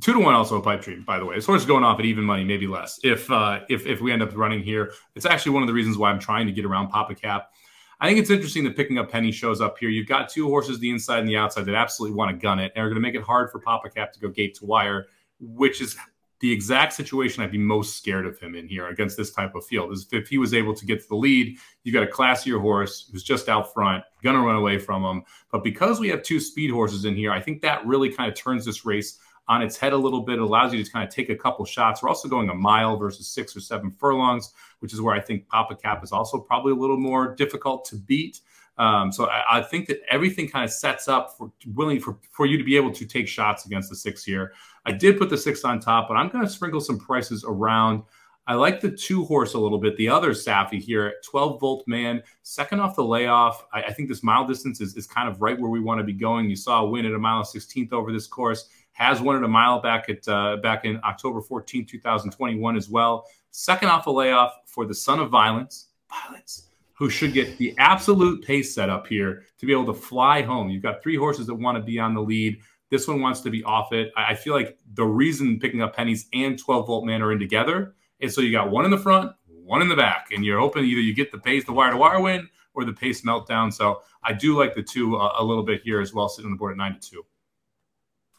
two 0.01 0.13
to 0.13 0.21
one, 0.21 0.35
also 0.35 0.57
a 0.57 0.63
pipe 0.63 0.83
dream, 0.83 1.03
by 1.05 1.19
the 1.19 1.25
way. 1.25 1.35
As 1.35 1.45
horse 1.45 1.63
is 1.63 1.67
going 1.67 1.83
off 1.83 1.99
at 1.99 2.05
even 2.05 2.23
money, 2.23 2.45
maybe 2.45 2.69
less. 2.69 3.01
If 3.03 3.29
uh, 3.31 3.61
if 3.69 3.87
if 3.87 4.01
we 4.01 4.13
end 4.13 4.23
up 4.23 4.37
running 4.37 4.63
here, 4.63 4.93
it's 5.17 5.27
actually 5.27 5.53
one 5.53 5.65
of 5.65 5.67
the 5.67 5.73
reasons 5.73 5.99
why 5.99 6.11
I'm 6.11 6.21
trying 6.21 6.47
to 6.47 6.53
get 6.53 6.65
around 6.65 6.89
Papa 6.89 7.17
Cap. 7.17 7.51
I 7.99 8.07
think 8.07 8.21
it's 8.21 8.31
interesting 8.31 8.63
that 8.65 8.77
picking 8.77 8.99
up 8.99 9.11
Penny 9.11 9.33
shows 9.33 9.61
up 9.61 9.79
here. 9.79 9.89
You've 9.89 10.07
got 10.07 10.29
two 10.29 10.47
horses, 10.47 10.79
the 10.79 10.91
inside 10.91 11.21
and 11.21 11.29
the 11.29 11.39
outside, 11.39 11.65
that 11.65 11.75
absolutely 11.75 12.15
want 12.15 12.31
to 12.31 12.37
gun 12.37 12.59
it 12.59 12.71
and 12.77 12.85
are 12.85 12.89
going 12.89 12.97
to 12.97 13.01
make 13.01 13.15
it 13.15 13.23
hard 13.23 13.51
for 13.51 13.59
Papa 13.59 13.89
Cap 13.89 14.13
to 14.13 14.21
go 14.21 14.29
gate 14.29 14.55
to 14.57 14.67
wire 14.67 15.07
which 15.39 15.81
is 15.81 15.97
the 16.41 16.53
exact 16.53 16.93
situation 16.93 17.43
I'd 17.43 17.51
be 17.51 17.59
most 17.59 17.97
scared 17.97 18.27
of 18.27 18.39
him 18.39 18.55
in 18.55 18.69
here 18.69 18.89
against 18.89 19.17
this 19.17 19.33
type 19.33 19.55
of 19.55 19.65
field 19.65 19.93
is 19.93 20.07
if 20.13 20.29
he 20.29 20.37
was 20.37 20.53
able 20.53 20.75
to 20.75 20.85
get 20.85 21.01
to 21.01 21.09
the 21.09 21.17
lead, 21.17 21.57
you've 21.83 21.95
got 21.95 22.03
a 22.03 22.11
classier 22.11 22.61
horse 22.61 23.09
who's 23.11 23.23
just 23.23 23.49
out 23.49 23.73
front, 23.73 24.05
gonna 24.23 24.41
run 24.41 24.57
away 24.57 24.79
from 24.79 25.03
him. 25.03 25.23
But 25.51 25.65
because 25.65 25.99
we 25.99 26.09
have 26.09 26.23
two 26.23 26.41
speed 26.41 26.71
horses 26.71 27.07
in 27.07 27.17
here, 27.17 27.33
I 27.33 27.41
think 27.41 27.63
that 27.63 27.87
really 27.87 28.11
kind 28.13 28.31
of 28.31 28.37
turns 28.37 28.67
this 28.67 28.85
race 28.85 29.19
on 29.49 29.63
its 29.63 29.77
head 29.77 29.93
a 29.93 29.97
little 29.97 30.23
bit. 30.23 30.35
It 30.35 30.43
allows 30.43 30.75
you 30.75 30.83
to 30.83 30.91
kind 30.91 31.07
of 31.09 31.15
take 31.15 31.31
a 31.31 31.37
couple 31.37 31.65
shots. 31.65 32.03
We're 32.03 32.09
also 32.09 32.29
going 32.29 32.51
a 32.51 32.55
mile 32.55 32.97
versus 32.97 33.29
six 33.29 33.57
or 33.57 33.61
seven 33.61 33.91
furlongs, 33.93 34.53
which 34.81 34.93
is 34.93 35.01
where 35.01 35.15
I 35.15 35.21
think 35.21 35.49
Papa 35.49 35.77
Cap 35.77 36.03
is 36.03 36.13
also 36.13 36.39
probably 36.39 36.73
a 36.73 36.77
little 36.77 36.99
more 36.99 37.35
difficult 37.35 37.85
to 37.87 37.97
beat. 37.97 38.41
Um, 38.79 39.11
so 39.11 39.27
I, 39.27 39.59
I, 39.59 39.63
think 39.63 39.87
that 39.89 40.01
everything 40.11 40.49
kind 40.49 40.63
of 40.63 40.71
sets 40.71 41.09
up 41.09 41.35
for 41.39 41.51
willing 41.75 41.99
for, 41.99 42.19
for 42.31 42.45
you 42.45 42.59
to 42.59 42.65
be 42.65 42.77
able 42.77 42.93
to 42.93 43.07
take 43.07 43.27
shots 43.27 43.65
against 43.65 43.89
the 43.89 43.97
six 43.97 44.23
here. 44.23 44.53
I 44.85 44.93
did 44.93 45.17
put 45.17 45.31
the 45.31 45.39
six 45.39 45.65
on 45.65 45.81
top, 45.81 46.09
but 46.09 46.15
I'm 46.15 46.29
going 46.29 46.45
to 46.45 46.51
sprinkle 46.51 46.81
some 46.81 46.99
prices 46.99 47.43
around. 47.49 48.03
I 48.47 48.55
like 48.55 48.81
the 48.81 48.91
two 48.91 49.25
horse 49.25 49.55
a 49.55 49.59
little 49.59 49.79
bit. 49.79 49.97
The 49.97 50.09
other 50.09 50.31
Saffie 50.31 50.81
here, 50.81 51.15
12 51.25 51.59
volt 51.59 51.85
man, 51.89 52.23
second 52.43 52.81
off 52.81 52.95
the 52.95 53.05
layoff. 53.05 53.67
I, 53.73 53.85
I, 53.85 53.93
think 53.93 54.09
this 54.09 54.23
mile 54.23 54.47
distance 54.47 54.81
is, 54.81 54.95
is 54.95 55.07
kind 55.07 55.29
of 55.29 55.41
right 55.41 55.59
where 55.59 55.71
we 55.71 55.81
want 55.81 55.99
to 55.99 56.05
be 56.05 56.13
going. 56.13 56.49
You 56.49 56.55
saw 56.55 56.83
a 56.83 56.89
win 56.89 57.07
at 57.07 57.13
a 57.13 57.19
mile 57.19 57.43
16th 57.43 57.93
over 57.93 58.13
this 58.13 58.27
course. 58.27 58.69
Has 58.93 59.21
won 59.21 59.37
at 59.37 59.43
a 59.43 59.49
mile 59.49 59.81
back 59.81 60.09
at 60.09 60.27
uh, 60.29 60.57
back 60.59 60.85
in 60.85 61.01
October 61.05 61.43
14, 61.43 61.85
2021 61.87 62.77
as 62.77 62.89
well. 62.89 63.27
Second 63.51 63.89
off 63.89 64.05
the 64.05 64.13
layoff 64.13 64.55
for 64.65 64.87
the 64.87 64.95
son 64.95 65.19
of 65.19 65.29
violence, 65.29 65.89
violence, 66.09 66.69
who 66.97 67.11
should 67.11 67.33
get 67.33 67.59
the 67.59 67.75
absolute 67.79 68.43
pace 68.45 68.75
set 68.75 68.89
up 68.89 69.07
here 69.07 69.45
to 69.59 69.67
be 69.67 69.73
able 69.73 69.87
to 69.87 69.95
fly 69.95 70.43
home. 70.43 70.71
You've 70.71 70.83
got 70.83 71.03
three 71.03 71.17
horses 71.17 71.47
that 71.47 71.55
want 71.55 71.77
to 71.77 71.83
be 71.83 71.99
on 71.99 72.15
the 72.15 72.23
lead. 72.23 72.59
This 72.91 73.07
one 73.07 73.21
wants 73.21 73.41
to 73.43 73.51
be 73.51 73.63
off 73.65 73.93
it. 73.93 74.13
I 74.17 74.35
feel 74.35 74.55
like 74.55 74.79
the 74.95 75.05
reason 75.05 75.59
picking 75.59 75.83
up 75.83 75.95
pennies 75.95 76.27
and 76.33 76.59
12 76.59 76.87
volt 76.87 77.05
man 77.05 77.21
are 77.21 77.33
in 77.33 77.39
together 77.39 77.95
is 78.19 78.35
so 78.35 78.41
you 78.41 78.51
got 78.51 78.71
one 78.71 78.85
in 78.85 78.91
the 78.91 78.99
front, 78.99 79.33
one 79.47 79.83
in 79.83 79.89
the 79.89 79.97
back, 79.97 80.29
and 80.33 80.45
you're 80.45 80.59
hoping 80.59 80.85
either 80.85 81.01
you 81.01 81.15
get 81.15 81.33
the 81.33 81.39
pace, 81.39 81.65
the 81.65 81.73
wire 81.73 81.91
to 81.91 81.97
wire 81.99 82.21
win, 82.21 82.49
or 82.75 82.85
the 82.85 82.93
pace 82.93 83.23
meltdown. 83.23 83.73
So 83.73 84.03
I 84.23 84.33
do 84.33 84.57
like 84.57 84.75
the 84.75 84.83
two 84.83 85.17
uh, 85.17 85.35
a 85.39 85.45
little 85.45 85.65
bit 85.65 85.83
here 85.83 86.01
as 86.01 86.15
well, 86.15 86.29
sitting 86.29 86.47
on 86.47 86.53
the 86.53 86.59
board 86.59 86.73
at 86.73 86.79
92. 86.79 87.23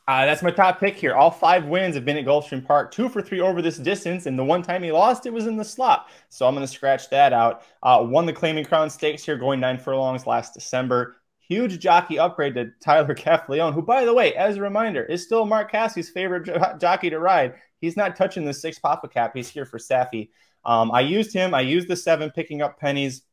Uh, 0.08 0.26
that's 0.26 0.42
my 0.42 0.52
top 0.52 0.80
pick 0.80 0.96
here. 0.96 1.14
All 1.14 1.30
five 1.30 1.66
wins 1.66 1.96
have 1.96 2.06
been 2.06 2.16
at 2.18 2.24
Gulfstream 2.26 2.66
Park, 2.66 2.92
two 2.92 3.10
for 3.10 3.22
three 3.22 3.42
over 3.42 3.62
this 3.62 3.78
distance, 3.78 4.26
and 4.26 4.40
the 4.40 4.44
one 4.44 4.62
time 4.62 4.82
he 4.82 4.92
lost, 4.92 5.26
it 5.26 5.34
was 5.34 5.48
in 5.48 5.58
the 5.58 5.66
slot. 5.66 6.10
So 6.30 6.48
I'm 6.48 6.56
going 6.56 6.66
to 6.66 6.72
scratch 6.72 7.10
that 7.10 7.34
out. 7.34 7.64
Uh, 7.84 8.06
won 8.08 8.26
the 8.26 8.32
Claiming 8.32 8.64
Crown 8.64 8.90
Stakes 8.90 9.26
here, 9.26 9.38
going 9.38 9.60
nine 9.60 9.78
furlongs 9.78 10.26
last 10.26 10.54
December. 10.54 11.18
Huge 11.42 11.80
jockey 11.80 12.20
upgrade 12.20 12.56
to 12.56 12.72
Tyler 12.82 13.14
Gaffalione, 13.14 13.74
who, 13.74 13.82
by 13.82 14.06
the 14.06 14.14
way, 14.14 14.34
as 14.36 14.56
a 14.56 14.62
reminder, 14.62 15.04
is 15.04 15.26
still 15.26 15.46
Mark 15.46 15.70
Casse's 15.72 16.10
favorite 16.10 16.46
jo- 16.46 16.78
jockey 16.80 17.10
to 17.10 17.20
ride. 17.20 17.56
He's 17.82 17.98
not 17.98 18.16
touching 18.16 18.46
the 18.46 18.54
six 18.54 18.80
Papa 18.80 19.10
Cap. 19.10 19.34
He's 19.36 19.50
here 19.50 19.66
for 19.66 19.78
Saffie. 19.78 20.30
Um, 20.64 20.90
I 20.94 21.02
used 21.02 21.34
him. 21.34 21.54
I 21.54 21.62
used 21.62 21.90
the 21.90 21.98
seven, 21.98 22.32
picking 22.32 22.62
up 22.62 22.80
pennies. 22.80 23.24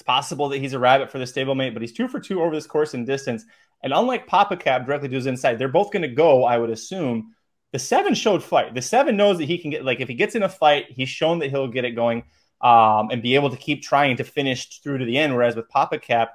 It's 0.00 0.06
possible 0.06 0.48
that 0.48 0.60
he's 0.60 0.72
a 0.72 0.78
rabbit 0.78 1.10
for 1.10 1.18
the 1.18 1.26
stablemate, 1.26 1.74
but 1.74 1.82
he's 1.82 1.92
two 1.92 2.08
for 2.08 2.18
two 2.18 2.40
over 2.40 2.54
this 2.54 2.66
course 2.66 2.94
and 2.94 3.06
distance. 3.06 3.44
And 3.82 3.92
unlike 3.92 4.26
Papa 4.26 4.56
Cap 4.56 4.86
directly 4.86 5.10
to 5.10 5.14
his 5.14 5.26
inside, 5.26 5.58
they're 5.58 5.68
both 5.68 5.92
going 5.92 6.00
to 6.00 6.08
go, 6.08 6.44
I 6.44 6.56
would 6.56 6.70
assume. 6.70 7.34
The 7.72 7.78
seven 7.78 8.14
showed 8.14 8.42
fight. 8.42 8.72
The 8.72 8.80
seven 8.80 9.18
knows 9.18 9.36
that 9.36 9.44
he 9.44 9.58
can 9.58 9.70
get, 9.70 9.84
like, 9.84 10.00
if 10.00 10.08
he 10.08 10.14
gets 10.14 10.34
in 10.34 10.42
a 10.42 10.48
fight, 10.48 10.86
he's 10.88 11.10
shown 11.10 11.40
that 11.40 11.50
he'll 11.50 11.68
get 11.68 11.84
it 11.84 11.90
going 11.90 12.24
um, 12.62 13.10
and 13.10 13.20
be 13.20 13.34
able 13.34 13.50
to 13.50 13.58
keep 13.58 13.82
trying 13.82 14.16
to 14.16 14.24
finish 14.24 14.80
through 14.80 14.96
to 14.96 15.04
the 15.04 15.18
end. 15.18 15.34
Whereas 15.34 15.54
with 15.54 15.68
Papa 15.68 15.98
Cap, 15.98 16.30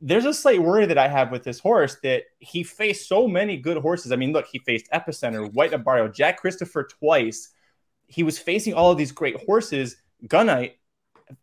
there's 0.00 0.24
a 0.24 0.34
slight 0.34 0.60
worry 0.60 0.86
that 0.86 0.98
I 0.98 1.06
have 1.06 1.30
with 1.30 1.44
this 1.44 1.60
horse 1.60 1.96
that 2.02 2.24
he 2.40 2.64
faced 2.64 3.08
so 3.08 3.28
many 3.28 3.58
good 3.58 3.76
horses. 3.76 4.10
I 4.10 4.16
mean, 4.16 4.32
look, 4.32 4.48
he 4.48 4.58
faced 4.58 4.90
Epicenter, 4.92 5.52
White 5.52 5.70
Abarrio, 5.70 6.12
Jack 6.12 6.40
Christopher 6.40 6.82
twice. 6.82 7.50
He 8.08 8.24
was 8.24 8.40
facing 8.40 8.74
all 8.74 8.90
of 8.90 8.98
these 8.98 9.12
great 9.12 9.36
horses. 9.46 9.98
Gunite, 10.26 10.72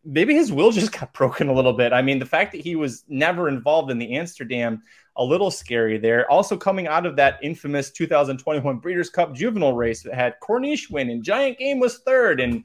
maybe 0.04 0.34
his 0.34 0.52
will 0.52 0.70
just 0.70 0.92
got 0.98 1.12
broken 1.12 1.48
a 1.48 1.52
little 1.52 1.72
bit. 1.72 1.92
I 1.92 2.02
mean, 2.02 2.18
the 2.18 2.26
fact 2.26 2.52
that 2.52 2.60
he 2.60 2.76
was 2.76 3.04
never 3.08 3.48
involved 3.48 3.90
in 3.90 3.98
the 3.98 4.16
Amsterdam, 4.16 4.82
a 5.16 5.24
little 5.24 5.50
scary 5.50 5.98
there. 5.98 6.30
Also, 6.30 6.56
coming 6.56 6.86
out 6.86 7.06
of 7.06 7.16
that 7.16 7.38
infamous 7.42 7.90
2021 7.90 8.78
Breeders' 8.78 9.10
Cup 9.10 9.34
Juvenile 9.34 9.74
race 9.74 10.02
that 10.02 10.14
had 10.14 10.34
Corniche 10.42 10.90
win 10.90 11.10
and 11.10 11.22
Giant 11.22 11.58
Game 11.58 11.80
was 11.80 11.98
third. 11.98 12.40
And 12.40 12.64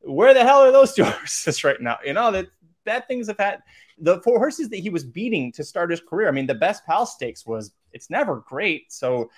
where 0.00 0.34
the 0.34 0.44
hell 0.44 0.60
are 0.60 0.72
those 0.72 0.92
two 0.94 1.04
horses 1.04 1.64
right 1.64 1.80
now? 1.80 1.98
You 2.04 2.14
know 2.14 2.30
that 2.32 2.48
bad 2.84 3.06
things 3.06 3.28
have 3.28 3.38
had 3.38 3.62
the 3.98 4.20
four 4.22 4.38
horses 4.38 4.68
that 4.70 4.78
he 4.78 4.90
was 4.90 5.04
beating 5.04 5.52
to 5.52 5.64
start 5.64 5.90
his 5.90 6.00
career. 6.00 6.28
I 6.28 6.32
mean, 6.32 6.46
the 6.46 6.54
best 6.54 6.84
pal 6.86 7.06
stakes 7.06 7.46
was 7.46 7.72
it's 7.92 8.10
never 8.10 8.36
great. 8.36 8.92
So 8.92 9.30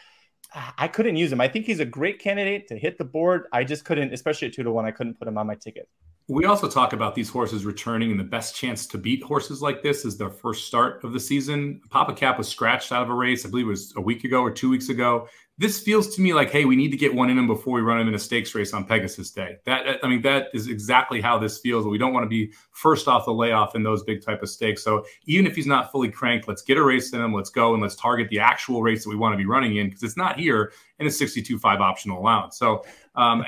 I 0.79 0.89
couldn't 0.89 1.17
use 1.17 1.33
him. 1.33 1.41
I 1.41 1.49
think 1.49 1.67
he's 1.67 1.81
a 1.81 1.85
great 1.85 2.19
candidate 2.19 2.69
to 2.69 2.79
hit 2.79 2.99
the 2.99 3.05
board. 3.05 3.47
I 3.53 3.65
just 3.65 3.85
couldn't, 3.85 4.13
especially 4.13 4.49
at 4.49 4.55
two 4.55 4.63
to 4.63 4.71
one, 4.71 4.85
I 4.85 4.91
couldn't 4.91 5.19
put 5.19 5.27
him 5.27 5.37
on 5.37 5.47
my 5.47 5.55
ticket. 5.57 5.89
We 6.27 6.47
also 6.47 6.71
talk 6.71 6.95
about 6.95 7.15
these 7.15 7.29
horses 7.29 7.67
returning, 7.67 8.11
and 8.11 8.19
the 8.19 8.25
best 8.25 8.57
chance 8.57 8.87
to 8.87 8.99
beat 8.99 9.23
horses 9.23 9.61
like 9.61 9.83
this 9.83 10.07
is 10.07 10.17
their 10.17 10.31
first 10.31 10.67
start 10.67 11.05
of 11.05 11.13
the 11.13 11.21
season. 11.21 11.83
Papa 11.91 12.15
Cap 12.15 12.39
was 12.39 12.49
scratched 12.49 12.93
out 12.93 13.03
of 13.03 13.11
a 13.11 13.15
race, 13.15 13.45
I 13.45 13.51
believe 13.51 13.67
it 13.67 13.71
was 13.71 13.93
a 13.97 14.01
week 14.01 14.25
ago 14.25 14.41
or 14.41 14.51
two 14.51 14.71
weeks 14.71 14.89
ago 14.89 15.29
this 15.57 15.81
feels 15.81 16.15
to 16.17 16.21
me 16.21 16.35
like, 16.35 16.51
hey, 16.51 16.65
we 16.65 16.75
need 16.75 16.91
to 16.91 16.97
get 16.97 17.15
one 17.15 17.31
in 17.31 17.39
him 17.39 17.47
before 17.47 17.75
we 17.75 17.81
run 17.81 18.01
him 18.01 18.09
in 18.09 18.15
a 18.15 18.19
stakes 18.19 18.55
race 18.55 18.75
on 18.75 18.85
Pegasus 18.85 19.31
Day. 19.31 19.57
That 19.67 20.01
I 20.03 20.09
mean, 20.09 20.21
that 20.23 20.49
is 20.53 20.67
exactly 20.67 21.21
how 21.21 21.39
this 21.39 21.59
feels. 21.59 21.87
We 21.87 21.99
don't 21.99 22.13
want 22.13 22.25
to 22.25 22.29
be 22.29 22.53
first 22.73 23.07
off 23.07 23.25
the 23.25 23.33
layoff 23.33 23.77
in 23.77 23.85
those 23.85 24.03
big 24.03 24.25
type 24.25 24.43
of 24.43 24.49
stakes. 24.49 24.83
So 24.83 25.05
even 25.27 25.47
if 25.47 25.55
he's 25.55 25.67
not 25.67 25.93
fully 25.93 26.11
cranked, 26.11 26.49
let's 26.49 26.63
get 26.63 26.77
a 26.77 26.83
race 26.83 27.13
in 27.13 27.21
him. 27.21 27.33
Let's 27.33 27.51
go 27.51 27.73
and 27.73 27.83
let's 27.83 27.95
target 27.95 28.29
the 28.31 28.41
actual 28.41 28.83
race 28.83 29.05
that 29.05 29.11
we 29.11 29.17
want 29.17 29.33
to 29.33 29.37
be 29.37 29.47
running 29.47 29.77
in 29.77 29.87
because 29.89 30.03
it's 30.03 30.17
not 30.17 30.41
here 30.45 30.73
in 30.99 31.07
a 31.07 31.11
62-5 31.11 31.65
optional 31.81 32.19
allowance. 32.19 32.57
So 32.57 32.85
um, 33.17 33.45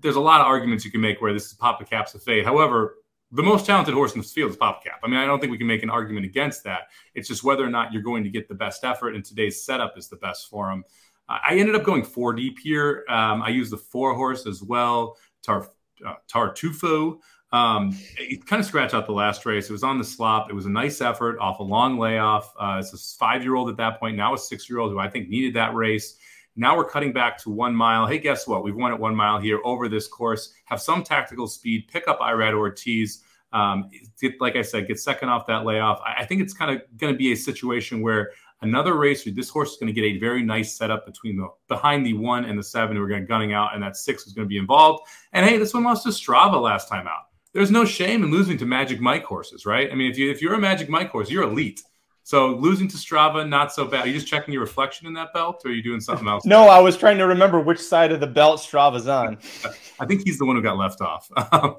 there's 0.00 0.16
a 0.16 0.20
lot 0.20 0.40
of 0.40 0.46
arguments 0.46 0.84
you 0.84 0.90
can 0.90 1.00
make 1.00 1.20
where 1.20 1.32
this 1.32 1.46
is 1.46 1.54
Papa 1.54 1.84
Cap's 1.84 2.14
a 2.14 2.18
fade. 2.18 2.44
However, 2.44 2.96
the 3.32 3.42
most 3.42 3.64
talented 3.64 3.94
horse 3.94 4.14
in 4.14 4.20
this 4.20 4.32
field 4.32 4.50
is 4.50 4.56
Papa 4.56 4.80
Cap. 4.84 5.00
I 5.04 5.08
mean, 5.08 5.18
I 5.18 5.26
don't 5.26 5.40
think 5.40 5.52
we 5.52 5.58
can 5.58 5.66
make 5.66 5.82
an 5.82 5.90
argument 5.90 6.26
against 6.26 6.64
that. 6.64 6.88
It's 7.14 7.28
just 7.28 7.44
whether 7.44 7.64
or 7.64 7.70
not 7.70 7.92
you're 7.92 8.02
going 8.02 8.24
to 8.24 8.30
get 8.30 8.48
the 8.48 8.54
best 8.54 8.84
effort, 8.84 9.14
and 9.14 9.24
today's 9.24 9.64
setup 9.64 9.96
is 9.96 10.08
the 10.08 10.16
best 10.16 10.50
for 10.50 10.70
him. 10.70 10.84
I 11.28 11.56
ended 11.56 11.76
up 11.76 11.84
going 11.84 12.02
four 12.02 12.32
deep 12.32 12.58
here. 12.58 13.04
Um, 13.08 13.40
I 13.42 13.50
used 13.50 13.70
the 13.70 13.78
four 13.78 14.14
horse 14.14 14.46
as 14.46 14.64
well, 14.64 15.16
Tar, 15.42 15.70
uh, 16.04 16.14
Tartufo. 16.28 17.20
Um, 17.52 17.96
it 18.18 18.46
kind 18.46 18.60
of 18.60 18.66
scratched 18.66 18.94
out 18.94 19.06
the 19.06 19.12
last 19.12 19.46
race. 19.46 19.68
It 19.68 19.72
was 19.72 19.82
on 19.82 19.98
the 19.98 20.04
slop. 20.04 20.50
It 20.50 20.54
was 20.54 20.66
a 20.66 20.70
nice 20.70 21.00
effort 21.00 21.38
off 21.38 21.60
a 21.60 21.62
long 21.62 21.98
layoff. 21.98 22.52
Uh, 22.58 22.78
it's 22.80 22.92
a 22.92 23.18
five 23.18 23.42
year 23.42 23.54
old 23.54 23.70
at 23.70 23.76
that 23.76 23.98
point, 23.98 24.16
now 24.16 24.34
a 24.34 24.38
six 24.38 24.68
year 24.68 24.78
old 24.78 24.92
who 24.92 24.98
I 24.98 25.08
think 25.08 25.28
needed 25.28 25.54
that 25.54 25.74
race. 25.74 26.16
Now 26.56 26.76
we're 26.76 26.88
cutting 26.88 27.12
back 27.12 27.38
to 27.38 27.50
one 27.50 27.74
mile. 27.74 28.06
Hey, 28.06 28.18
guess 28.18 28.46
what? 28.46 28.64
We've 28.64 28.76
won 28.76 28.92
at 28.92 28.98
one 28.98 29.14
mile 29.14 29.40
here 29.40 29.60
over 29.64 29.88
this 29.88 30.06
course. 30.08 30.52
Have 30.66 30.80
some 30.80 31.02
tactical 31.02 31.46
speed. 31.46 31.88
Pick 31.88 32.08
up 32.08 32.20
Irad 32.20 32.54
Ortiz. 32.54 33.22
Um, 33.52 33.90
get, 34.20 34.40
like 34.40 34.56
I 34.56 34.62
said, 34.62 34.86
get 34.86 35.00
second 35.00 35.28
off 35.28 35.46
that 35.46 35.64
layoff. 35.64 36.00
I, 36.04 36.22
I 36.22 36.24
think 36.26 36.40
it's 36.42 36.54
kind 36.54 36.70
of 36.70 36.82
going 36.98 37.12
to 37.12 37.18
be 37.18 37.32
a 37.32 37.36
situation 37.36 38.00
where 38.02 38.30
Another 38.62 38.94
race 38.94 39.24
where 39.24 39.34
this 39.34 39.48
horse 39.48 39.72
is 39.72 39.76
going 39.78 39.92
to 39.92 39.98
get 39.98 40.04
a 40.04 40.18
very 40.18 40.42
nice 40.42 40.76
setup 40.76 41.06
between 41.06 41.38
the 41.38 41.48
behind 41.68 42.04
the 42.04 42.12
one 42.12 42.44
and 42.44 42.58
the 42.58 42.62
seven 42.62 42.94
who 42.94 43.02
are 43.02 43.08
going 43.08 43.22
to 43.22 43.26
gunning 43.26 43.54
out, 43.54 43.74
and 43.74 43.82
that 43.82 43.96
six 43.96 44.26
is 44.26 44.34
going 44.34 44.44
to 44.44 44.48
be 44.48 44.58
involved. 44.58 45.08
And 45.32 45.46
hey, 45.46 45.56
this 45.56 45.72
one 45.72 45.84
lost 45.84 46.02
to 46.02 46.10
Strava 46.10 46.60
last 46.60 46.86
time 46.86 47.06
out. 47.06 47.28
There's 47.54 47.70
no 47.70 47.86
shame 47.86 48.22
in 48.22 48.30
losing 48.30 48.58
to 48.58 48.66
Magic 48.66 49.00
Mike 49.00 49.24
horses, 49.24 49.64
right? 49.64 49.90
I 49.90 49.94
mean, 49.94 50.10
if 50.10 50.18
you 50.18 50.30
if 50.30 50.42
you're 50.42 50.54
a 50.54 50.60
Magic 50.60 50.90
Mike 50.90 51.08
horse, 51.08 51.30
you're 51.30 51.44
elite. 51.44 51.82
So 52.22 52.54
losing 52.56 52.88
to 52.88 52.96
Strava, 52.96 53.48
not 53.48 53.72
so 53.72 53.84
bad. 53.84 54.04
Are 54.04 54.08
you 54.08 54.14
just 54.14 54.26
checking 54.26 54.52
your 54.52 54.62
reflection 54.62 55.06
in 55.06 55.14
that 55.14 55.32
belt, 55.32 55.62
or 55.64 55.70
are 55.70 55.74
you 55.74 55.82
doing 55.82 56.00
something 56.00 56.28
else? 56.28 56.44
no, 56.44 56.68
I 56.68 56.78
was 56.78 56.96
trying 56.96 57.18
to 57.18 57.26
remember 57.26 57.60
which 57.60 57.80
side 57.80 58.12
of 58.12 58.20
the 58.20 58.26
belt 58.26 58.60
Strava's 58.60 59.08
on. 59.08 59.38
I 60.00 60.06
think 60.06 60.22
he's 60.24 60.38
the 60.38 60.44
one 60.44 60.56
who 60.56 60.62
got 60.62 60.76
left 60.76 61.00
off. 61.00 61.30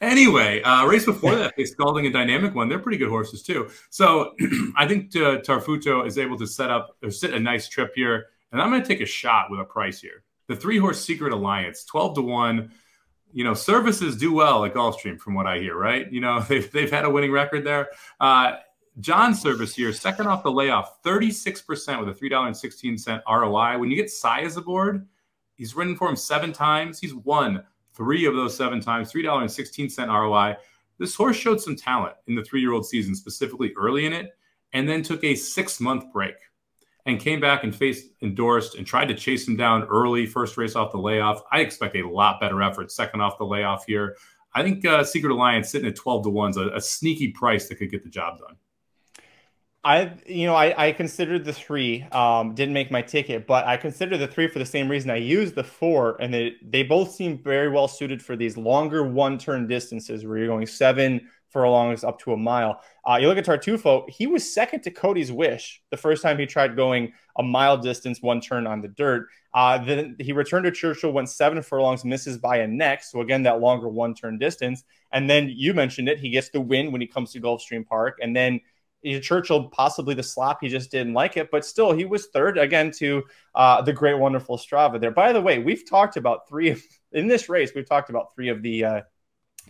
anyway, 0.00 0.62
uh, 0.62 0.86
race 0.86 1.04
before 1.04 1.34
that, 1.34 1.54
they 1.56 1.64
Scalding 1.64 2.06
a 2.06 2.10
dynamic 2.10 2.54
one. 2.54 2.68
They're 2.68 2.78
pretty 2.78 2.98
good 2.98 3.08
horses 3.08 3.42
too. 3.42 3.68
So 3.90 4.34
I 4.76 4.86
think 4.86 5.14
uh, 5.16 5.38
Tartufo 5.38 6.06
is 6.06 6.18
able 6.18 6.38
to 6.38 6.46
set 6.46 6.70
up 6.70 6.96
or 7.02 7.10
sit 7.10 7.34
a 7.34 7.40
nice 7.40 7.68
trip 7.68 7.92
here. 7.94 8.26
And 8.52 8.62
I'm 8.62 8.70
going 8.70 8.82
to 8.82 8.88
take 8.88 9.00
a 9.00 9.06
shot 9.06 9.50
with 9.50 9.60
a 9.60 9.64
price 9.64 10.00
here. 10.00 10.24
The 10.46 10.56
three 10.56 10.78
horse 10.78 11.04
Secret 11.04 11.32
Alliance, 11.32 11.84
12 11.84 12.14
to 12.16 12.22
1. 12.22 12.70
You 13.38 13.44
know, 13.44 13.54
services 13.54 14.16
do 14.16 14.32
well 14.32 14.64
at 14.64 14.74
Gulfstream, 14.74 15.16
from 15.16 15.34
what 15.34 15.46
I 15.46 15.60
hear, 15.60 15.78
right? 15.78 16.10
You 16.12 16.20
know, 16.20 16.40
they've, 16.48 16.68
they've 16.72 16.90
had 16.90 17.04
a 17.04 17.10
winning 17.10 17.30
record 17.30 17.64
there. 17.64 17.90
Uh, 18.18 18.54
John 18.98 19.32
Servis 19.32 19.76
here, 19.76 19.92
second 19.92 20.26
off 20.26 20.42
the 20.42 20.50
layoff, 20.50 21.00
36% 21.04 22.04
with 22.04 22.08
a 22.08 22.20
$3.16 22.20 23.22
ROI. 23.28 23.78
When 23.78 23.92
you 23.92 23.96
get 23.96 24.06
Saez 24.06 24.56
aboard, 24.56 25.06
he's 25.54 25.76
ridden 25.76 25.94
for 25.94 26.08
him 26.08 26.16
seven 26.16 26.52
times. 26.52 26.98
He's 26.98 27.14
won 27.14 27.62
three 27.94 28.26
of 28.26 28.34
those 28.34 28.56
seven 28.56 28.80
times, 28.80 29.12
$3.16 29.12 30.08
ROI. 30.08 30.56
This 30.98 31.14
horse 31.14 31.36
showed 31.36 31.60
some 31.60 31.76
talent 31.76 32.16
in 32.26 32.34
the 32.34 32.42
three 32.42 32.60
year 32.60 32.72
old 32.72 32.86
season, 32.86 33.14
specifically 33.14 33.72
early 33.76 34.04
in 34.04 34.12
it, 34.12 34.36
and 34.72 34.88
then 34.88 35.00
took 35.00 35.22
a 35.22 35.36
six 35.36 35.78
month 35.78 36.12
break 36.12 36.34
and 37.08 37.20
came 37.20 37.40
back 37.40 37.64
and 37.64 37.74
faced 37.74 38.10
endorsed 38.22 38.74
and 38.74 38.86
tried 38.86 39.08
to 39.08 39.14
chase 39.14 39.46
him 39.46 39.56
down 39.56 39.84
early, 39.84 40.26
first 40.26 40.56
race 40.56 40.76
off 40.76 40.92
the 40.92 40.98
layoff. 40.98 41.42
I 41.50 41.60
expect 41.60 41.96
a 41.96 42.08
lot 42.08 42.40
better 42.40 42.62
effort 42.62 42.92
second 42.92 43.20
off 43.20 43.38
the 43.38 43.44
layoff 43.44 43.84
here. 43.86 44.16
I 44.54 44.62
think 44.62 44.84
uh, 44.84 45.04
Secret 45.04 45.30
Alliance 45.32 45.70
sitting 45.70 45.88
at 45.88 45.96
12 45.96 46.24
to 46.24 46.30
1 46.30 46.50
is 46.50 46.56
a, 46.56 46.68
a 46.70 46.80
sneaky 46.80 47.32
price 47.32 47.68
that 47.68 47.76
could 47.76 47.90
get 47.90 48.02
the 48.02 48.08
job 48.08 48.38
done. 48.38 48.56
I, 49.84 50.12
you 50.26 50.46
know, 50.46 50.54
I, 50.54 50.88
I 50.88 50.92
considered 50.92 51.44
the 51.44 51.52
three. 51.52 52.02
Um, 52.10 52.54
didn't 52.54 52.74
make 52.74 52.90
my 52.90 53.00
ticket, 53.00 53.46
but 53.46 53.64
I 53.64 53.76
considered 53.76 54.18
the 54.18 54.26
three 54.26 54.48
for 54.48 54.58
the 54.58 54.66
same 54.66 54.88
reason. 54.88 55.10
I 55.10 55.16
used 55.16 55.54
the 55.54 55.64
four, 55.64 56.20
and 56.20 56.34
they 56.34 56.56
they 56.62 56.82
both 56.82 57.12
seem 57.12 57.38
very 57.38 57.70
well 57.70 57.86
suited 57.86 58.20
for 58.20 58.36
these 58.36 58.56
longer 58.56 59.04
one 59.04 59.38
turn 59.38 59.68
distances 59.68 60.26
where 60.26 60.36
you're 60.36 60.48
going 60.48 60.66
seven 60.66 61.28
furlongs 61.50 62.04
up 62.04 62.18
to 62.20 62.32
a 62.32 62.36
mile. 62.36 62.80
Uh, 63.08 63.16
you 63.16 63.28
look 63.28 63.38
at 63.38 63.44
Tartufo; 63.46 64.08
he 64.08 64.26
was 64.26 64.52
second 64.52 64.82
to 64.82 64.90
Cody's 64.90 65.32
Wish 65.32 65.82
the 65.90 65.96
first 65.96 66.22
time 66.22 66.38
he 66.38 66.46
tried 66.46 66.76
going 66.76 67.12
a 67.36 67.42
mile 67.42 67.76
distance 67.76 68.20
one 68.20 68.40
turn 68.40 68.66
on 68.66 68.80
the 68.80 68.88
dirt. 68.88 69.28
Uh, 69.54 69.78
then 69.78 70.16
he 70.18 70.32
returned 70.32 70.64
to 70.64 70.70
Churchill, 70.70 71.12
went 71.12 71.28
seven 71.28 71.62
furlongs, 71.62 72.04
misses 72.04 72.38
by 72.38 72.58
a 72.58 72.66
neck. 72.66 73.02
So 73.02 73.20
again, 73.20 73.42
that 73.44 73.60
longer 73.60 73.88
one 73.88 74.14
turn 74.14 74.38
distance. 74.38 74.84
And 75.12 75.28
then 75.28 75.48
you 75.54 75.74
mentioned 75.74 76.08
it; 76.08 76.18
he 76.18 76.30
gets 76.30 76.50
the 76.50 76.60
win 76.60 76.92
when 76.92 77.00
he 77.00 77.06
comes 77.06 77.32
to 77.32 77.40
Gulfstream 77.40 77.86
Park, 77.86 78.18
and 78.20 78.34
then 78.36 78.60
Churchill 79.22 79.68
possibly 79.68 80.14
the 80.14 80.22
slop 80.22 80.58
he 80.60 80.68
just 80.68 80.90
didn't 80.90 81.14
like 81.14 81.36
it, 81.36 81.50
but 81.50 81.64
still 81.64 81.92
he 81.92 82.04
was 82.04 82.26
third 82.26 82.58
again 82.58 82.90
to 82.98 83.22
uh, 83.54 83.80
the 83.80 83.92
great 83.92 84.18
wonderful 84.18 84.58
Strava 84.58 85.00
there. 85.00 85.12
By 85.12 85.32
the 85.32 85.40
way, 85.40 85.58
we've 85.58 85.88
talked 85.88 86.16
about 86.16 86.48
three 86.48 86.70
of, 86.70 86.82
in 87.12 87.28
this 87.28 87.48
race. 87.48 87.72
We've 87.74 87.88
talked 87.88 88.10
about 88.10 88.34
three 88.34 88.48
of 88.48 88.62
the 88.62 88.84
uh, 88.84 89.00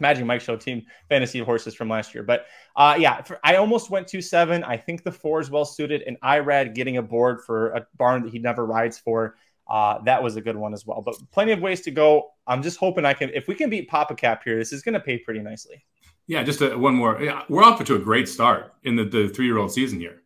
Magic 0.00 0.24
Mike 0.24 0.40
Show 0.40 0.56
team 0.56 0.84
fantasy 1.08 1.38
horses 1.40 1.74
from 1.74 1.88
last 1.88 2.14
year. 2.14 2.22
But 2.22 2.46
uh, 2.76 2.96
yeah, 2.98 3.22
for, 3.22 3.38
I 3.44 3.56
almost 3.56 3.90
went 3.90 4.08
to 4.08 4.20
seven. 4.20 4.64
I 4.64 4.76
think 4.76 5.02
the 5.02 5.12
four 5.12 5.40
is 5.40 5.50
well 5.50 5.64
suited, 5.64 6.02
and 6.02 6.20
Irad 6.20 6.74
getting 6.74 6.96
a 6.96 7.02
board 7.02 7.42
for 7.44 7.70
a 7.70 7.86
barn 7.96 8.22
that 8.22 8.32
he 8.32 8.38
never 8.38 8.66
rides 8.66 8.98
for. 8.98 9.36
Uh, 9.68 10.02
that 10.04 10.22
was 10.22 10.36
a 10.36 10.40
good 10.40 10.56
one 10.56 10.72
as 10.72 10.86
well. 10.86 11.02
But 11.02 11.16
plenty 11.30 11.52
of 11.52 11.60
ways 11.60 11.82
to 11.82 11.90
go. 11.90 12.30
I'm 12.46 12.62
just 12.62 12.78
hoping 12.78 13.04
I 13.04 13.14
can. 13.14 13.30
If 13.34 13.48
we 13.48 13.54
can 13.54 13.68
beat 13.70 13.88
Papa 13.88 14.14
Cap 14.14 14.42
here, 14.44 14.56
this 14.56 14.72
is 14.72 14.82
going 14.82 14.94
to 14.94 15.00
pay 15.00 15.18
pretty 15.18 15.40
nicely. 15.40 15.84
Yeah, 16.26 16.42
just 16.42 16.60
a, 16.60 16.76
one 16.76 16.94
more. 16.94 17.20
Yeah, 17.20 17.42
we're 17.48 17.64
off 17.64 17.82
to 17.82 17.94
a 17.94 17.98
great 17.98 18.28
start 18.28 18.74
in 18.84 18.96
the, 18.96 19.04
the 19.04 19.28
three 19.28 19.46
year 19.46 19.58
old 19.58 19.72
season 19.72 19.98
here. 19.98 20.22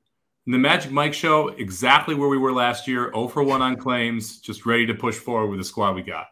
In 0.46 0.52
the 0.52 0.58
Magic 0.58 0.90
Mike 0.90 1.14
show, 1.14 1.48
exactly 1.48 2.16
where 2.16 2.28
we 2.28 2.36
were 2.36 2.52
last 2.52 2.88
year 2.88 3.12
0 3.12 3.28
for 3.28 3.44
1 3.44 3.62
on 3.62 3.76
claims, 3.76 4.40
just 4.40 4.66
ready 4.66 4.84
to 4.86 4.94
push 4.94 5.14
forward 5.14 5.46
with 5.50 5.60
the 5.60 5.64
squad 5.64 5.94
we 5.94 6.02
got. 6.02 6.26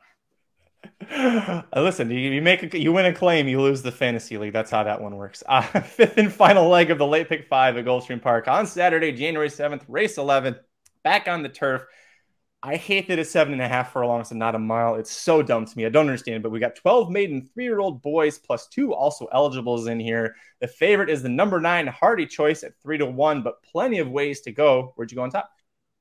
Uh, 1.10 1.62
listen, 1.76 2.10
you, 2.10 2.18
you 2.18 2.42
make 2.42 2.74
a, 2.74 2.78
you 2.78 2.92
win 2.92 3.06
a 3.06 3.12
claim, 3.12 3.48
you 3.48 3.60
lose 3.60 3.82
the 3.82 3.92
fantasy 3.92 4.38
league. 4.38 4.52
That's 4.52 4.70
how 4.70 4.84
that 4.84 5.00
one 5.00 5.16
works. 5.16 5.42
Uh, 5.46 5.62
fifth 5.80 6.18
and 6.18 6.32
final 6.32 6.68
leg 6.68 6.90
of 6.90 6.98
the 6.98 7.06
late 7.06 7.28
pick 7.28 7.48
five 7.48 7.76
at 7.76 7.84
Gulfstream 7.84 8.22
Park 8.22 8.48
on 8.48 8.66
Saturday, 8.66 9.12
January 9.12 9.50
seventh, 9.50 9.84
race 9.88 10.18
eleven, 10.18 10.56
back 11.02 11.28
on 11.28 11.42
the 11.42 11.48
turf. 11.48 11.84
I 12.62 12.76
hate 12.76 13.08
that 13.08 13.18
it's 13.18 13.30
seven 13.30 13.54
and 13.54 13.62
a 13.62 13.68
half 13.68 13.92
furlongs 13.92 14.30
and 14.30 14.38
not 14.38 14.54
a 14.54 14.58
mile. 14.58 14.96
It's 14.96 15.10
so 15.10 15.42
dumb 15.42 15.64
to 15.64 15.78
me. 15.78 15.86
I 15.86 15.88
don't 15.88 16.06
understand. 16.06 16.42
But 16.42 16.50
we 16.50 16.60
got 16.60 16.76
12 16.76 17.10
maiden 17.10 17.48
three 17.54 17.64
year 17.64 17.80
old 17.80 18.02
boys 18.02 18.38
plus 18.38 18.68
two 18.68 18.92
also 18.92 19.26
eligibles 19.32 19.86
in 19.86 19.98
here. 19.98 20.36
The 20.60 20.68
favorite 20.68 21.08
is 21.08 21.22
the 21.22 21.30
number 21.30 21.58
nine 21.58 21.86
Hardy 21.86 22.26
Choice 22.26 22.62
at 22.62 22.74
three 22.82 22.98
to 22.98 23.06
one, 23.06 23.42
but 23.42 23.62
plenty 23.62 23.98
of 23.98 24.10
ways 24.10 24.42
to 24.42 24.52
go. 24.52 24.92
Where'd 24.94 25.10
you 25.10 25.16
go 25.16 25.22
on 25.22 25.30
top? 25.30 25.50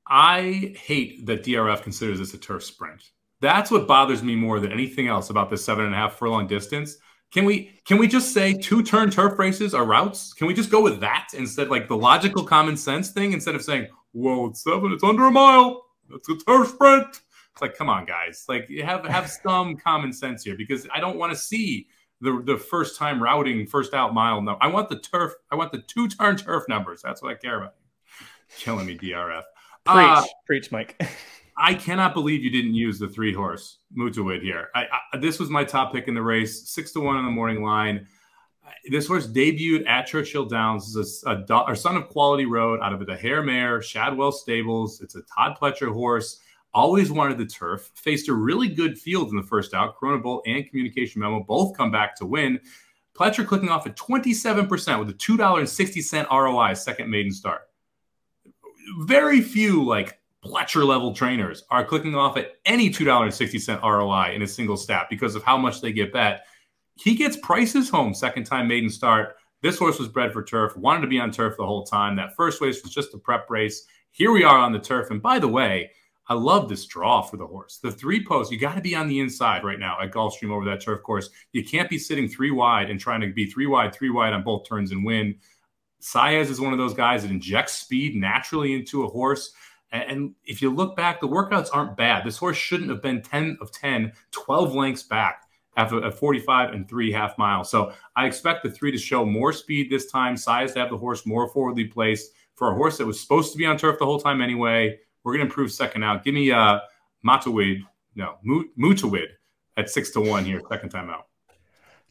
I 0.06 0.74
hate 0.76 1.24
that 1.26 1.44
DRF 1.44 1.82
considers 1.82 2.18
this 2.18 2.34
a 2.34 2.38
turf 2.38 2.62
sprint. 2.64 3.10
That's 3.40 3.70
what 3.70 3.86
bothers 3.86 4.22
me 4.22 4.36
more 4.36 4.60
than 4.60 4.72
anything 4.72 5.08
else 5.08 5.30
about 5.30 5.50
this 5.50 5.64
seven 5.64 5.86
and 5.86 5.94
a 5.94 5.96
half 5.96 6.16
furlong 6.16 6.46
distance. 6.46 6.96
Can 7.32 7.44
we 7.44 7.80
can 7.84 7.98
we 7.98 8.08
just 8.08 8.34
say 8.34 8.52
two 8.52 8.82
turn 8.82 9.10
turf 9.10 9.38
races 9.38 9.72
are 9.72 9.84
routes? 9.84 10.32
Can 10.32 10.46
we 10.46 10.54
just 10.54 10.70
go 10.70 10.82
with 10.82 11.00
that 11.00 11.28
instead, 11.34 11.68
like 11.68 11.88
the 11.88 11.96
logical 11.96 12.44
common 12.44 12.76
sense 12.76 13.10
thing, 13.10 13.32
instead 13.32 13.54
of 13.54 13.62
saying, 13.62 13.86
"Whoa, 14.12 14.46
it's 14.46 14.64
seven, 14.64 14.92
it's 14.92 15.04
under 15.04 15.26
a 15.26 15.30
mile." 15.30 15.86
It's 16.12 16.28
a 16.28 16.36
turf 16.36 16.68
sprint. 16.68 17.06
It's 17.52 17.62
like, 17.62 17.76
come 17.76 17.88
on, 17.88 18.04
guys. 18.04 18.44
Like, 18.48 18.68
you 18.68 18.82
have 18.84 19.04
have 19.06 19.30
some 19.42 19.76
common 19.76 20.12
sense 20.12 20.44
here 20.44 20.56
because 20.56 20.86
I 20.92 21.00
don't 21.00 21.16
want 21.16 21.32
to 21.32 21.38
see 21.38 21.86
the 22.20 22.42
the 22.44 22.58
first 22.58 22.98
time 22.98 23.22
routing, 23.22 23.66
first 23.66 23.94
out 23.94 24.14
mile. 24.14 24.40
No, 24.42 24.56
I 24.60 24.68
want 24.68 24.88
the 24.88 24.98
turf. 24.98 25.32
I 25.50 25.56
want 25.56 25.72
the 25.72 25.82
two 25.82 26.08
turn 26.08 26.36
turf 26.36 26.64
numbers. 26.68 27.00
That's 27.02 27.22
what 27.22 27.32
I 27.32 27.34
care 27.34 27.58
about. 27.58 27.74
Killing 28.58 28.86
me, 28.86 28.98
DRF. 28.98 29.42
Preach, 29.84 29.96
uh, 29.96 30.24
preach, 30.46 30.72
Mike. 30.72 31.00
I 31.60 31.74
cannot 31.74 32.14
believe 32.14 32.42
you 32.42 32.50
didn't 32.50 32.74
use 32.74 32.98
the 32.98 33.08
three 33.08 33.34
horse 33.34 33.78
Mutawid 33.94 34.42
here. 34.42 34.68
I, 34.74 34.86
I, 35.12 35.18
this 35.18 35.38
was 35.38 35.50
my 35.50 35.62
top 35.62 35.92
pick 35.92 36.08
in 36.08 36.14
the 36.14 36.22
race, 36.22 36.70
six 36.70 36.90
to 36.92 37.00
one 37.00 37.16
on 37.16 37.24
the 37.26 37.30
morning 37.30 37.62
line. 37.62 38.06
This 38.88 39.06
horse 39.06 39.26
debuted 39.26 39.86
at 39.86 40.06
Churchill 40.06 40.46
Downs 40.46 40.96
as 40.96 41.22
a, 41.26 41.44
a, 41.48 41.72
a 41.72 41.76
son 41.76 41.96
of 41.96 42.08
Quality 42.08 42.46
Road 42.46 42.80
out 42.82 42.94
of 42.94 43.04
the 43.04 43.16
Hare 43.16 43.42
Mare, 43.42 43.82
Shadwell 43.82 44.32
Stables. 44.32 45.02
It's 45.02 45.16
a 45.16 45.22
Todd 45.22 45.58
Pletcher 45.60 45.92
horse. 45.92 46.40
Always 46.72 47.12
wanted 47.12 47.36
the 47.36 47.46
turf. 47.46 47.90
Faced 47.94 48.28
a 48.28 48.34
really 48.34 48.68
good 48.68 48.98
field 48.98 49.28
in 49.28 49.36
the 49.36 49.42
first 49.42 49.74
out. 49.74 49.96
Corona 49.98 50.18
Bolt 50.18 50.44
and 50.46 50.66
Communication 50.66 51.20
Memo 51.20 51.44
both 51.46 51.76
come 51.76 51.90
back 51.90 52.16
to 52.16 52.26
win. 52.26 52.58
Pletcher 53.12 53.46
clicking 53.46 53.68
off 53.68 53.86
at 53.86 53.96
27% 53.96 54.98
with 54.98 55.10
a 55.10 55.14
$2.60 55.14 56.30
ROI 56.30 56.72
second 56.74 57.10
maiden 57.10 57.32
start. 57.32 57.62
Very 59.00 59.42
few 59.42 59.84
like 59.84 60.19
Pletcher 60.44 60.86
level 60.86 61.14
trainers 61.14 61.64
are 61.70 61.84
clicking 61.84 62.14
off 62.14 62.36
at 62.36 62.52
any 62.64 62.88
$2.60 62.88 63.82
ROI 63.82 64.34
in 64.34 64.42
a 64.42 64.46
single 64.46 64.76
stat 64.76 65.06
because 65.10 65.34
of 65.34 65.42
how 65.42 65.56
much 65.56 65.80
they 65.80 65.92
get 65.92 66.12
bet. 66.12 66.46
He 66.96 67.14
gets 67.14 67.36
prices 67.36 67.90
home 67.90 68.14
second 68.14 68.44
time 68.44 68.68
maiden 68.68 68.90
start. 68.90 69.36
This 69.62 69.78
horse 69.78 69.98
was 69.98 70.08
bred 70.08 70.32
for 70.32 70.42
turf, 70.42 70.76
wanted 70.76 71.02
to 71.02 71.06
be 71.06 71.20
on 71.20 71.30
turf 71.30 71.56
the 71.58 71.66
whole 71.66 71.84
time. 71.84 72.16
That 72.16 72.34
first 72.36 72.60
race 72.62 72.82
was 72.82 72.94
just 72.94 73.12
a 73.12 73.18
prep 73.18 73.50
race. 73.50 73.86
Here 74.12 74.32
we 74.32 74.42
are 74.42 74.56
on 74.56 74.72
the 74.72 74.78
turf. 74.78 75.10
And 75.10 75.20
by 75.20 75.38
the 75.38 75.48
way, 75.48 75.90
I 76.26 76.34
love 76.34 76.68
this 76.68 76.86
draw 76.86 77.22
for 77.22 77.36
the 77.36 77.46
horse. 77.46 77.78
The 77.82 77.90
three 77.90 78.24
posts, 78.24 78.52
you 78.52 78.58
got 78.58 78.76
to 78.76 78.80
be 78.80 78.94
on 78.94 79.08
the 79.08 79.20
inside 79.20 79.64
right 79.64 79.78
now 79.78 80.00
at 80.00 80.12
Gulfstream 80.12 80.50
over 80.50 80.64
that 80.64 80.80
turf 80.80 81.02
course. 81.02 81.28
You 81.52 81.64
can't 81.64 81.90
be 81.90 81.98
sitting 81.98 82.28
three 82.28 82.52
wide 82.52 82.88
and 82.88 83.00
trying 83.00 83.20
to 83.20 83.32
be 83.32 83.46
three 83.46 83.66
wide, 83.66 83.94
three 83.94 84.10
wide 84.10 84.32
on 84.32 84.42
both 84.42 84.66
turns 84.66 84.92
and 84.92 85.04
win. 85.04 85.34
Saez 86.00 86.48
is 86.48 86.60
one 86.60 86.72
of 86.72 86.78
those 86.78 86.94
guys 86.94 87.22
that 87.22 87.30
injects 87.30 87.74
speed 87.74 88.14
naturally 88.14 88.72
into 88.72 89.04
a 89.04 89.08
horse. 89.08 89.52
And 89.92 90.34
if 90.44 90.62
you 90.62 90.70
look 90.70 90.96
back, 90.96 91.20
the 91.20 91.28
workouts 91.28 91.68
aren't 91.72 91.96
bad. 91.96 92.24
This 92.24 92.36
horse 92.38 92.56
shouldn't 92.56 92.90
have 92.90 93.02
been 93.02 93.22
10 93.22 93.58
of 93.60 93.72
10, 93.72 94.12
12 94.30 94.74
lengths 94.74 95.02
back 95.02 95.42
after 95.76 95.98
a 95.98 96.10
45 96.10 96.72
and 96.72 96.88
three 96.88 97.10
half 97.10 97.36
miles. 97.38 97.70
So 97.70 97.92
I 98.16 98.26
expect 98.26 98.62
the 98.62 98.70
three 98.70 98.92
to 98.92 98.98
show 98.98 99.24
more 99.24 99.52
speed 99.52 99.90
this 99.90 100.10
time, 100.10 100.34
Saez 100.34 100.74
to 100.74 100.80
have 100.80 100.90
the 100.90 100.96
horse 100.96 101.26
more 101.26 101.48
forwardly 101.48 101.84
placed 101.84 102.32
for 102.54 102.70
a 102.70 102.74
horse 102.74 102.98
that 102.98 103.06
was 103.06 103.20
supposed 103.20 103.52
to 103.52 103.58
be 103.58 103.66
on 103.66 103.78
turf 103.78 103.98
the 103.98 104.04
whole 104.04 104.20
time 104.20 104.42
anyway. 104.42 104.98
We're 105.24 105.32
going 105.32 105.46
to 105.46 105.50
improve 105.50 105.72
second 105.72 106.02
out. 106.02 106.24
Give 106.24 106.34
me 106.34 106.50
uh, 106.50 106.80
Matawid, 107.26 107.82
no, 108.14 108.36
Mutawid 108.78 109.28
at 109.76 109.90
six 109.90 110.10
to 110.10 110.20
one 110.20 110.44
here, 110.44 110.60
second 110.68 110.90
time 110.90 111.10
out. 111.10 111.29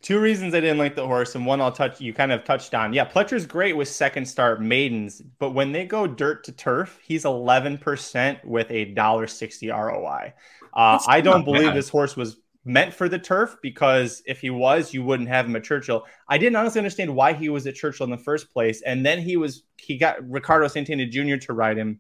Two 0.01 0.19
reasons 0.19 0.53
I 0.53 0.61
didn't 0.61 0.77
like 0.77 0.95
the 0.95 1.05
horse, 1.05 1.35
and 1.35 1.45
one 1.45 1.59
I'll 1.59 1.73
touch. 1.73 1.99
You 1.99 2.13
kind 2.13 2.31
of 2.31 2.45
touched 2.45 2.73
on. 2.73 2.93
Yeah, 2.93 3.05
Pletcher's 3.05 3.45
great 3.45 3.75
with 3.75 3.89
second 3.89 4.25
start 4.25 4.61
maidens, 4.61 5.21
but 5.39 5.51
when 5.51 5.73
they 5.73 5.85
go 5.85 6.07
dirt 6.07 6.45
to 6.45 6.53
turf, 6.53 6.97
he's 7.03 7.25
eleven 7.25 7.77
percent 7.77 8.43
with 8.45 8.71
a 8.71 8.85
dollar 8.85 9.27
sixty 9.27 9.69
ROI. 9.69 10.33
Uh, 10.73 10.99
I 11.05 11.19
don't 11.19 11.43
believe 11.43 11.67
bad. 11.67 11.75
this 11.75 11.89
horse 11.89 12.15
was 12.15 12.37
meant 12.63 12.93
for 12.93 13.09
the 13.09 13.19
turf 13.19 13.57
because 13.61 14.21
if 14.25 14.39
he 14.39 14.49
was, 14.49 14.93
you 14.93 15.03
wouldn't 15.03 15.27
have 15.27 15.47
him 15.47 15.55
at 15.55 15.63
Churchill. 15.63 16.05
I 16.27 16.37
didn't 16.37 16.55
honestly 16.55 16.79
understand 16.79 17.13
why 17.13 17.33
he 17.33 17.49
was 17.49 17.67
at 17.67 17.75
Churchill 17.75 18.05
in 18.05 18.11
the 18.11 18.17
first 18.17 18.53
place, 18.53 18.81
and 18.81 19.05
then 19.05 19.19
he 19.19 19.35
was 19.35 19.63
he 19.75 19.97
got 19.97 20.27
Ricardo 20.29 20.67
Santana 20.67 21.07
Jr. 21.07 21.35
to 21.37 21.53
ride 21.53 21.77
him. 21.77 21.99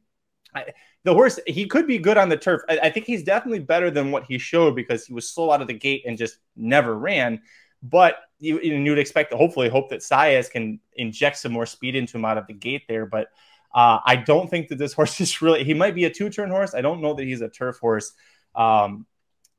I, 0.55 0.65
the 1.03 1.13
horse 1.13 1.39
he 1.47 1.65
could 1.67 1.87
be 1.87 1.97
good 1.97 2.17
on 2.17 2.29
the 2.29 2.37
turf. 2.37 2.61
I, 2.69 2.79
I, 2.83 2.89
think 2.89 3.05
he's 3.05 3.23
definitely 3.23 3.59
better 3.59 3.91
than 3.91 4.11
what 4.11 4.25
he 4.25 4.37
showed 4.37 4.75
because 4.75 5.05
he 5.05 5.13
was 5.13 5.29
slow 5.29 5.51
out 5.51 5.61
of 5.61 5.67
the 5.67 5.73
gate 5.73 6.03
and 6.05 6.17
just 6.17 6.37
never 6.55 6.97
ran. 6.97 7.41
But 7.81 8.17
you, 8.39 8.59
you 8.59 8.91
would 8.91 8.99
expect, 8.99 9.33
hopefully, 9.33 9.69
hope 9.69 9.89
that 9.89 9.99
Saez 9.99 10.49
can 10.49 10.79
inject 10.93 11.37
some 11.37 11.51
more 11.51 11.65
speed 11.65 11.95
into 11.95 12.17
him 12.17 12.25
out 12.25 12.37
of 12.37 12.47
the 12.47 12.53
gate 12.53 12.83
there. 12.87 13.05
But 13.05 13.27
uh, 13.73 13.99
I 14.05 14.15
don't 14.17 14.49
think 14.49 14.69
that 14.69 14.77
this 14.77 14.93
horse 14.99 15.19
is 15.21 15.41
really. 15.41 15.63
He 15.63 15.73
might 15.73 15.95
be 15.95 16.05
a 16.05 16.09
two 16.09 16.29
turn 16.29 16.49
horse. 16.49 16.73
I 16.73 16.81
don't 16.81 17.01
know 17.01 17.13
that 17.13 17.23
he's 17.23 17.41
a 17.41 17.49
turf 17.49 17.79
horse. 17.79 18.13
Um, 18.55 19.05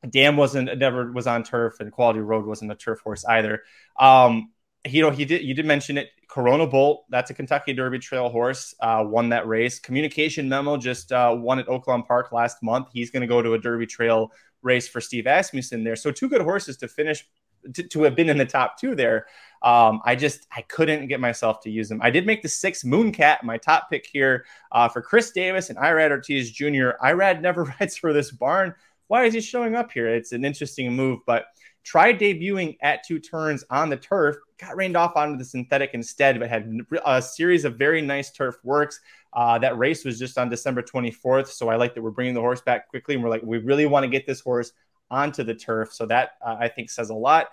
Dam 0.08 0.36
wasn't 0.36 0.78
never 0.78 1.12
was 1.12 1.26
on 1.26 1.42
turf, 1.42 1.80
and 1.80 1.92
Quality 1.92 2.20
Road 2.20 2.46
wasn't 2.46 2.72
a 2.72 2.76
turf 2.76 3.00
horse 3.00 3.24
either. 3.24 3.62
Um, 3.98 4.52
you 4.86 5.02
know, 5.02 5.10
he 5.10 5.24
did. 5.24 5.42
You 5.42 5.54
did 5.54 5.66
mention 5.66 5.98
it. 5.98 6.08
Corona 6.30 6.66
Bolt, 6.66 7.06
that's 7.10 7.30
a 7.30 7.34
Kentucky 7.34 7.72
Derby 7.72 7.98
Trail 7.98 8.28
horse, 8.28 8.72
uh, 8.80 9.04
won 9.04 9.30
that 9.30 9.48
race. 9.48 9.80
Communication 9.80 10.48
Memo 10.48 10.76
just 10.76 11.10
uh, 11.10 11.34
won 11.36 11.58
at 11.58 11.66
Oaklawn 11.66 12.06
Park 12.06 12.30
last 12.30 12.62
month. 12.62 12.86
He's 12.92 13.10
going 13.10 13.22
to 13.22 13.26
go 13.26 13.42
to 13.42 13.54
a 13.54 13.58
Derby 13.58 13.86
Trail 13.86 14.30
race 14.62 14.86
for 14.86 15.00
Steve 15.00 15.26
Asmussen 15.26 15.82
there. 15.82 15.96
So 15.96 16.12
two 16.12 16.28
good 16.28 16.40
horses 16.40 16.76
to 16.78 16.88
finish 16.88 17.26
to, 17.74 17.82
to 17.82 18.02
have 18.02 18.14
been 18.14 18.28
in 18.28 18.38
the 18.38 18.46
top 18.46 18.78
two 18.78 18.94
there. 18.94 19.26
Um, 19.62 20.00
I 20.04 20.16
just 20.16 20.46
I 20.54 20.62
couldn't 20.62 21.08
get 21.08 21.20
myself 21.20 21.60
to 21.62 21.70
use 21.70 21.88
them. 21.88 22.00
I 22.02 22.10
did 22.10 22.26
make 22.26 22.42
the 22.42 22.48
six 22.48 22.82
Mooncat 22.82 23.42
my 23.42 23.58
top 23.58 23.90
pick 23.90 24.06
here 24.10 24.46
uh, 24.72 24.88
for 24.88 25.02
Chris 25.02 25.30
Davis 25.32 25.68
and 25.68 25.78
Irad 25.78 26.10
Ortiz 26.10 26.50
Jr. 26.50 26.92
Irad 27.02 27.40
never 27.42 27.64
rides 27.80 27.96
for 27.96 28.12
this 28.12 28.30
barn. 28.30 28.74
Why 29.08 29.24
is 29.24 29.34
he 29.34 29.40
showing 29.40 29.74
up 29.74 29.90
here? 29.90 30.08
It's 30.08 30.32
an 30.32 30.44
interesting 30.44 30.94
move, 30.94 31.20
but 31.26 31.46
tried 31.82 32.18
debuting 32.18 32.76
at 32.82 33.04
two 33.04 33.18
turns 33.18 33.64
on 33.70 33.88
the 33.88 33.96
turf, 33.96 34.36
got 34.58 34.76
rained 34.76 34.96
off 34.96 35.16
onto 35.16 35.36
the 35.36 35.44
synthetic 35.44 35.90
instead, 35.94 36.38
but 36.38 36.48
had 36.48 36.70
a 37.04 37.20
series 37.20 37.64
of 37.64 37.76
very 37.76 38.02
nice 38.02 38.30
turf 38.30 38.56
works. 38.62 39.00
Uh, 39.32 39.58
that 39.58 39.78
race 39.78 40.04
was 40.04 40.18
just 40.18 40.38
on 40.38 40.48
December 40.48 40.82
24th, 40.82 41.48
so 41.48 41.68
I 41.68 41.76
like 41.76 41.94
that 41.94 42.02
we're 42.02 42.10
bringing 42.10 42.34
the 42.34 42.40
horse 42.40 42.60
back 42.60 42.88
quickly, 42.88 43.14
and 43.14 43.24
we're 43.24 43.30
like, 43.30 43.42
we 43.42 43.58
really 43.58 43.86
want 43.86 44.04
to 44.04 44.08
get 44.08 44.26
this 44.26 44.40
horse 44.40 44.72
onto 45.10 45.42
the 45.42 45.54
turf. 45.54 45.92
So 45.92 46.06
that 46.06 46.32
uh, 46.44 46.56
I 46.58 46.68
think 46.68 46.90
says 46.90 47.10
a 47.10 47.14
lot. 47.14 47.48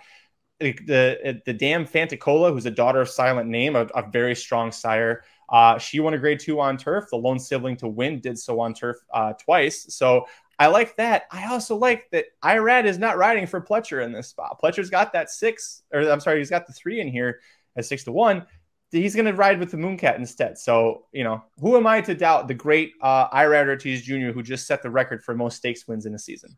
The 0.59 1.41
the, 1.45 1.53
Dam 1.53 1.85
Fantacola, 1.85 2.51
who's 2.51 2.65
a 2.65 2.71
daughter 2.71 3.01
of 3.01 3.09
Silent 3.09 3.49
Name, 3.49 3.75
a, 3.75 3.85
a 3.93 4.09
very 4.09 4.35
strong 4.35 4.71
sire. 4.71 5.23
Uh, 5.49 5.77
she 5.77 5.99
won 5.99 6.13
a 6.13 6.17
grade 6.17 6.39
two 6.39 6.59
on 6.59 6.77
turf. 6.77 7.05
The 7.11 7.17
lone 7.17 7.39
sibling 7.39 7.77
to 7.77 7.87
win 7.87 8.19
did 8.19 8.39
so 8.39 8.59
on 8.59 8.73
turf 8.73 8.97
uh, 9.13 9.33
twice. 9.33 9.85
So 9.93 10.25
I 10.59 10.67
like 10.67 10.97
that. 10.97 11.23
I 11.31 11.47
also 11.51 11.75
like 11.75 12.09
that 12.11 12.25
Irad 12.43 12.85
is 12.85 12.97
not 12.97 13.17
riding 13.17 13.45
for 13.45 13.61
Pletcher 13.61 14.03
in 14.03 14.11
this 14.11 14.29
spot. 14.29 14.59
Pletcher's 14.61 14.89
got 14.89 15.13
that 15.13 15.29
six, 15.29 15.83
or 15.93 16.01
I'm 16.09 16.19
sorry, 16.19 16.39
he's 16.39 16.49
got 16.49 16.65
the 16.65 16.73
three 16.73 16.99
in 16.99 17.07
here 17.07 17.39
at 17.75 17.85
six 17.85 18.03
to 18.05 18.11
one 18.11 18.45
he's 18.91 19.15
going 19.15 19.25
to 19.25 19.33
ride 19.33 19.59
with 19.59 19.71
the 19.71 19.77
Mooncat 19.77 20.17
instead. 20.17 20.57
So, 20.57 21.05
you 21.11 21.23
know, 21.23 21.43
who 21.59 21.75
am 21.75 21.87
I 21.87 22.01
to 22.01 22.15
doubt 22.15 22.47
the 22.47 22.53
great 22.53 22.93
uh, 23.01 23.29
Irad 23.29 23.67
Ortiz 23.67 24.01
Jr., 24.01 24.31
who 24.31 24.41
just 24.41 24.67
set 24.67 24.81
the 24.81 24.89
record 24.89 25.23
for 25.23 25.35
most 25.35 25.57
stakes 25.57 25.87
wins 25.87 26.05
in 26.05 26.15
a 26.15 26.19
season? 26.19 26.55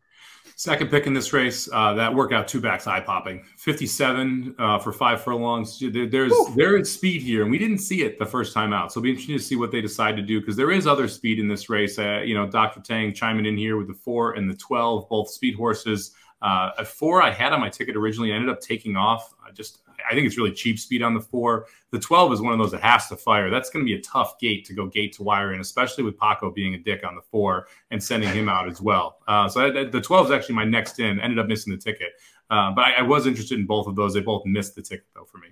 Second 0.60 0.90
pick 0.90 1.06
in 1.06 1.14
this 1.14 1.32
race, 1.32 1.70
uh, 1.72 1.94
that 1.94 2.14
workout 2.14 2.46
two 2.46 2.60
backs 2.60 2.86
eye 2.86 3.00
popping, 3.00 3.42
57 3.56 4.54
uh, 4.58 4.78
for 4.78 4.92
five 4.92 5.22
furlongs. 5.22 5.78
There, 5.78 6.06
there's 6.06 6.32
Woo. 6.32 6.52
there 6.54 6.76
is 6.76 6.92
speed 6.92 7.22
here, 7.22 7.40
and 7.40 7.50
we 7.50 7.56
didn't 7.56 7.78
see 7.78 8.02
it 8.02 8.18
the 8.18 8.26
first 8.26 8.52
time 8.52 8.74
out. 8.74 8.92
So 8.92 9.00
it'll 9.00 9.04
be 9.04 9.08
interesting 9.12 9.38
to 9.38 9.42
see 9.42 9.56
what 9.56 9.72
they 9.72 9.80
decide 9.80 10.16
to 10.16 10.22
do 10.22 10.38
because 10.38 10.56
there 10.56 10.70
is 10.70 10.86
other 10.86 11.08
speed 11.08 11.38
in 11.38 11.48
this 11.48 11.70
race. 11.70 11.98
Uh, 11.98 12.20
you 12.22 12.34
know, 12.34 12.46
Dr. 12.46 12.80
Tang 12.80 13.14
chiming 13.14 13.46
in 13.46 13.56
here 13.56 13.78
with 13.78 13.88
the 13.88 13.94
four 13.94 14.32
and 14.32 14.50
the 14.50 14.54
12, 14.54 15.08
both 15.08 15.30
speed 15.30 15.54
horses. 15.54 16.14
Uh, 16.42 16.72
a 16.76 16.84
four 16.84 17.22
I 17.22 17.30
had 17.30 17.54
on 17.54 17.60
my 17.60 17.70
ticket 17.70 17.96
originally 17.96 18.30
I 18.30 18.36
ended 18.36 18.50
up 18.50 18.60
taking 18.60 18.98
off. 18.98 19.32
I 19.42 19.52
just 19.52 19.78
I 20.08 20.14
think 20.14 20.26
it's 20.26 20.36
really 20.36 20.52
cheap 20.52 20.78
speed 20.78 21.02
on 21.02 21.14
the 21.14 21.20
four. 21.20 21.66
The 21.90 21.98
12 21.98 22.34
is 22.34 22.40
one 22.40 22.52
of 22.52 22.58
those 22.58 22.70
that 22.72 22.82
has 22.82 23.08
to 23.08 23.16
fire. 23.16 23.50
That's 23.50 23.70
going 23.70 23.84
to 23.84 23.88
be 23.88 23.98
a 23.98 24.02
tough 24.02 24.38
gate 24.38 24.64
to 24.66 24.74
go 24.74 24.86
gate 24.86 25.12
to 25.14 25.22
wire 25.22 25.52
in, 25.52 25.60
especially 25.60 26.04
with 26.04 26.18
Paco 26.18 26.50
being 26.50 26.74
a 26.74 26.78
dick 26.78 27.04
on 27.04 27.14
the 27.14 27.22
four 27.22 27.66
and 27.90 28.02
sending 28.02 28.30
him 28.30 28.48
out 28.48 28.68
as 28.68 28.80
well. 28.80 29.18
Uh, 29.26 29.48
so 29.48 29.66
I, 29.66 29.84
the 29.84 30.00
12 30.00 30.26
is 30.26 30.32
actually 30.32 30.54
my 30.54 30.64
next 30.64 30.98
in. 31.00 31.20
Ended 31.20 31.38
up 31.38 31.46
missing 31.46 31.72
the 31.72 31.78
ticket, 31.78 32.12
uh, 32.50 32.72
but 32.72 32.82
I, 32.82 32.92
I, 32.98 33.02
was 33.02 33.26
interested 33.26 33.58
in 33.58 33.66
both 33.66 33.86
of 33.86 33.96
those. 33.96 34.14
They 34.14 34.20
both 34.20 34.44
missed 34.46 34.74
the 34.74 34.82
ticket 34.82 35.06
though 35.14 35.24
for 35.24 35.38
me. 35.38 35.48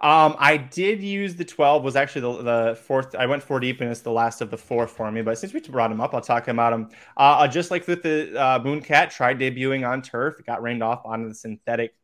Um, 0.00 0.36
I 0.38 0.58
did 0.58 1.02
use 1.02 1.34
the 1.34 1.46
12 1.46 1.82
was 1.82 1.96
actually 1.96 2.20
the, 2.20 2.42
the, 2.42 2.76
fourth. 2.76 3.14
I 3.14 3.24
went 3.24 3.42
four 3.42 3.58
deep 3.58 3.80
and 3.80 3.90
it's 3.90 4.00
the 4.00 4.10
last 4.10 4.42
of 4.42 4.50
the 4.50 4.58
four 4.58 4.86
for 4.86 5.10
me. 5.10 5.22
But 5.22 5.38
since 5.38 5.54
we 5.54 5.60
brought 5.60 5.90
him 5.90 6.00
up, 6.00 6.12
I'll 6.12 6.20
talk 6.20 6.48
about 6.48 6.74
him. 6.74 6.90
Uh, 7.16 7.48
just 7.48 7.70
like 7.70 7.86
with 7.86 8.02
the 8.02 8.38
uh, 8.38 8.58
Mooncat, 8.60 9.10
tried 9.10 9.38
debuting 9.38 9.88
on 9.88 10.02
turf. 10.02 10.38
It 10.38 10.44
got 10.44 10.62
rained 10.62 10.82
off 10.82 11.06
on 11.06 11.28
the 11.28 11.34
synthetic 11.34 11.94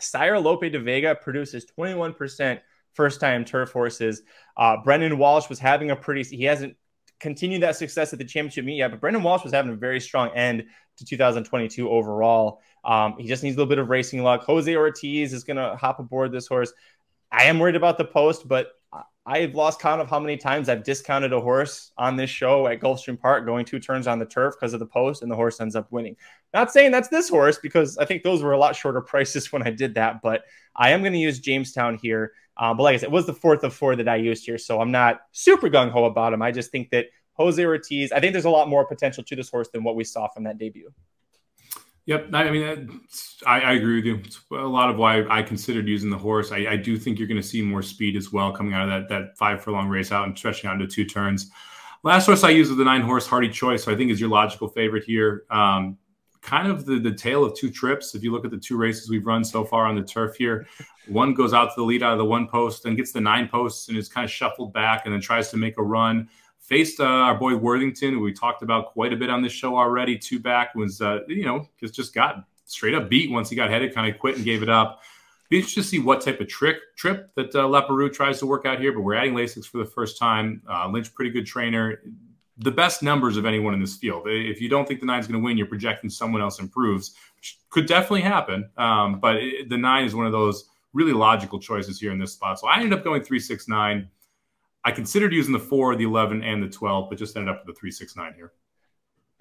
Sire 0.00 0.38
Lope 0.38 0.70
de 0.70 0.78
Vega 0.78 1.14
produces 1.14 1.66
21% 1.78 2.60
first 2.94 3.20
time 3.20 3.44
turf 3.44 3.72
horses. 3.72 4.22
Uh, 4.56 4.76
Brendan 4.82 5.18
Walsh 5.18 5.48
was 5.48 5.58
having 5.58 5.90
a 5.90 5.96
pretty, 5.96 6.22
he 6.24 6.44
hasn't 6.44 6.76
continued 7.20 7.62
that 7.62 7.76
success 7.76 8.12
at 8.12 8.18
the 8.18 8.24
championship 8.24 8.64
meet 8.64 8.78
yet, 8.78 8.90
but 8.90 9.00
Brendan 9.00 9.22
Walsh 9.22 9.44
was 9.44 9.52
having 9.52 9.72
a 9.72 9.76
very 9.76 10.00
strong 10.00 10.30
end 10.34 10.64
to 10.96 11.04
2022 11.04 11.88
overall. 11.88 12.60
Um, 12.84 13.14
he 13.18 13.28
just 13.28 13.42
needs 13.42 13.56
a 13.56 13.58
little 13.58 13.68
bit 13.68 13.78
of 13.78 13.88
racing 13.88 14.22
luck. 14.22 14.44
Jose 14.44 14.74
Ortiz 14.74 15.32
is 15.32 15.44
going 15.44 15.58
to 15.58 15.76
hop 15.76 15.98
aboard 15.98 16.32
this 16.32 16.46
horse. 16.46 16.72
I 17.30 17.44
am 17.44 17.58
worried 17.58 17.76
about 17.76 17.98
the 17.98 18.04
post, 18.04 18.48
but 18.48 18.72
I've 19.30 19.54
lost 19.54 19.78
count 19.78 20.00
of 20.00 20.10
how 20.10 20.18
many 20.18 20.36
times 20.36 20.68
I've 20.68 20.82
discounted 20.82 21.32
a 21.32 21.40
horse 21.40 21.92
on 21.96 22.16
this 22.16 22.28
show 22.28 22.66
at 22.66 22.80
Gulfstream 22.80 23.16
Park 23.16 23.46
going 23.46 23.64
two 23.64 23.78
turns 23.78 24.08
on 24.08 24.18
the 24.18 24.26
turf 24.26 24.56
because 24.58 24.74
of 24.74 24.80
the 24.80 24.86
post, 24.86 25.22
and 25.22 25.30
the 25.30 25.36
horse 25.36 25.60
ends 25.60 25.76
up 25.76 25.86
winning. 25.92 26.16
Not 26.52 26.72
saying 26.72 26.90
that's 26.90 27.06
this 27.10 27.28
horse 27.28 27.56
because 27.56 27.96
I 27.96 28.06
think 28.06 28.24
those 28.24 28.42
were 28.42 28.50
a 28.50 28.58
lot 28.58 28.74
shorter 28.74 29.00
prices 29.12 29.52
when 29.52 29.62
I 29.62 29.70
did 29.70 29.94
that, 29.94 30.20
but 30.20 30.42
I 30.74 30.90
am 30.90 31.02
going 31.02 31.12
to 31.12 31.18
use 31.18 31.38
Jamestown 31.38 31.96
here. 32.02 32.32
Um, 32.56 32.76
but 32.76 32.82
like 32.82 32.94
I 32.94 32.96
said, 32.96 33.06
it 33.06 33.12
was 33.12 33.26
the 33.26 33.32
fourth 33.32 33.62
of 33.62 33.72
four 33.72 33.94
that 33.94 34.08
I 34.08 34.16
used 34.16 34.44
here, 34.44 34.58
so 34.58 34.80
I'm 34.80 34.90
not 34.90 35.20
super 35.30 35.70
gung 35.70 35.92
ho 35.92 36.06
about 36.06 36.32
him. 36.32 36.42
I 36.42 36.50
just 36.50 36.72
think 36.72 36.90
that 36.90 37.06
Jose 37.34 37.64
Ortiz, 37.64 38.10
I 38.10 38.18
think 38.18 38.32
there's 38.32 38.46
a 38.46 38.50
lot 38.50 38.68
more 38.68 38.84
potential 38.84 39.22
to 39.22 39.36
this 39.36 39.48
horse 39.48 39.68
than 39.68 39.84
what 39.84 39.94
we 39.94 40.02
saw 40.02 40.26
from 40.26 40.42
that 40.42 40.58
debut. 40.58 40.92
Yep, 42.06 42.30
I 42.32 42.50
mean, 42.50 43.00
I, 43.46 43.60
I, 43.60 43.72
agree 43.74 43.96
with 43.96 44.04
you. 44.04 44.16
It's 44.24 44.40
a 44.50 44.56
lot 44.56 44.90
of 44.90 44.96
why 44.96 45.24
I 45.28 45.42
considered 45.42 45.86
using 45.86 46.10
the 46.10 46.18
horse. 46.18 46.50
I, 46.50 46.66
I 46.70 46.76
do 46.76 46.98
think 46.98 47.18
you're 47.18 47.28
going 47.28 47.40
to 47.40 47.46
see 47.46 47.62
more 47.62 47.82
speed 47.82 48.16
as 48.16 48.32
well 48.32 48.52
coming 48.52 48.72
out 48.72 48.88
of 48.88 48.88
that 48.88 49.08
that 49.10 49.38
five 49.38 49.62
furlong 49.62 49.88
race 49.88 50.10
out 50.10 50.26
and 50.26 50.36
stretching 50.36 50.68
out 50.68 50.80
into 50.80 50.86
two 50.86 51.04
turns. 51.04 51.50
Last 52.02 52.26
horse 52.26 52.42
I 52.42 52.50
use 52.50 52.70
is 52.70 52.76
the 52.76 52.84
nine 52.84 53.02
horse 53.02 53.26
Hardy 53.26 53.50
Choice. 53.50 53.84
So 53.84 53.92
I 53.92 53.96
think 53.96 54.10
is 54.10 54.20
your 54.20 54.30
logical 54.30 54.68
favorite 54.68 55.04
here. 55.04 55.44
Um, 55.50 55.98
kind 56.40 56.68
of 56.68 56.86
the, 56.86 56.98
the 56.98 57.12
tale 57.12 57.44
of 57.44 57.54
two 57.54 57.70
trips. 57.70 58.14
If 58.14 58.22
you 58.22 58.32
look 58.32 58.44
at 58.44 58.50
the 58.50 58.58
two 58.58 58.76
races 58.76 59.10
we've 59.10 59.26
run 59.26 59.44
so 59.44 59.64
far 59.64 59.86
on 59.86 59.94
the 59.94 60.02
turf 60.02 60.36
here, 60.36 60.66
one 61.08 61.34
goes 61.34 61.52
out 61.52 61.66
to 61.66 61.74
the 61.76 61.82
lead 61.82 62.02
out 62.02 62.12
of 62.12 62.18
the 62.18 62.24
one 62.24 62.48
post 62.48 62.86
and 62.86 62.96
gets 62.96 63.12
the 63.12 63.20
nine 63.20 63.48
posts 63.48 63.88
and 63.88 63.98
is 63.98 64.08
kind 64.08 64.24
of 64.24 64.30
shuffled 64.30 64.72
back 64.72 65.02
and 65.04 65.14
then 65.14 65.20
tries 65.20 65.50
to 65.50 65.56
make 65.56 65.76
a 65.78 65.82
run. 65.82 66.28
Faced 66.70 67.00
uh, 67.00 67.04
our 67.04 67.34
boy 67.34 67.56
Worthington, 67.56 68.14
who 68.14 68.20
we 68.20 68.32
talked 68.32 68.62
about 68.62 68.92
quite 68.92 69.12
a 69.12 69.16
bit 69.16 69.28
on 69.28 69.42
this 69.42 69.52
show 69.52 69.76
already. 69.76 70.16
Two 70.16 70.38
back 70.38 70.74
was, 70.74 71.02
uh, 71.02 71.18
you 71.28 71.44
know, 71.44 71.68
just, 71.78 71.92
just 71.92 72.14
got 72.14 72.46
straight 72.64 72.94
up 72.94 73.10
beat 73.10 73.30
once 73.30 73.50
he 73.50 73.56
got 73.56 73.68
headed, 73.68 73.94
kind 73.94 74.10
of 74.10 74.18
quit 74.18 74.36
and 74.36 74.44
gave 74.44 74.62
it 74.62 74.70
up. 74.70 75.02
Be 75.50 75.56
interested 75.56 75.82
to 75.82 75.86
see 75.86 75.98
what 75.98 76.22
type 76.22 76.40
of 76.40 76.48
trick 76.48 76.78
trip 76.96 77.30
that 77.34 77.54
uh, 77.54 77.66
Leparoux 77.66 78.10
tries 78.10 78.38
to 78.38 78.46
work 78.46 78.64
out 78.64 78.78
here. 78.78 78.92
But 78.92 79.00
we're 79.00 79.16
adding 79.16 79.34
Lasix 79.34 79.66
for 79.66 79.78
the 79.78 79.84
first 79.84 80.16
time. 80.16 80.62
Uh, 80.66 80.88
Lynch, 80.88 81.12
pretty 81.12 81.32
good 81.32 81.44
trainer 81.44 82.00
the 82.60 82.70
best 82.70 83.02
numbers 83.02 83.38
of 83.38 83.46
anyone 83.46 83.72
in 83.72 83.80
this 83.80 83.96
field. 83.96 84.24
If 84.26 84.60
you 84.60 84.68
don't 84.68 84.86
think 84.86 85.00
the 85.00 85.06
nine's 85.06 85.26
going 85.26 85.40
to 85.40 85.44
win, 85.44 85.56
you're 85.56 85.66
projecting 85.66 86.10
someone 86.10 86.42
else 86.42 86.60
improves, 86.60 87.14
which 87.36 87.58
could 87.70 87.86
definitely 87.86 88.20
happen. 88.20 88.68
Um, 88.76 89.18
but 89.18 89.36
it, 89.36 89.70
the 89.70 89.78
nine 89.78 90.04
is 90.04 90.14
one 90.14 90.26
of 90.26 90.32
those 90.32 90.68
really 90.92 91.14
logical 91.14 91.58
choices 91.58 91.98
here 91.98 92.12
in 92.12 92.18
this 92.18 92.34
spot. 92.34 92.60
So 92.60 92.68
I 92.68 92.76
ended 92.76 92.92
up 92.92 93.02
going 93.02 93.22
three 93.22 93.40
six 93.40 93.66
nine. 93.66 94.08
I 94.84 94.92
considered 94.92 95.32
using 95.32 95.52
the 95.52 95.58
four, 95.58 95.94
the 95.96 96.04
eleven, 96.04 96.42
and 96.42 96.62
the 96.62 96.68
twelve, 96.68 97.08
but 97.10 97.18
just 97.18 97.36
ended 97.36 97.54
up 97.54 97.64
with 97.66 97.74
the 97.74 97.78
three 97.78 97.90
six 97.90 98.16
nine 98.16 98.34
here. 98.34 98.52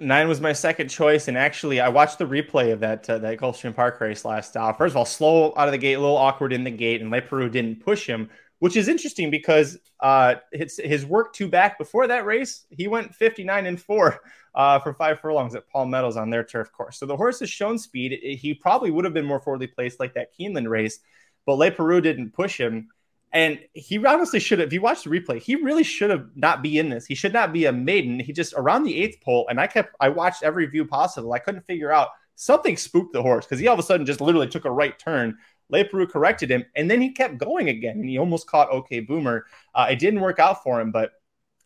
Nine 0.01 0.29
was 0.29 0.39
my 0.39 0.53
second 0.53 0.89
choice, 0.89 1.27
and 1.27 1.37
actually, 1.37 1.81
I 1.81 1.89
watched 1.89 2.19
the 2.19 2.25
replay 2.25 2.71
of 2.71 2.79
that 2.81 3.09
uh, 3.09 3.17
that 3.19 3.37
Gulfstream 3.37 3.75
Park 3.75 3.99
race 4.01 4.25
last. 4.25 4.55
Uh, 4.57 4.73
first 4.73 4.93
of 4.93 4.97
all, 4.97 5.05
slow 5.05 5.53
out 5.55 5.67
of 5.67 5.71
the 5.71 5.77
gate, 5.77 5.93
a 5.93 5.99
little 5.99 6.17
awkward 6.17 6.53
in 6.53 6.63
the 6.63 6.71
gate, 6.71 7.01
and 7.01 7.11
Leparoux 7.11 7.51
didn't 7.51 7.83
push 7.83 8.05
him 8.05 8.29
which 8.59 8.75
is 8.75 8.87
interesting 8.87 9.31
because 9.31 9.77
uh, 10.01 10.35
his, 10.51 10.79
his 10.83 11.05
work 11.05 11.33
two 11.33 11.47
back 11.47 11.77
before 11.77 12.07
that 12.07 12.25
race, 12.25 12.65
he 12.69 12.87
went 12.87 13.15
59 13.15 13.65
and 13.65 13.81
four 13.81 14.19
uh, 14.53 14.79
for 14.79 14.93
five 14.93 15.19
furlongs 15.19 15.55
at 15.55 15.67
Palm 15.69 15.89
Meadows 15.89 16.17
on 16.17 16.29
their 16.29 16.43
turf 16.43 16.71
course. 16.71 16.99
So 16.99 17.05
the 17.05 17.17
horse 17.17 17.39
has 17.39 17.49
shown 17.49 17.79
speed. 17.79 18.19
He 18.21 18.53
probably 18.53 18.91
would 18.91 19.05
have 19.05 19.13
been 19.13 19.25
more 19.25 19.39
forwardly 19.39 19.67
placed 19.67 19.99
like 19.99 20.13
that 20.13 20.29
Keeneland 20.37 20.69
race, 20.69 20.99
but 21.45 21.55
Leparoux 21.55 22.03
didn't 22.03 22.33
push 22.33 22.59
him. 22.59 22.89
And 23.31 23.59
he 23.73 24.03
honestly 24.03 24.39
should 24.39 24.59
have, 24.59 24.69
if 24.69 24.73
you 24.73 24.81
watch 24.81 25.03
the 25.03 25.09
replay, 25.11 25.39
he 25.39 25.55
really 25.55 25.83
should 25.83 26.09
have 26.09 26.29
not 26.35 26.63
be 26.63 26.79
in 26.79 26.89
this. 26.89 27.05
He 27.05 27.13
should 27.13 27.33
not 27.33 27.53
be 27.53 27.65
a 27.65 27.71
maiden. 27.71 28.19
He 28.19 28.33
just 28.33 28.53
around 28.57 28.83
the 28.83 28.97
eighth 28.97 29.21
pole, 29.21 29.45
and 29.49 29.59
I 29.59 29.67
kept, 29.67 29.95
I 29.99 30.09
watched 30.09 30.41
every 30.41 30.65
view 30.65 30.85
possible. 30.85 31.33
I 31.33 31.39
couldn't 31.39 31.67
figure 31.67 31.91
out 31.91 32.09
something 32.35 32.75
spooked 32.75 33.13
the 33.13 33.21
horse 33.21 33.45
because 33.45 33.59
he 33.59 33.67
all 33.67 33.73
of 33.73 33.79
a 33.79 33.83
sudden 33.83 34.05
just 34.05 34.21
literally 34.21 34.47
took 34.47 34.65
a 34.65 34.71
right 34.71 34.97
turn 34.97 35.37
Leparoux 35.71 36.09
corrected 36.09 36.49
him, 36.49 36.65
and 36.75 36.89
then 36.89 37.01
he 37.01 37.11
kept 37.11 37.37
going 37.37 37.69
again, 37.69 37.97
and 37.97 38.09
he 38.09 38.17
almost 38.17 38.47
caught 38.47 38.71
OK 38.71 39.01
Boomer. 39.01 39.45
Uh, 39.73 39.87
it 39.91 39.99
didn't 39.99 40.21
work 40.21 40.39
out 40.39 40.63
for 40.63 40.81
him, 40.81 40.91
but 40.91 41.11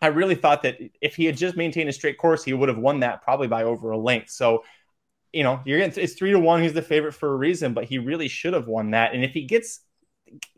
I 0.01 0.07
really 0.07 0.35
thought 0.35 0.63
that 0.63 0.77
if 1.01 1.15
he 1.15 1.25
had 1.25 1.37
just 1.37 1.55
maintained 1.55 1.89
a 1.89 1.93
straight 1.93 2.17
course, 2.17 2.43
he 2.43 2.53
would 2.53 2.69
have 2.69 2.77
won 2.77 2.99
that 2.99 3.21
probably 3.21 3.47
by 3.47 3.63
over 3.63 3.91
a 3.91 3.97
length. 3.97 4.29
So, 4.31 4.63
you 5.31 5.43
know, 5.43 5.61
you're 5.65 5.79
getting 5.79 6.03
it's 6.03 6.13
three 6.13 6.31
to 6.31 6.39
one. 6.39 6.61
He's 6.61 6.73
the 6.73 6.81
favorite 6.81 7.13
for 7.13 7.31
a 7.31 7.35
reason, 7.37 7.73
but 7.73 7.85
he 7.85 7.99
really 7.99 8.27
should 8.27 8.53
have 8.53 8.67
won 8.67 8.91
that. 8.91 9.13
And 9.13 9.23
if 9.23 9.31
he 9.31 9.45
gets 9.45 9.79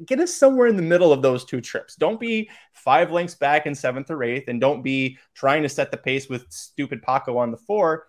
get 0.06 0.20
us 0.20 0.34
somewhere 0.34 0.68
in 0.68 0.76
the 0.76 0.82
middle 0.82 1.12
of 1.12 1.22
those 1.22 1.46
two 1.46 1.62
trips. 1.62 1.96
Don't 1.96 2.20
be 2.20 2.50
five 2.74 3.12
lengths 3.12 3.36
back 3.36 3.66
in 3.66 3.76
seventh 3.76 4.12
or 4.12 4.24
eighth, 4.24 4.48
and 4.48 4.62
don't 4.62 4.82
be 4.82 5.18
trying 5.34 5.64
to 5.64 5.70
set 5.70 5.92
the 5.92 5.98
pace 5.98 6.30
with 6.30 6.46
stupid 6.50 7.02
Paco 7.02 7.38
on 7.38 7.52
the 7.52 7.58
four 7.58 8.08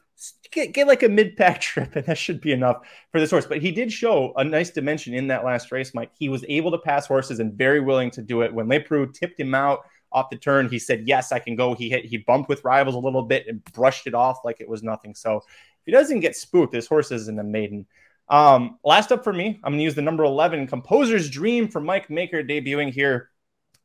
get, 0.51 0.73
get 0.73 0.87
like 0.87 1.03
a 1.03 1.09
mid 1.09 1.37
pack 1.37 1.61
trip, 1.61 1.95
and 1.97 2.05
that 2.07 2.19
should 2.19 2.41
be 2.41 2.53
enough 2.53 2.79
for 3.11 3.21
this 3.21 3.31
horse. 3.31 3.47
But 3.47 3.63
he 3.63 3.71
did 3.71 3.93
show 3.93 4.33
a 4.37 4.45
nice 4.45 4.71
dimension 4.71 5.15
in 5.15 5.29
that 5.29 5.45
last 5.45 5.73
race, 5.73 5.95
Mike. 5.95 6.11
He 6.19 6.29
was 6.29 6.45
able 6.49 6.71
to 6.73 6.79
pass 6.79 7.07
horses 7.07 7.41
and 7.41 7.55
very 7.55 7.81
willing 7.81 8.11
to 8.13 8.23
do 8.23 8.43
it. 8.43 8.53
When 8.53 8.67
Leparoux 8.67 9.13
tipped 9.13 9.39
him 9.39 9.55
out 9.55 9.81
off 10.13 10.31
the 10.31 10.37
turn, 10.37 10.69
he 10.69 10.79
said, 10.79 11.07
Yes, 11.07 11.33
I 11.33 11.39
can 11.39 11.57
go. 11.57 11.75
He 11.75 11.91
hit, 11.91 12.05
he 12.05 12.19
bumped 12.19 12.49
with 12.49 12.65
rivals 12.65 12.95
a 12.95 12.99
little 13.01 13.23
bit 13.23 13.47
and 13.47 13.65
brushed 13.73 14.07
it 14.07 14.15
off 14.15 14.39
like 14.45 14.61
it 14.61 14.69
was 14.69 14.83
nothing. 14.83 15.15
So 15.15 15.39
if 15.39 15.85
he 15.85 15.93
doesn't 15.93 16.21
get 16.21 16.37
spooked, 16.37 16.73
this 16.73 16.87
horse 16.87 17.11
isn't 17.13 17.39
a 17.39 17.45
maiden. 17.45 17.87
Um, 18.29 18.79
last 18.85 19.13
up 19.13 19.23
for 19.23 19.33
me, 19.33 19.61
I'm 19.63 19.73
going 19.73 19.79
to 19.79 19.85
use 19.85 19.95
the 19.95 20.03
number 20.03 20.25
11 20.25 20.67
Composer's 20.67 21.31
Dream 21.31 21.69
for 21.69 21.81
Mike 21.81 22.11
Maker 22.11 22.43
debuting 22.43 22.93
here 22.93 23.31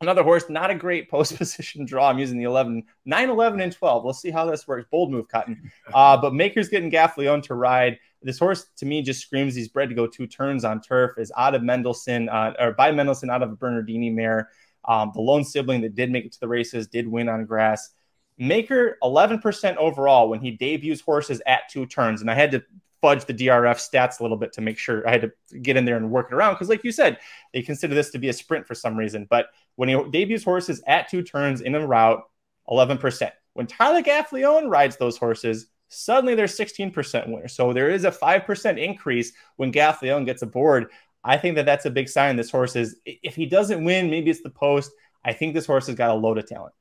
Another 0.01 0.23
horse, 0.23 0.49
not 0.49 0.71
a 0.71 0.75
great 0.75 1.09
post 1.09 1.37
position 1.37 1.85
draw. 1.85 2.09
I'm 2.09 2.17
using 2.17 2.37
the 2.37 2.45
11, 2.45 2.83
9, 3.05 3.29
11, 3.29 3.61
and 3.61 3.71
12. 3.71 4.03
We'll 4.03 4.13
see 4.13 4.31
how 4.31 4.45
this 4.49 4.67
works. 4.67 4.87
Bold 4.91 5.11
move, 5.11 5.27
Cotton. 5.27 5.71
Uh, 5.93 6.15
but 6.15 6.33
Maker's 6.33 6.69
getting 6.69 6.89
Gaffalione 6.89 7.43
to 7.43 7.53
ride. 7.53 7.99
This 8.21 8.39
horse, 8.39 8.67
to 8.77 8.85
me, 8.85 9.01
just 9.01 9.21
screams 9.21 9.53
he's 9.53 9.67
bred 9.67 9.89
to 9.89 9.95
go 9.95 10.07
two 10.07 10.25
turns 10.25 10.63
on 10.63 10.79
turf. 10.79 11.17
Is 11.17 11.33
out 11.35 11.53
of 11.53 11.63
Mendelssohn, 11.63 12.29
uh, 12.29 12.53
or 12.59 12.71
by 12.71 12.91
Mendelssohn, 12.91 13.29
out 13.29 13.43
of 13.43 13.51
a 13.51 13.55
Bernardini 13.55 14.09
mare. 14.09 14.49
Um, 14.85 15.11
the 15.13 15.19
lone 15.19 15.43
sibling 15.43 15.81
that 15.81 15.95
did 15.95 16.11
make 16.11 16.25
it 16.25 16.31
to 16.33 16.39
the 16.39 16.47
races 16.47 16.87
did 16.87 17.07
win 17.07 17.27
on 17.27 17.45
grass. 17.45 17.89
Maker 18.37 18.97
11% 19.03 19.75
overall 19.75 20.29
when 20.29 20.39
he 20.39 20.51
debuts 20.51 21.01
horses 21.01 21.41
at 21.45 21.69
two 21.69 21.85
turns. 21.85 22.21
And 22.21 22.31
I 22.31 22.35
had 22.35 22.51
to 22.51 22.63
fudge 23.01 23.25
the 23.25 23.33
DRF 23.33 23.77
stats 23.77 24.19
a 24.19 24.23
little 24.23 24.37
bit 24.37 24.53
to 24.53 24.61
make 24.61 24.77
sure 24.77 25.07
I 25.07 25.11
had 25.11 25.21
to 25.21 25.59
get 25.59 25.75
in 25.75 25.85
there 25.85 25.97
and 25.97 26.11
work 26.11 26.27
it 26.31 26.35
around. 26.35 26.53
Because, 26.53 26.69
like 26.69 26.83
you 26.83 26.91
said, 26.91 27.17
they 27.53 27.61
consider 27.61 27.95
this 27.95 28.11
to 28.11 28.19
be 28.19 28.29
a 28.29 28.33
sprint 28.33 28.67
for 28.67 28.75
some 28.75 28.95
reason. 28.95 29.27
But 29.29 29.47
when 29.75 29.89
he 29.89 29.95
debuts 30.11 30.43
horses 30.43 30.81
at 30.87 31.09
two 31.09 31.23
turns 31.23 31.61
in 31.61 31.75
a 31.75 31.85
route, 31.85 32.21
11%. 32.69 33.31
When 33.53 33.67
Tyler 33.67 34.01
Gaffalione 34.01 34.69
rides 34.69 34.97
those 34.97 35.17
horses, 35.17 35.67
suddenly 35.89 36.35
they're 36.35 36.45
16% 36.45 37.27
winner. 37.27 37.47
So 37.47 37.73
there 37.73 37.89
is 37.89 38.05
a 38.05 38.11
5% 38.11 38.81
increase 38.81 39.33
when 39.57 39.73
Gaffalione 39.73 40.25
gets 40.25 40.41
aboard. 40.41 40.87
I 41.23 41.37
think 41.37 41.55
that 41.55 41.65
that's 41.65 41.85
a 41.85 41.91
big 41.91 42.07
sign 42.07 42.35
this 42.35 42.49
horse 42.49 42.75
is, 42.75 42.97
if 43.05 43.35
he 43.35 43.45
doesn't 43.45 43.83
win, 43.83 44.09
maybe 44.09 44.31
it's 44.31 44.41
the 44.41 44.49
post. 44.49 44.91
I 45.25 45.33
think 45.33 45.53
this 45.53 45.65
horse 45.65 45.87
has 45.87 45.95
got 45.95 46.11
a 46.11 46.13
load 46.13 46.37
of 46.37 46.47
talent. 46.47 46.73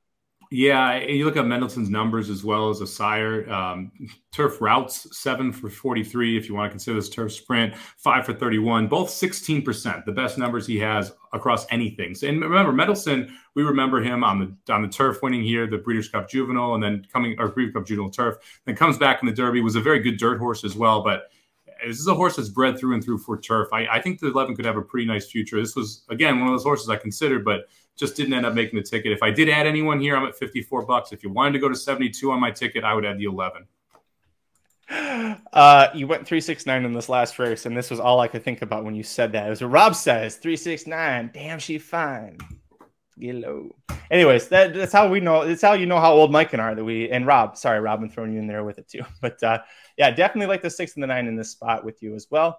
Yeah, 0.53 0.99
you 0.99 1.27
look 1.27 1.37
at 1.37 1.47
Mendelssohn's 1.47 1.91
numbers 1.91 2.29
as 2.29 2.43
well 2.43 2.71
as 2.71 2.81
a 2.81 2.87
sire. 2.87 3.49
Um, 3.49 3.93
turf 4.33 4.61
routes, 4.61 5.07
seven 5.17 5.53
for 5.53 5.71
43, 5.71 6.37
if 6.37 6.49
you 6.49 6.57
want 6.57 6.67
to 6.67 6.71
consider 6.71 6.97
this 6.97 7.09
turf 7.09 7.33
sprint, 7.33 7.77
five 7.77 8.27
for 8.27 8.33
31, 8.33 8.89
both 8.89 9.11
16%, 9.11 10.05
the 10.05 10.11
best 10.11 10.39
numbers 10.39 10.67
he 10.67 10.77
has 10.81 11.13
across 11.33 11.67
anything. 11.71 12.17
So, 12.17 12.27
and 12.27 12.43
remember, 12.43 12.73
Mendelssohn, 12.73 13.33
we 13.55 13.63
remember 13.63 14.03
him 14.03 14.25
on 14.25 14.41
the 14.41 14.75
on 14.75 14.83
the 14.83 14.89
turf 14.89 15.23
winning 15.23 15.45
here, 15.45 15.69
the 15.69 15.79
Breeders' 15.79 16.09
Cup 16.09 16.29
Juvenile, 16.29 16.75
and 16.75 16.83
then 16.83 17.07
coming, 17.13 17.37
or 17.39 17.49
Breeders' 17.51 17.75
Cup 17.75 17.87
Juvenile 17.87 18.11
turf, 18.11 18.39
then 18.65 18.75
comes 18.75 18.99
back 18.99 19.23
in 19.23 19.29
the 19.29 19.35
Derby, 19.35 19.61
was 19.61 19.77
a 19.77 19.81
very 19.81 20.01
good 20.01 20.19
dirt 20.19 20.39
horse 20.39 20.65
as 20.65 20.75
well, 20.75 21.05
but 21.05 21.29
this 21.87 22.01
is 22.01 22.09
a 22.09 22.15
horse 22.15 22.37
that's 22.37 22.49
bred 22.49 22.77
through 22.77 22.95
and 22.95 23.05
through 23.05 23.19
for 23.19 23.41
turf. 23.41 23.69
I, 23.73 23.87
I 23.87 24.01
think 24.01 24.21
the 24.21 24.29
11 24.29 24.57
could 24.57 24.65
have 24.65 24.77
a 24.77 24.83
pretty 24.83 25.07
nice 25.07 25.31
future. 25.31 25.61
This 25.61 25.77
was, 25.77 26.05
again, 26.11 26.39
one 26.39 26.49
of 26.49 26.55
those 26.55 26.65
horses 26.65 26.89
I 26.89 26.97
considered, 26.97 27.45
but 27.45 27.63
just 28.01 28.17
didn't 28.17 28.33
end 28.33 28.47
up 28.47 28.55
making 28.55 28.79
the 28.79 28.83
ticket. 28.83 29.13
If 29.13 29.23
I 29.23 29.31
did 29.31 29.49
add 29.51 29.67
anyone 29.67 30.01
here, 30.01 30.17
I'm 30.17 30.25
at 30.25 30.35
54 30.35 30.87
bucks. 30.87 31.13
If 31.13 31.23
you 31.23 31.31
wanted 31.31 31.53
to 31.53 31.59
go 31.59 31.69
to 31.69 31.77
72 31.77 32.33
on 32.33 32.41
my 32.41 32.51
ticket, 32.51 32.83
I 32.83 32.95
would 32.95 33.05
add 33.05 33.19
the 33.19 33.25
11. 33.25 33.67
Uh, 35.53 35.89
you 35.95 36.07
went 36.07 36.27
369 36.27 36.85
in 36.85 36.93
this 36.93 37.09
last 37.09 37.39
race, 37.39 37.67
and 37.67 37.77
this 37.77 37.91
was 37.91 38.01
all 38.01 38.21
I 38.21 38.27
could 38.27 38.43
think 38.43 38.63
about 38.63 38.85
when 38.85 38.95
you 38.95 39.03
said 39.03 39.33
that. 39.33 39.47
It 39.47 39.51
was 39.51 39.61
what 39.61 39.71
Rob 39.71 39.95
says 39.95 40.37
369. 40.37 41.31
Damn, 41.33 41.59
she 41.59 41.79
fine. 41.79 42.39
Get 43.19 43.37
low. 43.37 43.77
Anyways, 44.11 44.49
that, 44.49 44.75
that's 44.75 44.93
how 44.93 45.09
we 45.09 45.21
know. 45.21 45.47
That's 45.47 45.63
how 45.63 45.75
you 45.75 45.87
know 45.87 46.01
how 46.01 46.13
old 46.13 46.33
Mike 46.33 46.53
and 46.55 46.63
I 46.63 46.67
are. 46.67 46.75
That 46.75 46.85
we 46.85 47.11
and 47.11 47.27
Rob. 47.27 47.57
Sorry, 47.57 47.79
Rob, 47.79 48.01
I'm 48.01 48.09
throwing 48.09 48.33
you 48.33 48.41
in 48.41 48.47
there 48.47 48.65
with 48.65 48.79
it 48.79 48.89
too. 48.89 49.03
But 49.21 49.43
uh, 49.43 49.59
yeah, 49.97 50.11
definitely 50.11 50.47
like 50.47 50.63
the 50.63 50.71
six 50.71 50.95
and 50.95 51.03
the 51.03 51.07
nine 51.07 51.27
in 51.27 51.37
this 51.37 51.51
spot 51.51 51.85
with 51.85 52.03
you 52.03 52.15
as 52.15 52.27
well. 52.31 52.59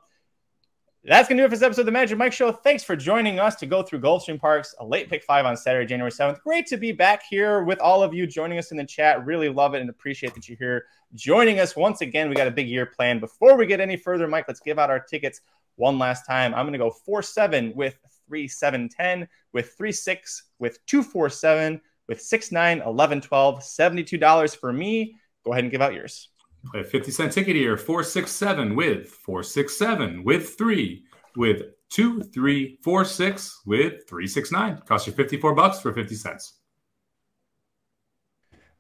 That's 1.03 1.27
going 1.27 1.37
to 1.37 1.41
do 1.41 1.45
it 1.45 1.49
for 1.49 1.55
this 1.55 1.63
episode 1.63 1.81
of 1.81 1.85
the 1.87 1.91
Magic 1.91 2.15
Mike 2.15 2.31
Show. 2.31 2.51
Thanks 2.51 2.83
for 2.83 2.95
joining 2.95 3.39
us 3.39 3.55
to 3.55 3.65
go 3.65 3.81
through 3.81 4.01
Gulfstream 4.01 4.39
Park's 4.39 4.75
a 4.79 4.85
late 4.85 5.09
pick 5.09 5.23
five 5.23 5.47
on 5.47 5.57
Saturday, 5.57 5.87
January 5.87 6.11
7th. 6.11 6.39
Great 6.41 6.67
to 6.67 6.77
be 6.77 6.91
back 6.91 7.23
here 7.27 7.63
with 7.63 7.79
all 7.79 8.03
of 8.03 8.13
you 8.13 8.27
joining 8.27 8.59
us 8.59 8.69
in 8.69 8.77
the 8.77 8.85
chat. 8.85 9.25
Really 9.25 9.49
love 9.49 9.73
it 9.73 9.81
and 9.81 9.89
appreciate 9.89 10.35
that 10.35 10.47
you're 10.47 10.59
here 10.59 10.85
joining 11.15 11.59
us 11.59 11.75
once 11.75 12.01
again. 12.01 12.29
We 12.29 12.35
got 12.35 12.45
a 12.45 12.51
big 12.51 12.67
year 12.67 12.85
planned. 12.85 13.19
Before 13.19 13.57
we 13.57 13.65
get 13.65 13.79
any 13.79 13.97
further, 13.97 14.27
Mike, 14.27 14.45
let's 14.47 14.59
give 14.59 14.77
out 14.77 14.91
our 14.91 14.99
tickets 14.99 15.41
one 15.75 15.97
last 15.97 16.27
time. 16.27 16.53
I'm 16.53 16.65
going 16.65 16.73
to 16.73 16.77
go 16.77 16.91
4 16.91 17.23
7 17.23 17.73
with 17.75 17.97
3 18.27 18.47
7 18.47 18.87
10, 18.87 19.27
with 19.53 19.73
3 19.73 19.91
6, 19.91 20.43
with 20.59 20.85
2 20.85 21.01
4 21.01 21.29
7, 21.31 21.81
with 22.09 22.21
6 22.21 22.51
9, 22.51 22.81
11 22.85 23.21
12, 23.21 23.59
$72 23.59 24.55
for 24.55 24.71
me. 24.71 25.15
Go 25.43 25.51
ahead 25.51 25.63
and 25.63 25.71
give 25.71 25.81
out 25.81 25.95
yours. 25.95 26.29
Play 26.65 26.81
a 26.81 26.83
50 26.83 27.11
cent 27.11 27.31
ticket 27.31 27.55
here, 27.55 27.75
467 27.75 28.75
with 28.75 29.09
467 29.09 30.23
with 30.23 30.57
three 30.57 31.03
with 31.35 31.63
two, 31.89 32.21
three, 32.21 32.77
four, 32.81 33.03
six 33.05 33.61
with 33.65 34.07
369. 34.07 34.81
Cost 34.87 35.07
you 35.07 35.13
54 35.13 35.55
bucks 35.55 35.79
for 35.79 35.93
50 35.93 36.15
cents. 36.15 36.53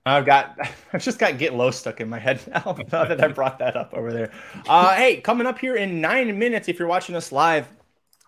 I've 0.05 0.25
got, 0.25 0.57
I've 0.93 1.03
just 1.03 1.19
got 1.19 1.37
get 1.37 1.53
low 1.53 1.71
stuck 1.71 2.01
in 2.01 2.09
my 2.09 2.19
head 2.19 2.41
now, 2.47 2.77
now 2.91 3.05
that 3.05 3.23
I 3.23 3.27
brought 3.27 3.59
that 3.59 3.75
up 3.75 3.93
over 3.93 4.11
there. 4.11 4.31
Uh, 4.67 4.95
hey, 4.95 5.21
coming 5.21 5.47
up 5.47 5.59
here 5.59 5.75
in 5.75 6.01
nine 6.01 6.37
minutes, 6.37 6.67
if 6.67 6.79
you're 6.79 6.87
watching 6.87 7.15
us 7.15 7.31
live, 7.31 7.67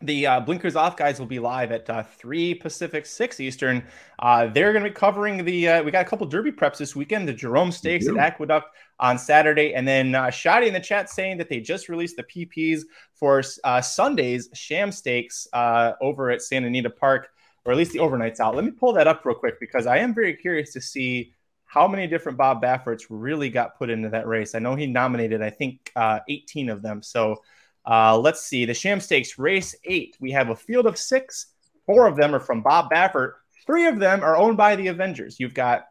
the 0.03 0.27
uh, 0.27 0.39
blinkers 0.39 0.75
off 0.75 0.95
guys 0.97 1.19
will 1.19 1.25
be 1.25 1.39
live 1.39 1.71
at 1.71 1.89
uh, 1.89 2.03
3 2.03 2.55
pacific 2.55 3.05
6 3.05 3.39
eastern 3.39 3.83
uh, 4.19 4.47
they're 4.47 4.71
going 4.71 4.83
to 4.83 4.89
be 4.89 4.93
covering 4.93 5.43
the 5.43 5.67
uh, 5.67 5.83
we 5.83 5.91
got 5.91 6.05
a 6.05 6.09
couple 6.09 6.27
derby 6.27 6.51
preps 6.51 6.77
this 6.77 6.95
weekend 6.95 7.27
the 7.27 7.33
jerome 7.33 7.71
stakes 7.71 8.07
at 8.07 8.17
aqueduct 8.17 8.67
on 8.99 9.17
saturday 9.17 9.73
and 9.73 9.87
then 9.87 10.13
uh, 10.13 10.25
Shadi 10.27 10.67
in 10.67 10.73
the 10.73 10.79
chat 10.79 11.09
saying 11.09 11.37
that 11.37 11.49
they 11.49 11.59
just 11.59 11.89
released 11.89 12.17
the 12.17 12.23
pps 12.23 12.81
for 13.13 13.41
uh, 13.63 13.81
sunday's 13.81 14.49
sham 14.53 14.91
stakes 14.91 15.47
uh, 15.53 15.93
over 16.01 16.29
at 16.29 16.41
santa 16.41 16.67
anita 16.67 16.89
park 16.89 17.29
or 17.65 17.71
at 17.71 17.77
least 17.77 17.93
the 17.93 17.99
overnights 17.99 18.39
out 18.39 18.55
let 18.55 18.65
me 18.65 18.71
pull 18.71 18.93
that 18.93 19.07
up 19.07 19.25
real 19.25 19.35
quick 19.35 19.59
because 19.59 19.87
i 19.87 19.97
am 19.97 20.13
very 20.13 20.35
curious 20.35 20.73
to 20.73 20.81
see 20.81 21.33
how 21.65 21.87
many 21.87 22.05
different 22.05 22.37
Bob 22.37 22.61
Bafferts 22.61 23.07
really 23.09 23.49
got 23.49 23.75
put 23.79 23.89
into 23.89 24.07
that 24.09 24.27
race. 24.27 24.53
I 24.53 24.59
know 24.59 24.75
he 24.75 24.85
nominated, 24.85 25.41
I 25.41 25.49
think, 25.49 25.91
uh, 25.95 26.19
18 26.29 26.69
of 26.69 26.83
them. 26.83 27.01
So 27.01 27.41
uh, 27.85 28.17
let's 28.17 28.41
see. 28.41 28.65
The 28.65 28.73
Sham 28.73 28.99
Stakes 28.99 29.37
race 29.37 29.75
eight. 29.85 30.17
We 30.19 30.31
have 30.31 30.49
a 30.49 30.55
field 30.55 30.85
of 30.85 30.97
six. 30.97 31.47
Four 31.85 32.07
of 32.07 32.15
them 32.15 32.33
are 32.33 32.39
from 32.39 32.61
Bob 32.61 32.89
Baffert. 32.91 33.33
Three 33.65 33.87
of 33.87 33.99
them 33.99 34.23
are 34.23 34.37
owned 34.37 34.57
by 34.57 34.75
the 34.75 34.87
Avengers. 34.87 35.39
You've 35.39 35.53
got 35.53 35.85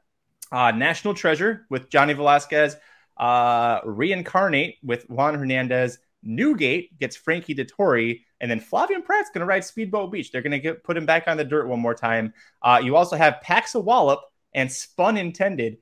uh, 0.50 0.70
National 0.70 1.14
Treasure 1.14 1.66
with 1.70 1.88
Johnny 1.88 2.12
Velazquez, 2.12 2.76
uh, 3.16 3.80
Reincarnate 3.84 4.76
with 4.82 5.08
Juan 5.08 5.34
Hernandez, 5.34 5.98
Newgate 6.22 6.98
gets 6.98 7.16
Frankie 7.16 7.54
Dettori, 7.54 8.20
and 8.40 8.50
then 8.50 8.60
Flavien 8.60 9.04
Prat's 9.04 9.30
going 9.30 9.40
to 9.40 9.46
ride 9.46 9.64
Speedboat 9.64 10.12
Beach. 10.12 10.30
They're 10.30 10.42
going 10.42 10.52
to 10.52 10.58
get 10.58 10.84
put 10.84 10.96
him 10.96 11.06
back 11.06 11.24
on 11.26 11.36
the 11.36 11.44
dirt 11.44 11.68
one 11.68 11.80
more 11.80 11.94
time. 11.94 12.32
Uh, 12.62 12.80
you 12.82 12.96
also 12.96 13.16
have 13.16 13.42
Paxa 13.44 13.82
Wallop 13.82 14.20
and 14.54 14.70
Spun 14.70 15.16
Intended. 15.16 15.78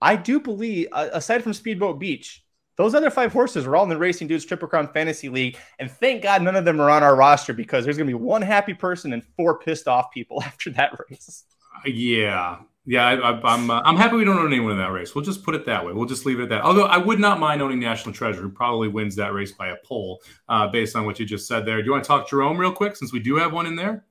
I 0.00 0.16
do 0.16 0.40
believe, 0.40 0.88
uh, 0.92 1.10
aside 1.12 1.42
from 1.42 1.52
Speedboat 1.52 1.98
Beach, 1.98 2.41
those 2.76 2.94
other 2.94 3.10
five 3.10 3.32
horses 3.32 3.66
are 3.66 3.76
all 3.76 3.84
in 3.84 3.88
the 3.88 3.96
Racing 3.96 4.28
Dudes 4.28 4.44
Triple 4.44 4.68
Crown 4.68 4.88
Fantasy 4.88 5.28
League, 5.28 5.58
and 5.78 5.90
thank 5.90 6.22
God 6.22 6.42
none 6.42 6.56
of 6.56 6.64
them 6.64 6.80
are 6.80 6.90
on 6.90 7.02
our 7.02 7.16
roster 7.16 7.52
because 7.52 7.84
there's 7.84 7.96
going 7.96 8.08
to 8.08 8.16
be 8.16 8.22
one 8.22 8.42
happy 8.42 8.74
person 8.74 9.12
and 9.12 9.24
four 9.36 9.58
pissed 9.58 9.88
off 9.88 10.10
people 10.12 10.42
after 10.44 10.70
that 10.70 10.92
race. 11.08 11.44
Yeah, 11.84 12.58
yeah, 12.84 13.06
I, 13.06 13.30
am 13.30 13.40
I'm, 13.44 13.70
uh, 13.70 13.80
I'm 13.84 13.96
happy 13.96 14.16
we 14.16 14.24
don't 14.24 14.38
own 14.38 14.52
anyone 14.52 14.72
in 14.72 14.78
that 14.78 14.90
race. 14.90 15.14
We'll 15.14 15.24
just 15.24 15.44
put 15.44 15.54
it 15.54 15.64
that 15.66 15.86
way. 15.86 15.92
We'll 15.92 16.06
just 16.06 16.26
leave 16.26 16.40
it 16.40 16.44
at 16.44 16.48
that. 16.48 16.62
Although 16.62 16.86
I 16.86 16.96
would 16.96 17.20
not 17.20 17.38
mind 17.38 17.62
owning 17.62 17.78
National 17.78 18.12
Treasure, 18.12 18.40
who 18.40 18.50
probably 18.50 18.88
wins 18.88 19.14
that 19.16 19.32
race 19.32 19.52
by 19.52 19.68
a 19.68 19.76
poll 19.84 20.20
uh, 20.48 20.66
based 20.66 20.96
on 20.96 21.06
what 21.06 21.20
you 21.20 21.26
just 21.26 21.46
said 21.46 21.64
there. 21.64 21.80
Do 21.80 21.86
you 21.86 21.92
want 21.92 22.02
to 22.02 22.08
talk 22.08 22.28
Jerome 22.28 22.58
real 22.58 22.72
quick, 22.72 22.96
since 22.96 23.12
we 23.12 23.20
do 23.20 23.36
have 23.36 23.52
one 23.52 23.66
in 23.66 23.76
there? 23.76 24.04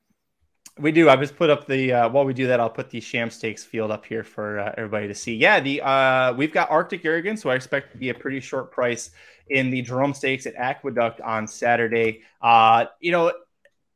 We 0.81 0.91
do. 0.91 1.09
I 1.09 1.15
just 1.15 1.35
put 1.35 1.51
up 1.51 1.67
the 1.67 1.93
uh, 1.93 2.09
while 2.09 2.25
we 2.25 2.33
do 2.33 2.47
that, 2.47 2.59
I'll 2.59 2.69
put 2.69 2.89
the 2.89 2.99
Sham 2.99 3.29
Stakes 3.29 3.63
field 3.63 3.91
up 3.91 4.03
here 4.03 4.23
for 4.23 4.59
uh, 4.59 4.73
everybody 4.77 5.07
to 5.07 5.13
see. 5.13 5.35
Yeah, 5.35 5.59
the 5.59 5.79
uh, 5.79 6.33
we've 6.33 6.51
got 6.51 6.71
Arctic 6.71 7.05
Arrogance, 7.05 7.43
so 7.43 7.51
I 7.51 7.55
expect 7.55 7.91
to 7.91 7.99
be 7.99 8.09
a 8.09 8.15
pretty 8.15 8.39
short 8.39 8.71
price 8.71 9.11
in 9.49 9.69
the 9.69 9.83
Jerome 9.83 10.15
Stakes 10.15 10.47
at 10.47 10.55
Aqueduct 10.55 11.21
on 11.21 11.47
Saturday. 11.47 12.23
Uh, 12.41 12.85
you 12.99 13.11
know, 13.11 13.31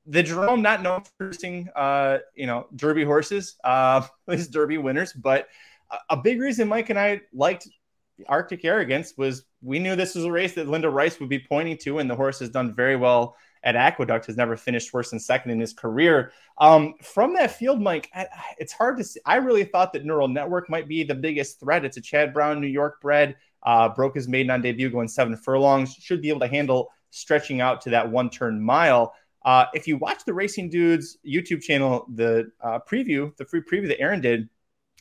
the 0.05 0.21
Jerome 0.21 0.61
not 0.61 0.83
known 0.83 1.01
for 1.01 1.09
producing, 1.17 1.69
uh, 1.75 2.19
you 2.35 2.45
know, 2.45 2.67
Derby 2.75 3.03
horses, 3.03 3.55
uh, 3.63 4.05
Derby 4.51 4.77
winners, 4.77 5.11
but 5.11 5.47
a 6.09 6.17
big 6.17 6.39
reason 6.39 6.67
Mike 6.67 6.91
and 6.91 6.99
I 6.99 7.21
liked 7.33 7.67
Arctic 8.27 8.63
Arrogance 8.63 9.13
was 9.17 9.45
we 9.63 9.79
knew 9.79 9.95
this 9.95 10.13
was 10.13 10.25
a 10.25 10.31
race 10.31 10.53
that 10.53 10.67
Linda 10.67 10.89
Rice 10.89 11.19
would 11.19 11.29
be 11.29 11.39
pointing 11.39 11.77
to, 11.79 11.97
and 11.97 12.07
the 12.07 12.15
horse 12.15 12.39
has 12.39 12.49
done 12.49 12.75
very 12.75 12.95
well 12.95 13.35
at 13.65 13.75
Aqueduct. 13.75 14.27
Has 14.27 14.37
never 14.37 14.55
finished 14.55 14.93
worse 14.93 15.09
than 15.09 15.19
second 15.19 15.51
in 15.51 15.59
his 15.59 15.73
career. 15.73 16.31
Um, 16.57 16.93
from 17.01 17.33
that 17.33 17.51
field, 17.51 17.81
Mike, 17.81 18.09
it's 18.57 18.71
hard 18.71 18.97
to 18.97 19.03
see. 19.03 19.19
I 19.25 19.35
really 19.35 19.65
thought 19.65 19.91
that 19.93 20.05
Neural 20.05 20.29
Network 20.29 20.69
might 20.69 20.87
be 20.87 21.03
the 21.03 21.15
biggest 21.15 21.59
threat. 21.59 21.83
It's 21.83 21.97
a 21.97 22.01
Chad 22.01 22.33
Brown, 22.33 22.61
New 22.61 22.67
York 22.67 23.01
bred. 23.01 23.35
Uh, 23.63 23.89
broke 23.89 24.15
his 24.15 24.27
maiden 24.27 24.51
on 24.51 24.61
debut, 24.61 24.89
going 24.89 25.07
seven 25.07 25.35
furlongs. 25.35 25.95
Should 25.95 26.21
be 26.21 26.29
able 26.29 26.41
to 26.41 26.47
handle 26.47 26.91
stretching 27.09 27.61
out 27.61 27.81
to 27.81 27.89
that 27.89 28.09
one 28.09 28.29
turn 28.29 28.61
mile. 28.61 29.13
Uh, 29.43 29.65
if 29.73 29.87
you 29.87 29.97
watch 29.97 30.25
the 30.25 30.33
Racing 30.33 30.69
Dudes 30.69 31.17
YouTube 31.25 31.61
channel, 31.61 32.07
the 32.13 32.51
uh, 32.61 32.79
preview, 32.89 33.35
the 33.37 33.45
free 33.45 33.61
preview 33.61 33.87
that 33.87 33.99
Aaron 33.99 34.21
did, 34.21 34.49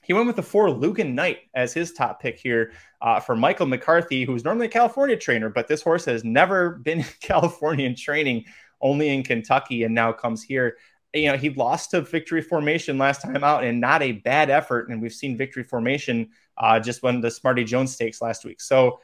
he 0.05 0.13
went 0.13 0.27
with 0.27 0.37
the 0.37 0.43
four 0.43 0.69
Lugan 0.69 1.15
Knight 1.15 1.39
as 1.55 1.73
his 1.73 1.93
top 1.93 2.21
pick 2.21 2.39
here 2.39 2.73
uh, 3.01 3.21
for 3.21 3.35
Michael 3.35 3.67
McCarthy, 3.67 4.25
who's 4.25 4.45
normally 4.45 4.67
a 4.67 4.71
California 4.71 5.17
trainer, 5.17 5.49
but 5.49 5.69
this 5.69 5.83
horse 5.83 6.05
has 6.05 6.25
never 6.25 6.71
been 6.83 7.01
in 7.01 7.07
California 7.21 7.87
in 7.87 7.97
training, 7.97 8.45
only 8.81 9.09
in 9.09 9.23
Kentucky, 9.23 9.85
and 9.85 9.95
now 9.95 10.13
comes 10.13 10.43
here. 10.43 10.77
You 11.13 11.31
know, 11.31 11.37
he 11.37 11.51
lost 11.51 11.93
to 11.93 12.01
Victory 12.01 12.43
Formation 12.43 12.99
last 12.99 13.23
time 13.23 13.45
out, 13.45 13.65
and 13.65 13.81
not 13.81 14.03
a 14.03 14.13
bad 14.13 14.51
effort. 14.51 14.89
And 14.89 15.01
we've 15.01 15.13
seen 15.13 15.37
Victory 15.37 15.63
Formation 15.63 16.31
uh, 16.59 16.81
just 16.81 17.03
won 17.03 17.21
the 17.21 17.31
Smarty 17.31 17.65
Jones 17.65 17.95
Stakes 17.95 18.21
last 18.21 18.45
week. 18.45 18.61
So, 18.61 19.01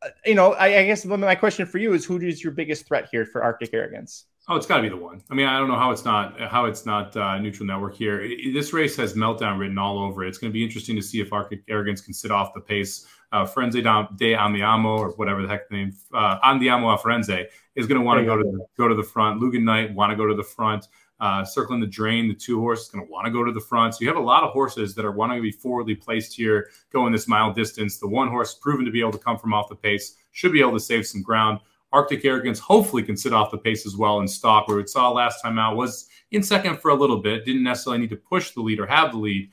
uh, 0.00 0.10
you 0.24 0.36
know, 0.36 0.52
I, 0.54 0.78
I 0.78 0.86
guess 0.86 1.04
my 1.04 1.34
question 1.34 1.66
for 1.66 1.78
you 1.78 1.92
is, 1.92 2.04
who 2.04 2.20
is 2.20 2.42
your 2.42 2.52
biggest 2.52 2.86
threat 2.86 3.08
here 3.10 3.26
for 3.26 3.42
Arctic 3.42 3.74
Arrogance? 3.74 4.26
Oh, 4.50 4.56
it's 4.56 4.64
got 4.64 4.78
to 4.78 4.82
be 4.82 4.88
the 4.88 4.96
one. 4.96 5.22
I 5.28 5.34
mean, 5.34 5.46
I 5.46 5.58
don't 5.58 5.68
know 5.68 5.76
how 5.76 5.90
it's 5.90 6.06
not 6.06 6.40
how 6.40 6.64
it's 6.64 6.86
not 6.86 7.14
uh, 7.16 7.38
Neural 7.38 7.66
Network 7.66 7.94
here. 7.94 8.22
It, 8.22 8.54
this 8.54 8.72
race 8.72 8.96
has 8.96 9.12
meltdown 9.12 9.58
written 9.58 9.76
all 9.76 9.98
over 9.98 10.24
it. 10.24 10.28
It's 10.28 10.38
going 10.38 10.50
to 10.50 10.54
be 10.54 10.64
interesting 10.64 10.96
to 10.96 11.02
see 11.02 11.20
if 11.20 11.34
Arctic 11.34 11.62
Arrogance 11.68 12.00
can 12.00 12.14
sit 12.14 12.30
off 12.30 12.54
the 12.54 12.60
pace. 12.60 13.06
Uh, 13.30 13.44
Frenze 13.44 13.74
de 13.74 14.34
Andiamo 14.34 14.98
or 14.98 15.10
whatever 15.10 15.42
the 15.42 15.48
heck 15.48 15.68
the 15.68 15.76
name 15.76 15.92
uh, 16.14 16.40
Andiamo 16.40 16.94
a 16.94 16.96
Frenze 16.96 17.46
is 17.74 17.86
going 17.86 18.00
to 18.00 18.04
want 18.04 18.18
to 18.20 18.24
go 18.24 18.38
to 18.38 18.42
the, 18.42 18.66
go 18.78 18.88
to 18.88 18.94
the 18.94 19.02
front. 19.02 19.38
Lugan 19.38 19.64
Knight 19.64 19.92
want 19.92 20.10
to 20.10 20.16
go 20.16 20.26
to 20.26 20.34
the 20.34 20.42
front. 20.42 20.88
Uh, 21.20 21.44
circling 21.44 21.80
the 21.80 21.86
drain, 21.86 22.28
the 22.28 22.34
two 22.34 22.60
horse 22.60 22.82
is 22.82 22.88
going 22.88 23.04
to 23.04 23.10
want 23.10 23.26
to 23.26 23.32
go 23.32 23.44
to 23.44 23.52
the 23.52 23.60
front. 23.60 23.92
So 23.92 23.98
you 24.00 24.08
have 24.08 24.16
a 24.16 24.20
lot 24.20 24.44
of 24.44 24.52
horses 24.52 24.94
that 24.94 25.04
are 25.04 25.10
wanting 25.10 25.36
to 25.38 25.42
be 25.42 25.50
forwardly 25.50 25.96
placed 25.96 26.34
here, 26.34 26.70
going 26.90 27.12
this 27.12 27.28
mile 27.28 27.52
distance. 27.52 27.98
The 27.98 28.06
one 28.06 28.28
horse 28.28 28.54
proven 28.54 28.86
to 28.86 28.92
be 28.92 29.00
able 29.00 29.12
to 29.12 29.18
come 29.18 29.36
from 29.36 29.52
off 29.52 29.68
the 29.68 29.74
pace 29.74 30.14
should 30.30 30.52
be 30.52 30.60
able 30.60 30.72
to 30.72 30.80
save 30.80 31.06
some 31.06 31.20
ground. 31.20 31.58
Arctic 31.92 32.24
Arrogance 32.24 32.58
hopefully 32.58 33.02
can 33.02 33.16
sit 33.16 33.32
off 33.32 33.50
the 33.50 33.58
pace 33.58 33.86
as 33.86 33.96
well 33.96 34.20
and 34.20 34.30
stop. 34.30 34.68
Where 34.68 34.80
it 34.80 34.90
saw 34.90 35.10
last 35.10 35.42
time 35.42 35.58
out 35.58 35.76
was 35.76 36.08
in 36.30 36.42
second 36.42 36.80
for 36.80 36.90
a 36.90 36.94
little 36.94 37.18
bit, 37.18 37.44
didn't 37.44 37.62
necessarily 37.62 38.00
need 38.00 38.10
to 38.10 38.16
push 38.16 38.50
the 38.50 38.60
lead 38.60 38.80
or 38.80 38.86
have 38.86 39.12
the 39.12 39.18
lead. 39.18 39.50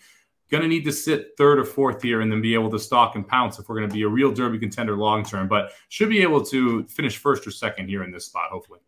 Going 0.51 0.61
to 0.61 0.69
need 0.69 0.83
to 0.83 0.91
sit 0.91 1.31
third 1.37 1.57
or 1.57 1.65
fourth 1.65 2.03
here 2.03 2.21
and 2.21 2.31
then 2.31 2.41
be 2.41 2.53
able 2.53 2.69
to 2.69 2.77
stalk 2.77 3.15
and 3.15 3.27
pounce 3.27 3.57
if 3.57 3.67
we're 3.67 3.77
going 3.77 3.89
to 3.89 3.93
be 3.93 4.03
a 4.03 4.07
real 4.07 4.31
Derby 4.31 4.59
contender 4.59 4.95
long 4.95 5.23
term. 5.23 5.47
But 5.47 5.71
should 5.89 6.09
be 6.09 6.21
able 6.21 6.43
to 6.45 6.83
finish 6.85 7.17
first 7.17 7.47
or 7.47 7.51
second 7.51 7.87
here 7.87 8.03
in 8.03 8.11
this 8.11 8.25
spot, 8.25 8.51
hopefully. 8.51 8.79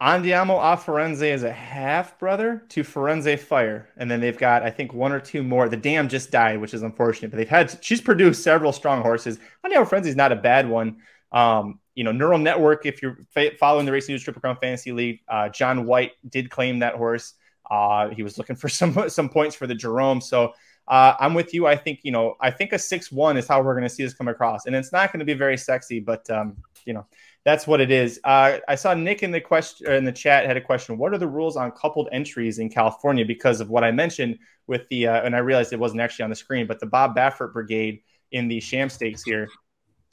Andiamo 0.00 0.58
a 0.58 0.78
Firenze 0.78 1.30
is 1.30 1.42
a 1.42 1.52
half 1.52 2.18
brother 2.18 2.64
to 2.70 2.82
Firenze 2.82 3.38
Fire. 3.38 3.88
And 3.98 4.10
then 4.10 4.20
they've 4.20 4.36
got, 4.36 4.62
I 4.62 4.70
think, 4.70 4.94
one 4.94 5.12
or 5.12 5.20
two 5.20 5.42
more. 5.42 5.68
The 5.68 5.76
dam 5.76 6.08
just 6.08 6.30
died, 6.30 6.60
which 6.60 6.72
is 6.72 6.82
unfortunate, 6.82 7.30
but 7.30 7.36
they've 7.36 7.48
had, 7.48 7.82
she's 7.84 8.00
produced 8.00 8.42
several 8.42 8.72
strong 8.72 9.02
horses. 9.02 9.38
Andiamo 9.64 9.86
Firenze 9.86 10.06
is 10.06 10.16
not 10.16 10.32
a 10.32 10.36
bad 10.36 10.68
one. 10.68 10.98
Um, 11.32 11.80
you 12.00 12.04
know, 12.04 12.12
Neural 12.12 12.38
Network, 12.38 12.86
if 12.86 13.02
you're 13.02 13.18
following 13.58 13.84
the 13.84 13.92
Racing 13.92 14.14
Dudes 14.14 14.24
Triple 14.24 14.40
Crown 14.40 14.56
Fantasy 14.56 14.90
League, 14.90 15.20
uh, 15.28 15.50
John 15.50 15.84
White 15.84 16.12
did 16.30 16.48
claim 16.48 16.78
that 16.78 16.94
horse. 16.94 17.34
Uh, 17.70 18.08
he 18.08 18.22
was 18.22 18.38
looking 18.38 18.56
for 18.56 18.68
some 18.80 19.10
some 19.10 19.28
points 19.28 19.54
for 19.54 19.66
the 19.66 19.74
Jerome. 19.74 20.22
So 20.22 20.54
uh, 20.88 21.12
I'm 21.20 21.34
with 21.34 21.52
you. 21.52 21.66
I 21.66 21.76
think 21.76 22.00
you 22.02 22.10
know, 22.10 22.36
I 22.40 22.52
think 22.52 22.72
a 22.72 22.78
six 22.78 23.12
one 23.12 23.36
is 23.36 23.46
how 23.46 23.60
we're 23.60 23.74
going 23.74 23.86
to 23.86 23.94
see 23.94 24.02
this 24.02 24.14
come 24.14 24.28
across, 24.28 24.64
and 24.64 24.74
it's 24.74 24.92
not 24.92 25.12
going 25.12 25.18
to 25.18 25.26
be 25.26 25.34
very 25.34 25.58
sexy, 25.58 26.00
but 26.00 26.28
um, 26.30 26.56
you 26.86 26.94
know, 26.94 27.04
that's 27.44 27.66
what 27.66 27.82
it 27.82 27.90
is. 27.90 28.18
Uh, 28.24 28.60
I 28.66 28.76
saw 28.76 28.94
Nick 28.94 29.22
in 29.22 29.30
the 29.30 29.42
question 29.42 29.92
in 29.92 30.06
the 30.06 30.12
chat 30.12 30.46
had 30.46 30.56
a 30.56 30.60
question. 30.62 30.96
What 30.96 31.12
are 31.12 31.18
the 31.18 31.28
rules 31.28 31.58
on 31.58 31.70
coupled 31.70 32.08
entries 32.12 32.60
in 32.60 32.70
California? 32.70 33.26
Because 33.26 33.60
of 33.60 33.68
what 33.68 33.84
I 33.84 33.90
mentioned 33.90 34.38
with 34.66 34.88
the, 34.88 35.06
uh, 35.06 35.20
and 35.20 35.36
I 35.36 35.40
realized 35.40 35.74
it 35.74 35.78
wasn't 35.78 36.00
actually 36.00 36.22
on 36.22 36.30
the 36.30 36.36
screen, 36.36 36.66
but 36.66 36.80
the 36.80 36.86
Bob 36.86 37.14
Baffert 37.14 37.52
Brigade 37.52 38.00
in 38.32 38.48
the 38.48 38.58
Sham 38.58 38.88
Stakes 38.88 39.22
here 39.22 39.48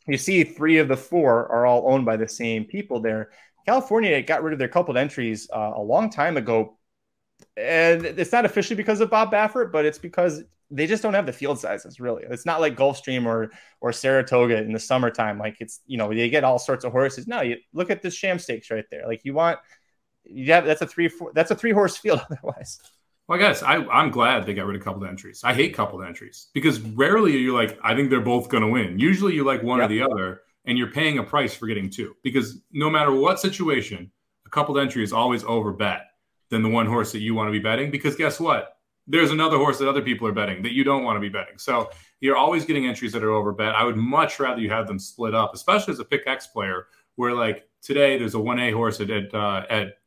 you 0.08 0.18
see 0.18 0.43
three 0.43 0.78
of 0.78 0.88
the 0.88 0.97
four 0.97 1.51
are 1.51 1.66
all 1.66 1.91
owned 1.91 2.05
by 2.05 2.18
the 2.18 2.28
same 2.28 2.66
people 2.66 2.99
there. 2.99 3.32
California 3.66 4.22
got 4.22 4.43
rid 4.43 4.53
of 4.53 4.60
their 4.60 4.70
coupled 4.70 4.97
entries 4.97 5.49
uh, 5.53 5.74
a 5.76 5.82
long 5.82 6.10
time 6.10 6.38
ago. 6.38 6.78
And 7.55 8.05
it's 8.05 8.32
not 8.32 8.45
officially 8.45 8.76
because 8.76 9.01
of 9.01 9.10
Bob 9.10 9.32
Baffert, 9.32 9.72
but 9.72 9.86
it's 9.86 9.99
because 9.99 10.43
they 10.70 10.88
just 10.88 11.03
don't 11.03 11.14
have 11.14 11.26
the 11.26 11.34
field 11.34 11.60
sizes 11.60 11.99
really. 11.99 12.24
It's 12.30 12.45
not 12.45 12.62
like 12.62 12.76
Gulfstream 12.76 13.26
or 13.26 13.51
or 13.80 13.93
Saratoga 13.93 14.58
in 14.58 14.74
the 14.74 14.80
summertime. 14.80 15.38
Like 15.38 15.58
it's 15.60 15.82
you 15.86 15.97
know 15.97 16.10
they 16.10 16.30
get 16.30 16.43
all 16.43 16.60
sorts 16.60 16.84
of 16.84 16.91
horses. 16.91 17.28
No, 17.28 17.41
you 17.41 17.58
look 17.74 17.89
at 17.89 18.01
the 18.01 18.12
sham 18.12 18.39
stakes 18.39 18.72
right 18.72 18.86
there. 18.91 19.08
Like 19.08 19.22
you 19.24 19.34
want, 19.34 19.60
yeah, 20.26 20.62
that's 20.62 20.82
a 20.82 20.88
three 20.88 21.10
four, 21.10 21.32
that's 21.34 21.51
a 21.51 21.55
three 21.55 21.72
horse 21.72 21.97
field 21.97 22.22
otherwise. 22.32 22.80
Well, 23.28 23.38
I 23.38 23.41
guess 23.41 23.61
I, 23.61 23.75
I'm 23.75 24.09
glad 24.09 24.45
they 24.45 24.53
got 24.53 24.65
rid 24.65 24.78
of 24.78 24.84
coupled 24.84 25.05
entries. 25.05 25.41
I 25.43 25.53
hate 25.53 25.73
coupled 25.73 26.03
entries 26.03 26.47
because 26.53 26.80
rarely 26.80 27.38
you're 27.38 27.53
like, 27.53 27.78
I 27.84 27.93
think 27.93 28.09
they're 28.09 28.21
both 28.21 28.47
going 28.47 28.63
to 28.63 28.69
win. 28.69 28.99
Usually 28.99 29.36
you 29.36 29.43
like 29.43 29.63
one 29.63 29.82
or 29.82 29.88
the 29.88 30.01
other, 30.01 30.41
and 30.65 30.78
you're 30.78 30.91
paying 30.91 31.17
a 31.17 31.23
price 31.23 31.53
for 31.53 31.67
getting 31.67 31.89
two 31.89 32.15
because 32.23 32.61
no 32.71 32.89
matter 32.89 33.11
what 33.11 33.39
situation, 33.39 34.11
a 34.45 34.49
coupled 34.49 34.78
entry 34.78 35.03
is 35.03 35.13
always 35.13 35.43
over 35.43 35.73
bet 35.73 36.07
than 36.49 36.61
the 36.61 36.69
one 36.69 36.86
horse 36.86 37.11
that 37.11 37.19
you 37.19 37.36
want 37.36 37.47
to 37.47 37.51
be 37.51 37.59
betting 37.59 37.91
because 37.91 38.15
guess 38.15 38.39
what? 38.39 38.78
There's 39.07 39.32
another 39.32 39.57
horse 39.57 39.78
that 39.80 39.89
other 39.89 40.01
people 40.01 40.28
are 40.28 40.34
betting 40.34 40.61
that 40.63 40.73
you 40.73 40.84
don't 40.84 41.03
want 41.03 41.15
to 41.15 41.21
be 41.21 41.30
betting. 41.30 41.57
So 41.57 41.89
you're 42.19 42.36
always 42.36 42.65
getting 42.65 42.88
entries 42.88 43.13
that 43.13 43.23
are 43.23 43.32
over 43.32 43.53
bet. 43.53 43.75
I 43.75 43.84
would 43.84 43.95
much 43.95 44.39
rather 44.39 44.61
you 44.61 44.69
have 44.69 44.88
them 44.88 44.99
split 44.99 45.34
up, 45.34 45.53
especially 45.53 45.93
as 45.93 45.99
a 45.99 46.05
pick 46.05 46.28
X 46.28 46.47
player, 46.47 46.88
where 47.15 47.34
like 47.34 47.69
today 47.82 48.17
there's 48.17 48.36
a 48.36 48.39
1A 48.39 48.73
horse 48.73 48.99
at, 48.99 49.09
at, 49.09 49.34
uh, 49.34 49.65
at 49.69 49.99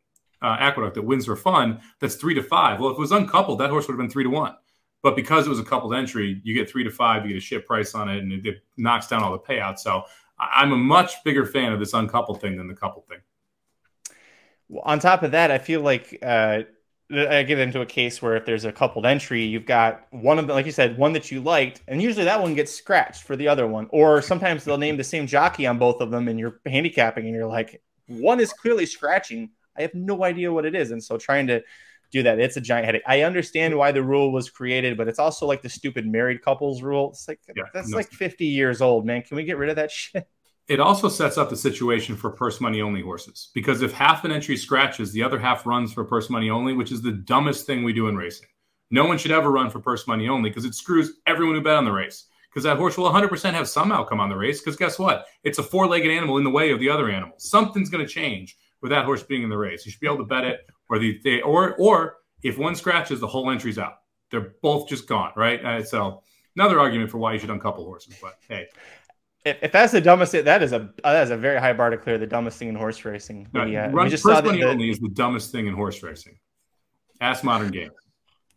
uh, 0.43 0.57
Aqueduct 0.59 0.95
that 0.95 1.03
wins 1.03 1.26
for 1.26 1.36
fun, 1.36 1.80
that's 2.01 2.14
three 2.14 2.34
to 2.34 2.43
five. 2.43 2.80
Well, 2.80 2.91
if 2.91 2.97
it 2.97 3.01
was 3.01 3.12
uncoupled, 3.12 3.61
that 3.61 3.70
horse 3.70 3.86
would 3.86 3.95
have 3.95 4.01
been 4.01 4.11
three 4.11 4.24
to 4.24 4.30
one. 4.30 4.57
But 5.03 5.16
because 5.16 5.47
it 5.47 5.51
was 5.51 5.59
a 5.59 5.64
coupled 5.64 5.95
entry, 5.95 6.41
you 6.45 6.55
get 6.55 6.68
three 6.68 6.84
to 6.84 6.91
five, 6.91 7.24
you 7.24 7.28
get 7.28 7.38
a 7.38 7.41
shit 7.41 7.66
price 7.66 7.95
on 7.95 8.09
it, 8.09 8.18
and 8.18 8.32
it, 8.32 8.47
it 8.47 8.62
knocks 8.76 9.07
down 9.07 9.22
all 9.22 9.32
the 9.32 9.38
payouts. 9.38 9.78
So 9.78 10.05
I'm 10.38 10.72
a 10.72 10.76
much 10.76 11.22
bigger 11.24 11.47
fan 11.47 11.72
of 11.72 11.78
this 11.78 11.95
uncoupled 11.95 12.41
thing 12.41 12.57
than 12.57 12.68
the 12.68 12.74
coupled 12.74 13.07
thing. 13.07 13.20
Well, 14.68 14.82
on 14.84 14.99
top 14.99 15.22
of 15.22 15.32
that, 15.32 15.51
I 15.51 15.59
feel 15.59 15.80
like 15.80 16.18
uh, 16.22 16.62
I 17.11 17.43
get 17.43 17.59
into 17.59 17.80
a 17.80 17.86
case 17.86 18.22
where 18.22 18.36
if 18.36 18.45
there's 18.45 18.64
a 18.64 18.72
coupled 18.72 19.05
entry, 19.05 19.43
you've 19.43 19.66
got 19.66 20.07
one 20.11 20.38
of 20.38 20.47
them, 20.47 20.55
like 20.55 20.66
you 20.66 20.72
said, 20.72 20.97
one 20.97 21.12
that 21.14 21.30
you 21.30 21.41
liked, 21.41 21.82
and 21.88 22.01
usually 22.01 22.24
that 22.26 22.41
one 22.41 22.55
gets 22.55 22.72
scratched 22.72 23.24
for 23.24 23.36
the 23.36 23.49
other 23.49 23.66
one. 23.66 23.88
Or 23.91 24.22
sometimes 24.22 24.64
they'll 24.64 24.78
name 24.78 24.97
the 24.97 25.05
same 25.05 25.26
jockey 25.26 25.66
on 25.66 25.78
both 25.78 26.01
of 26.01 26.11
them, 26.11 26.28
and 26.28 26.38
you're 26.38 26.61
handicapping, 26.66 27.24
and 27.24 27.34
you're 27.34 27.47
like, 27.47 27.82
one 28.07 28.38
is 28.38 28.53
clearly 28.53 28.86
scratching 28.86 29.51
I 29.81 29.83
have 29.83 29.95
no 29.95 30.24
idea 30.24 30.53
what 30.53 30.64
it 30.64 30.74
is. 30.74 30.91
And 30.91 31.03
so 31.03 31.16
trying 31.16 31.47
to 31.49 31.62
do 32.11 32.22
that. 32.24 32.39
It's 32.39 32.57
a 32.57 32.61
giant 32.61 32.87
headache. 32.87 33.03
I 33.07 33.22
understand 33.22 33.76
why 33.76 33.93
the 33.93 34.03
rule 34.03 34.33
was 34.33 34.51
created, 34.51 34.97
but 34.97 35.09
it's 35.09 35.18
also 35.18 35.47
like 35.47 35.62
the 35.62 35.68
stupid 35.68 36.07
married 36.07 36.43
couples 36.43 36.83
rule. 36.83 37.11
It's 37.11 37.26
like 37.28 37.41
yeah, 37.55 37.64
that's 37.72 37.91
no. 37.91 37.97
like 37.97 38.09
50 38.09 38.47
years 38.47 38.83
old, 38.83 39.07
man. 39.07 39.22
Can 39.22 39.37
we 39.37 39.45
get 39.45 39.59
rid 39.59 39.70
of 39.70 39.76
that 39.76 39.91
shit? 39.91 40.28
It 40.68 40.78
also 40.78 41.09
sets 41.09 41.37
up 41.37 41.51
the 41.51 41.57
situation 41.57 42.16
for 42.16 42.31
purse 42.31 42.61
money 42.61 42.81
only 42.81 43.03
horses 43.03 43.51
because 43.55 43.83
if 43.83 43.93
half 43.93 44.24
an 44.24 44.31
entry 44.31 44.57
scratches, 44.57 45.12
the 45.12 45.22
other 45.22 45.39
half 45.39 45.66
runs 45.66 45.93
for 45.93 46.05
purse 46.05 46.31
money 46.31 46.49
only, 46.49 46.74
which 46.74 46.93
is 46.93 47.03
the 47.03 47.11
dumbest 47.11 47.66
thing 47.66 47.83
we 47.83 47.93
do 47.93 48.07
in 48.09 48.16
racing. 48.16 48.47
No 48.93 49.05
one 49.05 49.18
should 49.18 49.33
ever 49.33 49.51
run 49.51 49.70
for 49.70 49.81
purse 49.81 50.07
money 50.07 50.28
only 50.28 50.51
because 50.51 50.64
it 50.64 50.74
screws 50.74 51.14
everyone 51.26 51.57
who 51.57 51.61
bet 51.62 51.76
on 51.76 51.85
the 51.85 51.93
race. 51.93 52.26
Because 52.51 52.64
that 52.64 52.78
horse 52.78 52.99
will 52.99 53.11
100% 53.11 53.53
have 53.53 53.68
some 53.68 53.93
outcome 53.93 54.18
on 54.18 54.28
the 54.28 54.37
race. 54.37 54.61
Because 54.61 54.76
guess 54.76 54.99
what? 54.99 55.26
It's 55.45 55.59
a 55.59 55.62
four 55.62 55.87
legged 55.87 56.11
animal 56.11 56.37
in 56.39 56.45
the 56.45 56.51
way 56.51 56.72
of 56.72 56.81
the 56.81 56.91
other 56.91 57.09
animals. 57.09 57.49
Something's 57.49 57.91
going 57.91 58.05
to 58.05 58.12
change 58.12 58.57
with 58.83 58.91
that 58.91 59.05
horse 59.05 59.22
being 59.22 59.43
in 59.43 59.51
the 59.51 59.59
race. 59.59 59.85
You 59.85 59.93
should 59.93 60.01
be 60.01 60.07
able 60.07 60.18
to 60.18 60.24
bet 60.24 60.45
it, 60.45 60.61
or 60.89 60.99
the 60.99 61.20
they, 61.22 61.41
or 61.43 61.74
or 61.76 62.16
if 62.43 62.59
one 62.59 62.74
scratches, 62.74 63.20
the 63.20 63.26
whole 63.26 63.51
entry's 63.51 63.78
out. 63.78 63.99
They're 64.31 64.55
both 64.62 64.89
just 64.89 65.07
gone, 65.09 65.33
right? 65.37 65.64
Uh, 65.64 65.83
so 65.83 66.22
another 66.57 66.78
argument 66.78 67.11
for 67.11 67.18
why 67.18 67.33
you 67.33 67.39
should 67.39 67.51
uncouple 67.51 67.85
horses. 67.85 68.14
But 68.22 68.39
hey, 68.49 68.68
if, 69.45 69.59
if 69.62 69.72
that's 69.72 69.93
the 69.93 70.01
dumbest, 70.01 70.33
that 70.33 70.62
is 70.62 70.72
a 70.72 70.91
that 71.03 71.24
is 71.24 71.31
a 71.31 71.37
very 71.37 71.59
high 71.59 71.72
bar 71.72 71.91
to 71.91 71.97
clear. 71.97 72.18
The 72.18 72.26
dumbest 72.26 72.59
thing 72.59 72.68
in 72.68 72.74
horse 72.74 73.05
racing. 73.05 73.49
No, 73.53 73.64
we, 73.64 73.76
uh, 73.76 73.91
run, 73.91 74.05
we 74.05 74.11
just 74.11 74.22
saw 74.22 74.41
that, 74.41 74.62
only 74.62 74.91
is 74.91 74.99
the 74.99 75.09
dumbest 75.09 75.53
thing 75.53 75.66
in 75.66 75.74
horse 75.74 76.03
racing. 76.03 76.39
Ask 77.20 77.45
modern 77.45 77.70
games. 77.70 77.93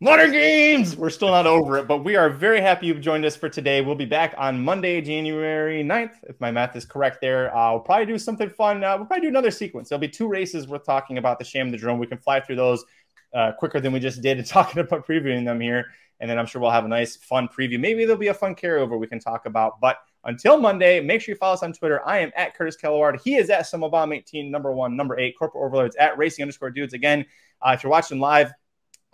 Modern 0.04 0.32
games. 0.32 0.98
We're 0.98 1.08
still 1.08 1.30
not 1.30 1.46
over 1.46 1.78
it, 1.78 1.88
but 1.88 2.04
we 2.04 2.14
are 2.14 2.28
very 2.28 2.60
happy 2.60 2.88
you've 2.88 3.00
joined 3.00 3.24
us 3.24 3.36
for 3.36 3.48
today. 3.48 3.80
We'll 3.80 3.94
be 3.94 4.04
back 4.04 4.34
on 4.36 4.62
Monday, 4.62 5.00
January 5.00 5.82
9th, 5.82 6.16
if 6.24 6.38
my 6.42 6.50
math 6.50 6.76
is 6.76 6.84
correct. 6.84 7.22
There, 7.22 7.56
uh, 7.56 7.70
we'll 7.70 7.80
probably 7.80 8.04
do 8.04 8.18
something 8.18 8.50
fun. 8.50 8.84
Uh, 8.84 8.98
we'll 8.98 9.06
probably 9.06 9.22
do 9.22 9.28
another 9.28 9.50
sequence. 9.50 9.88
There'll 9.88 10.00
be 10.00 10.08
two 10.08 10.28
races 10.28 10.68
worth 10.68 10.84
talking 10.84 11.16
about: 11.16 11.38
the 11.38 11.44
Sham, 11.46 11.70
the 11.70 11.78
Jerome. 11.78 11.98
We 11.98 12.06
can 12.06 12.18
fly 12.18 12.40
through 12.40 12.56
those 12.56 12.84
uh, 13.32 13.52
quicker 13.52 13.80
than 13.80 13.94
we 13.94 13.98
just 13.98 14.20
did 14.20 14.36
and 14.36 14.46
talking 14.46 14.78
about 14.78 15.06
previewing 15.06 15.46
them 15.46 15.58
here. 15.58 15.86
And 16.20 16.28
then 16.28 16.38
I'm 16.38 16.44
sure 16.44 16.60
we'll 16.60 16.70
have 16.70 16.84
a 16.84 16.88
nice, 16.88 17.16
fun 17.16 17.48
preview. 17.48 17.80
Maybe 17.80 18.04
there'll 18.04 18.20
be 18.20 18.28
a 18.28 18.34
fun 18.34 18.54
carryover 18.54 18.98
we 18.98 19.06
can 19.06 19.20
talk 19.20 19.46
about, 19.46 19.80
but. 19.80 19.96
Until 20.26 20.56
Monday, 20.56 21.00
make 21.00 21.20
sure 21.20 21.34
you 21.34 21.38
follow 21.38 21.52
us 21.52 21.62
on 21.62 21.74
Twitter. 21.74 22.00
I 22.08 22.20
am 22.20 22.32
at 22.34 22.56
Curtis 22.56 22.78
Kellaward. 22.82 23.20
He 23.22 23.34
is 23.36 23.50
at 23.50 23.64
Somobomb18, 23.66 24.48
number 24.48 24.72
one, 24.72 24.96
number 24.96 25.18
eight, 25.18 25.34
corporate 25.38 25.62
overlords 25.62 25.96
at 25.96 26.16
racing 26.16 26.44
underscore 26.44 26.70
dudes. 26.70 26.94
Again, 26.94 27.26
uh, 27.60 27.72
if 27.74 27.82
you're 27.82 27.90
watching 27.90 28.18
live, 28.18 28.50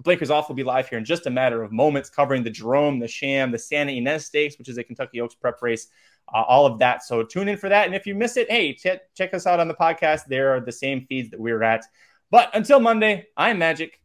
Blinkers 0.03 0.31
off 0.31 0.49
will 0.49 0.57
be 0.57 0.63
live 0.63 0.89
here 0.89 0.99
in 0.99 1.05
just 1.05 1.27
a 1.27 1.31
matter 1.31 1.63
of 1.63 1.73
moments, 1.73 2.09
covering 2.09 2.43
the 2.43 2.51
Jerome, 2.51 2.99
the 2.99 3.09
Sham, 3.09 3.51
the 3.51 3.59
Santa 3.59 3.93
Ynez 3.93 4.27
Stakes, 4.27 4.59
which 4.59 4.69
is 4.69 4.79
a 4.79 4.85
Kentucky 4.85 5.21
Oaks 5.21 5.35
prep 5.35 5.61
race, 5.63 5.89
uh, 6.33 6.43
all 6.43 6.67
of 6.67 6.79
that. 6.79 7.03
So 7.03 7.23
tune 7.23 7.49
in 7.49 7.57
for 7.57 7.69
that. 7.69 7.87
And 7.87 7.95
if 7.95 8.07
you 8.07 8.15
miss 8.15 8.37
it, 8.37 8.51
hey, 8.51 8.75
ch- 8.75 9.01
check 9.17 9.35
us 9.35 9.47
out 9.47 9.61
on 9.61 9.69
the 9.69 9.75
podcast. 9.75 10.23
There 10.27 10.55
are 10.55 10.61
the 10.61 10.73
same 10.73 11.07
feeds 11.07 11.31
that 11.31 11.41
we're 11.41 11.63
at. 11.63 11.85
But 12.31 12.51
until 12.55 12.81
Monday, 12.81 13.27
I'm 13.37 13.59
Magic. 13.59 14.01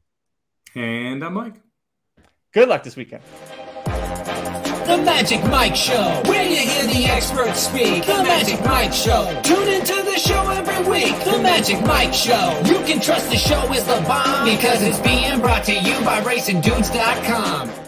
And 0.73 1.23
I'm 1.23 1.33
Mike. 1.33 1.55
Good 2.51 2.67
luck 2.67 2.83
this 2.83 2.95
weekend. 2.95 3.23
The 3.85 4.97
Magic 4.97 5.43
Mike 5.45 5.75
Show, 5.75 6.21
where 6.25 6.47
you 6.47 6.57
hear 6.57 6.83
the 6.85 7.05
experts 7.05 7.61
speak. 7.61 8.05
The 8.05 8.23
Magic 8.23 8.63
Mike 8.65 8.93
Show. 8.93 9.41
Tune 9.43 9.67
into 9.67 10.04
the 10.15 10.21
show 10.21 10.49
every 10.49 10.89
week. 10.89 11.13
The 11.25 11.39
Magic 11.39 11.81
Mike 11.81 12.13
Show. 12.13 12.61
You 12.65 12.79
can 12.85 13.01
trust 13.01 13.29
the 13.29 13.37
show 13.37 13.73
is 13.73 13.83
the 13.83 14.01
bomb 14.07 14.45
because 14.45 14.81
it's 14.81 14.99
being 14.99 15.39
brought 15.41 15.65
to 15.65 15.73
you 15.73 15.93
by 16.05 16.21
RacingDudes.com. 16.21 17.84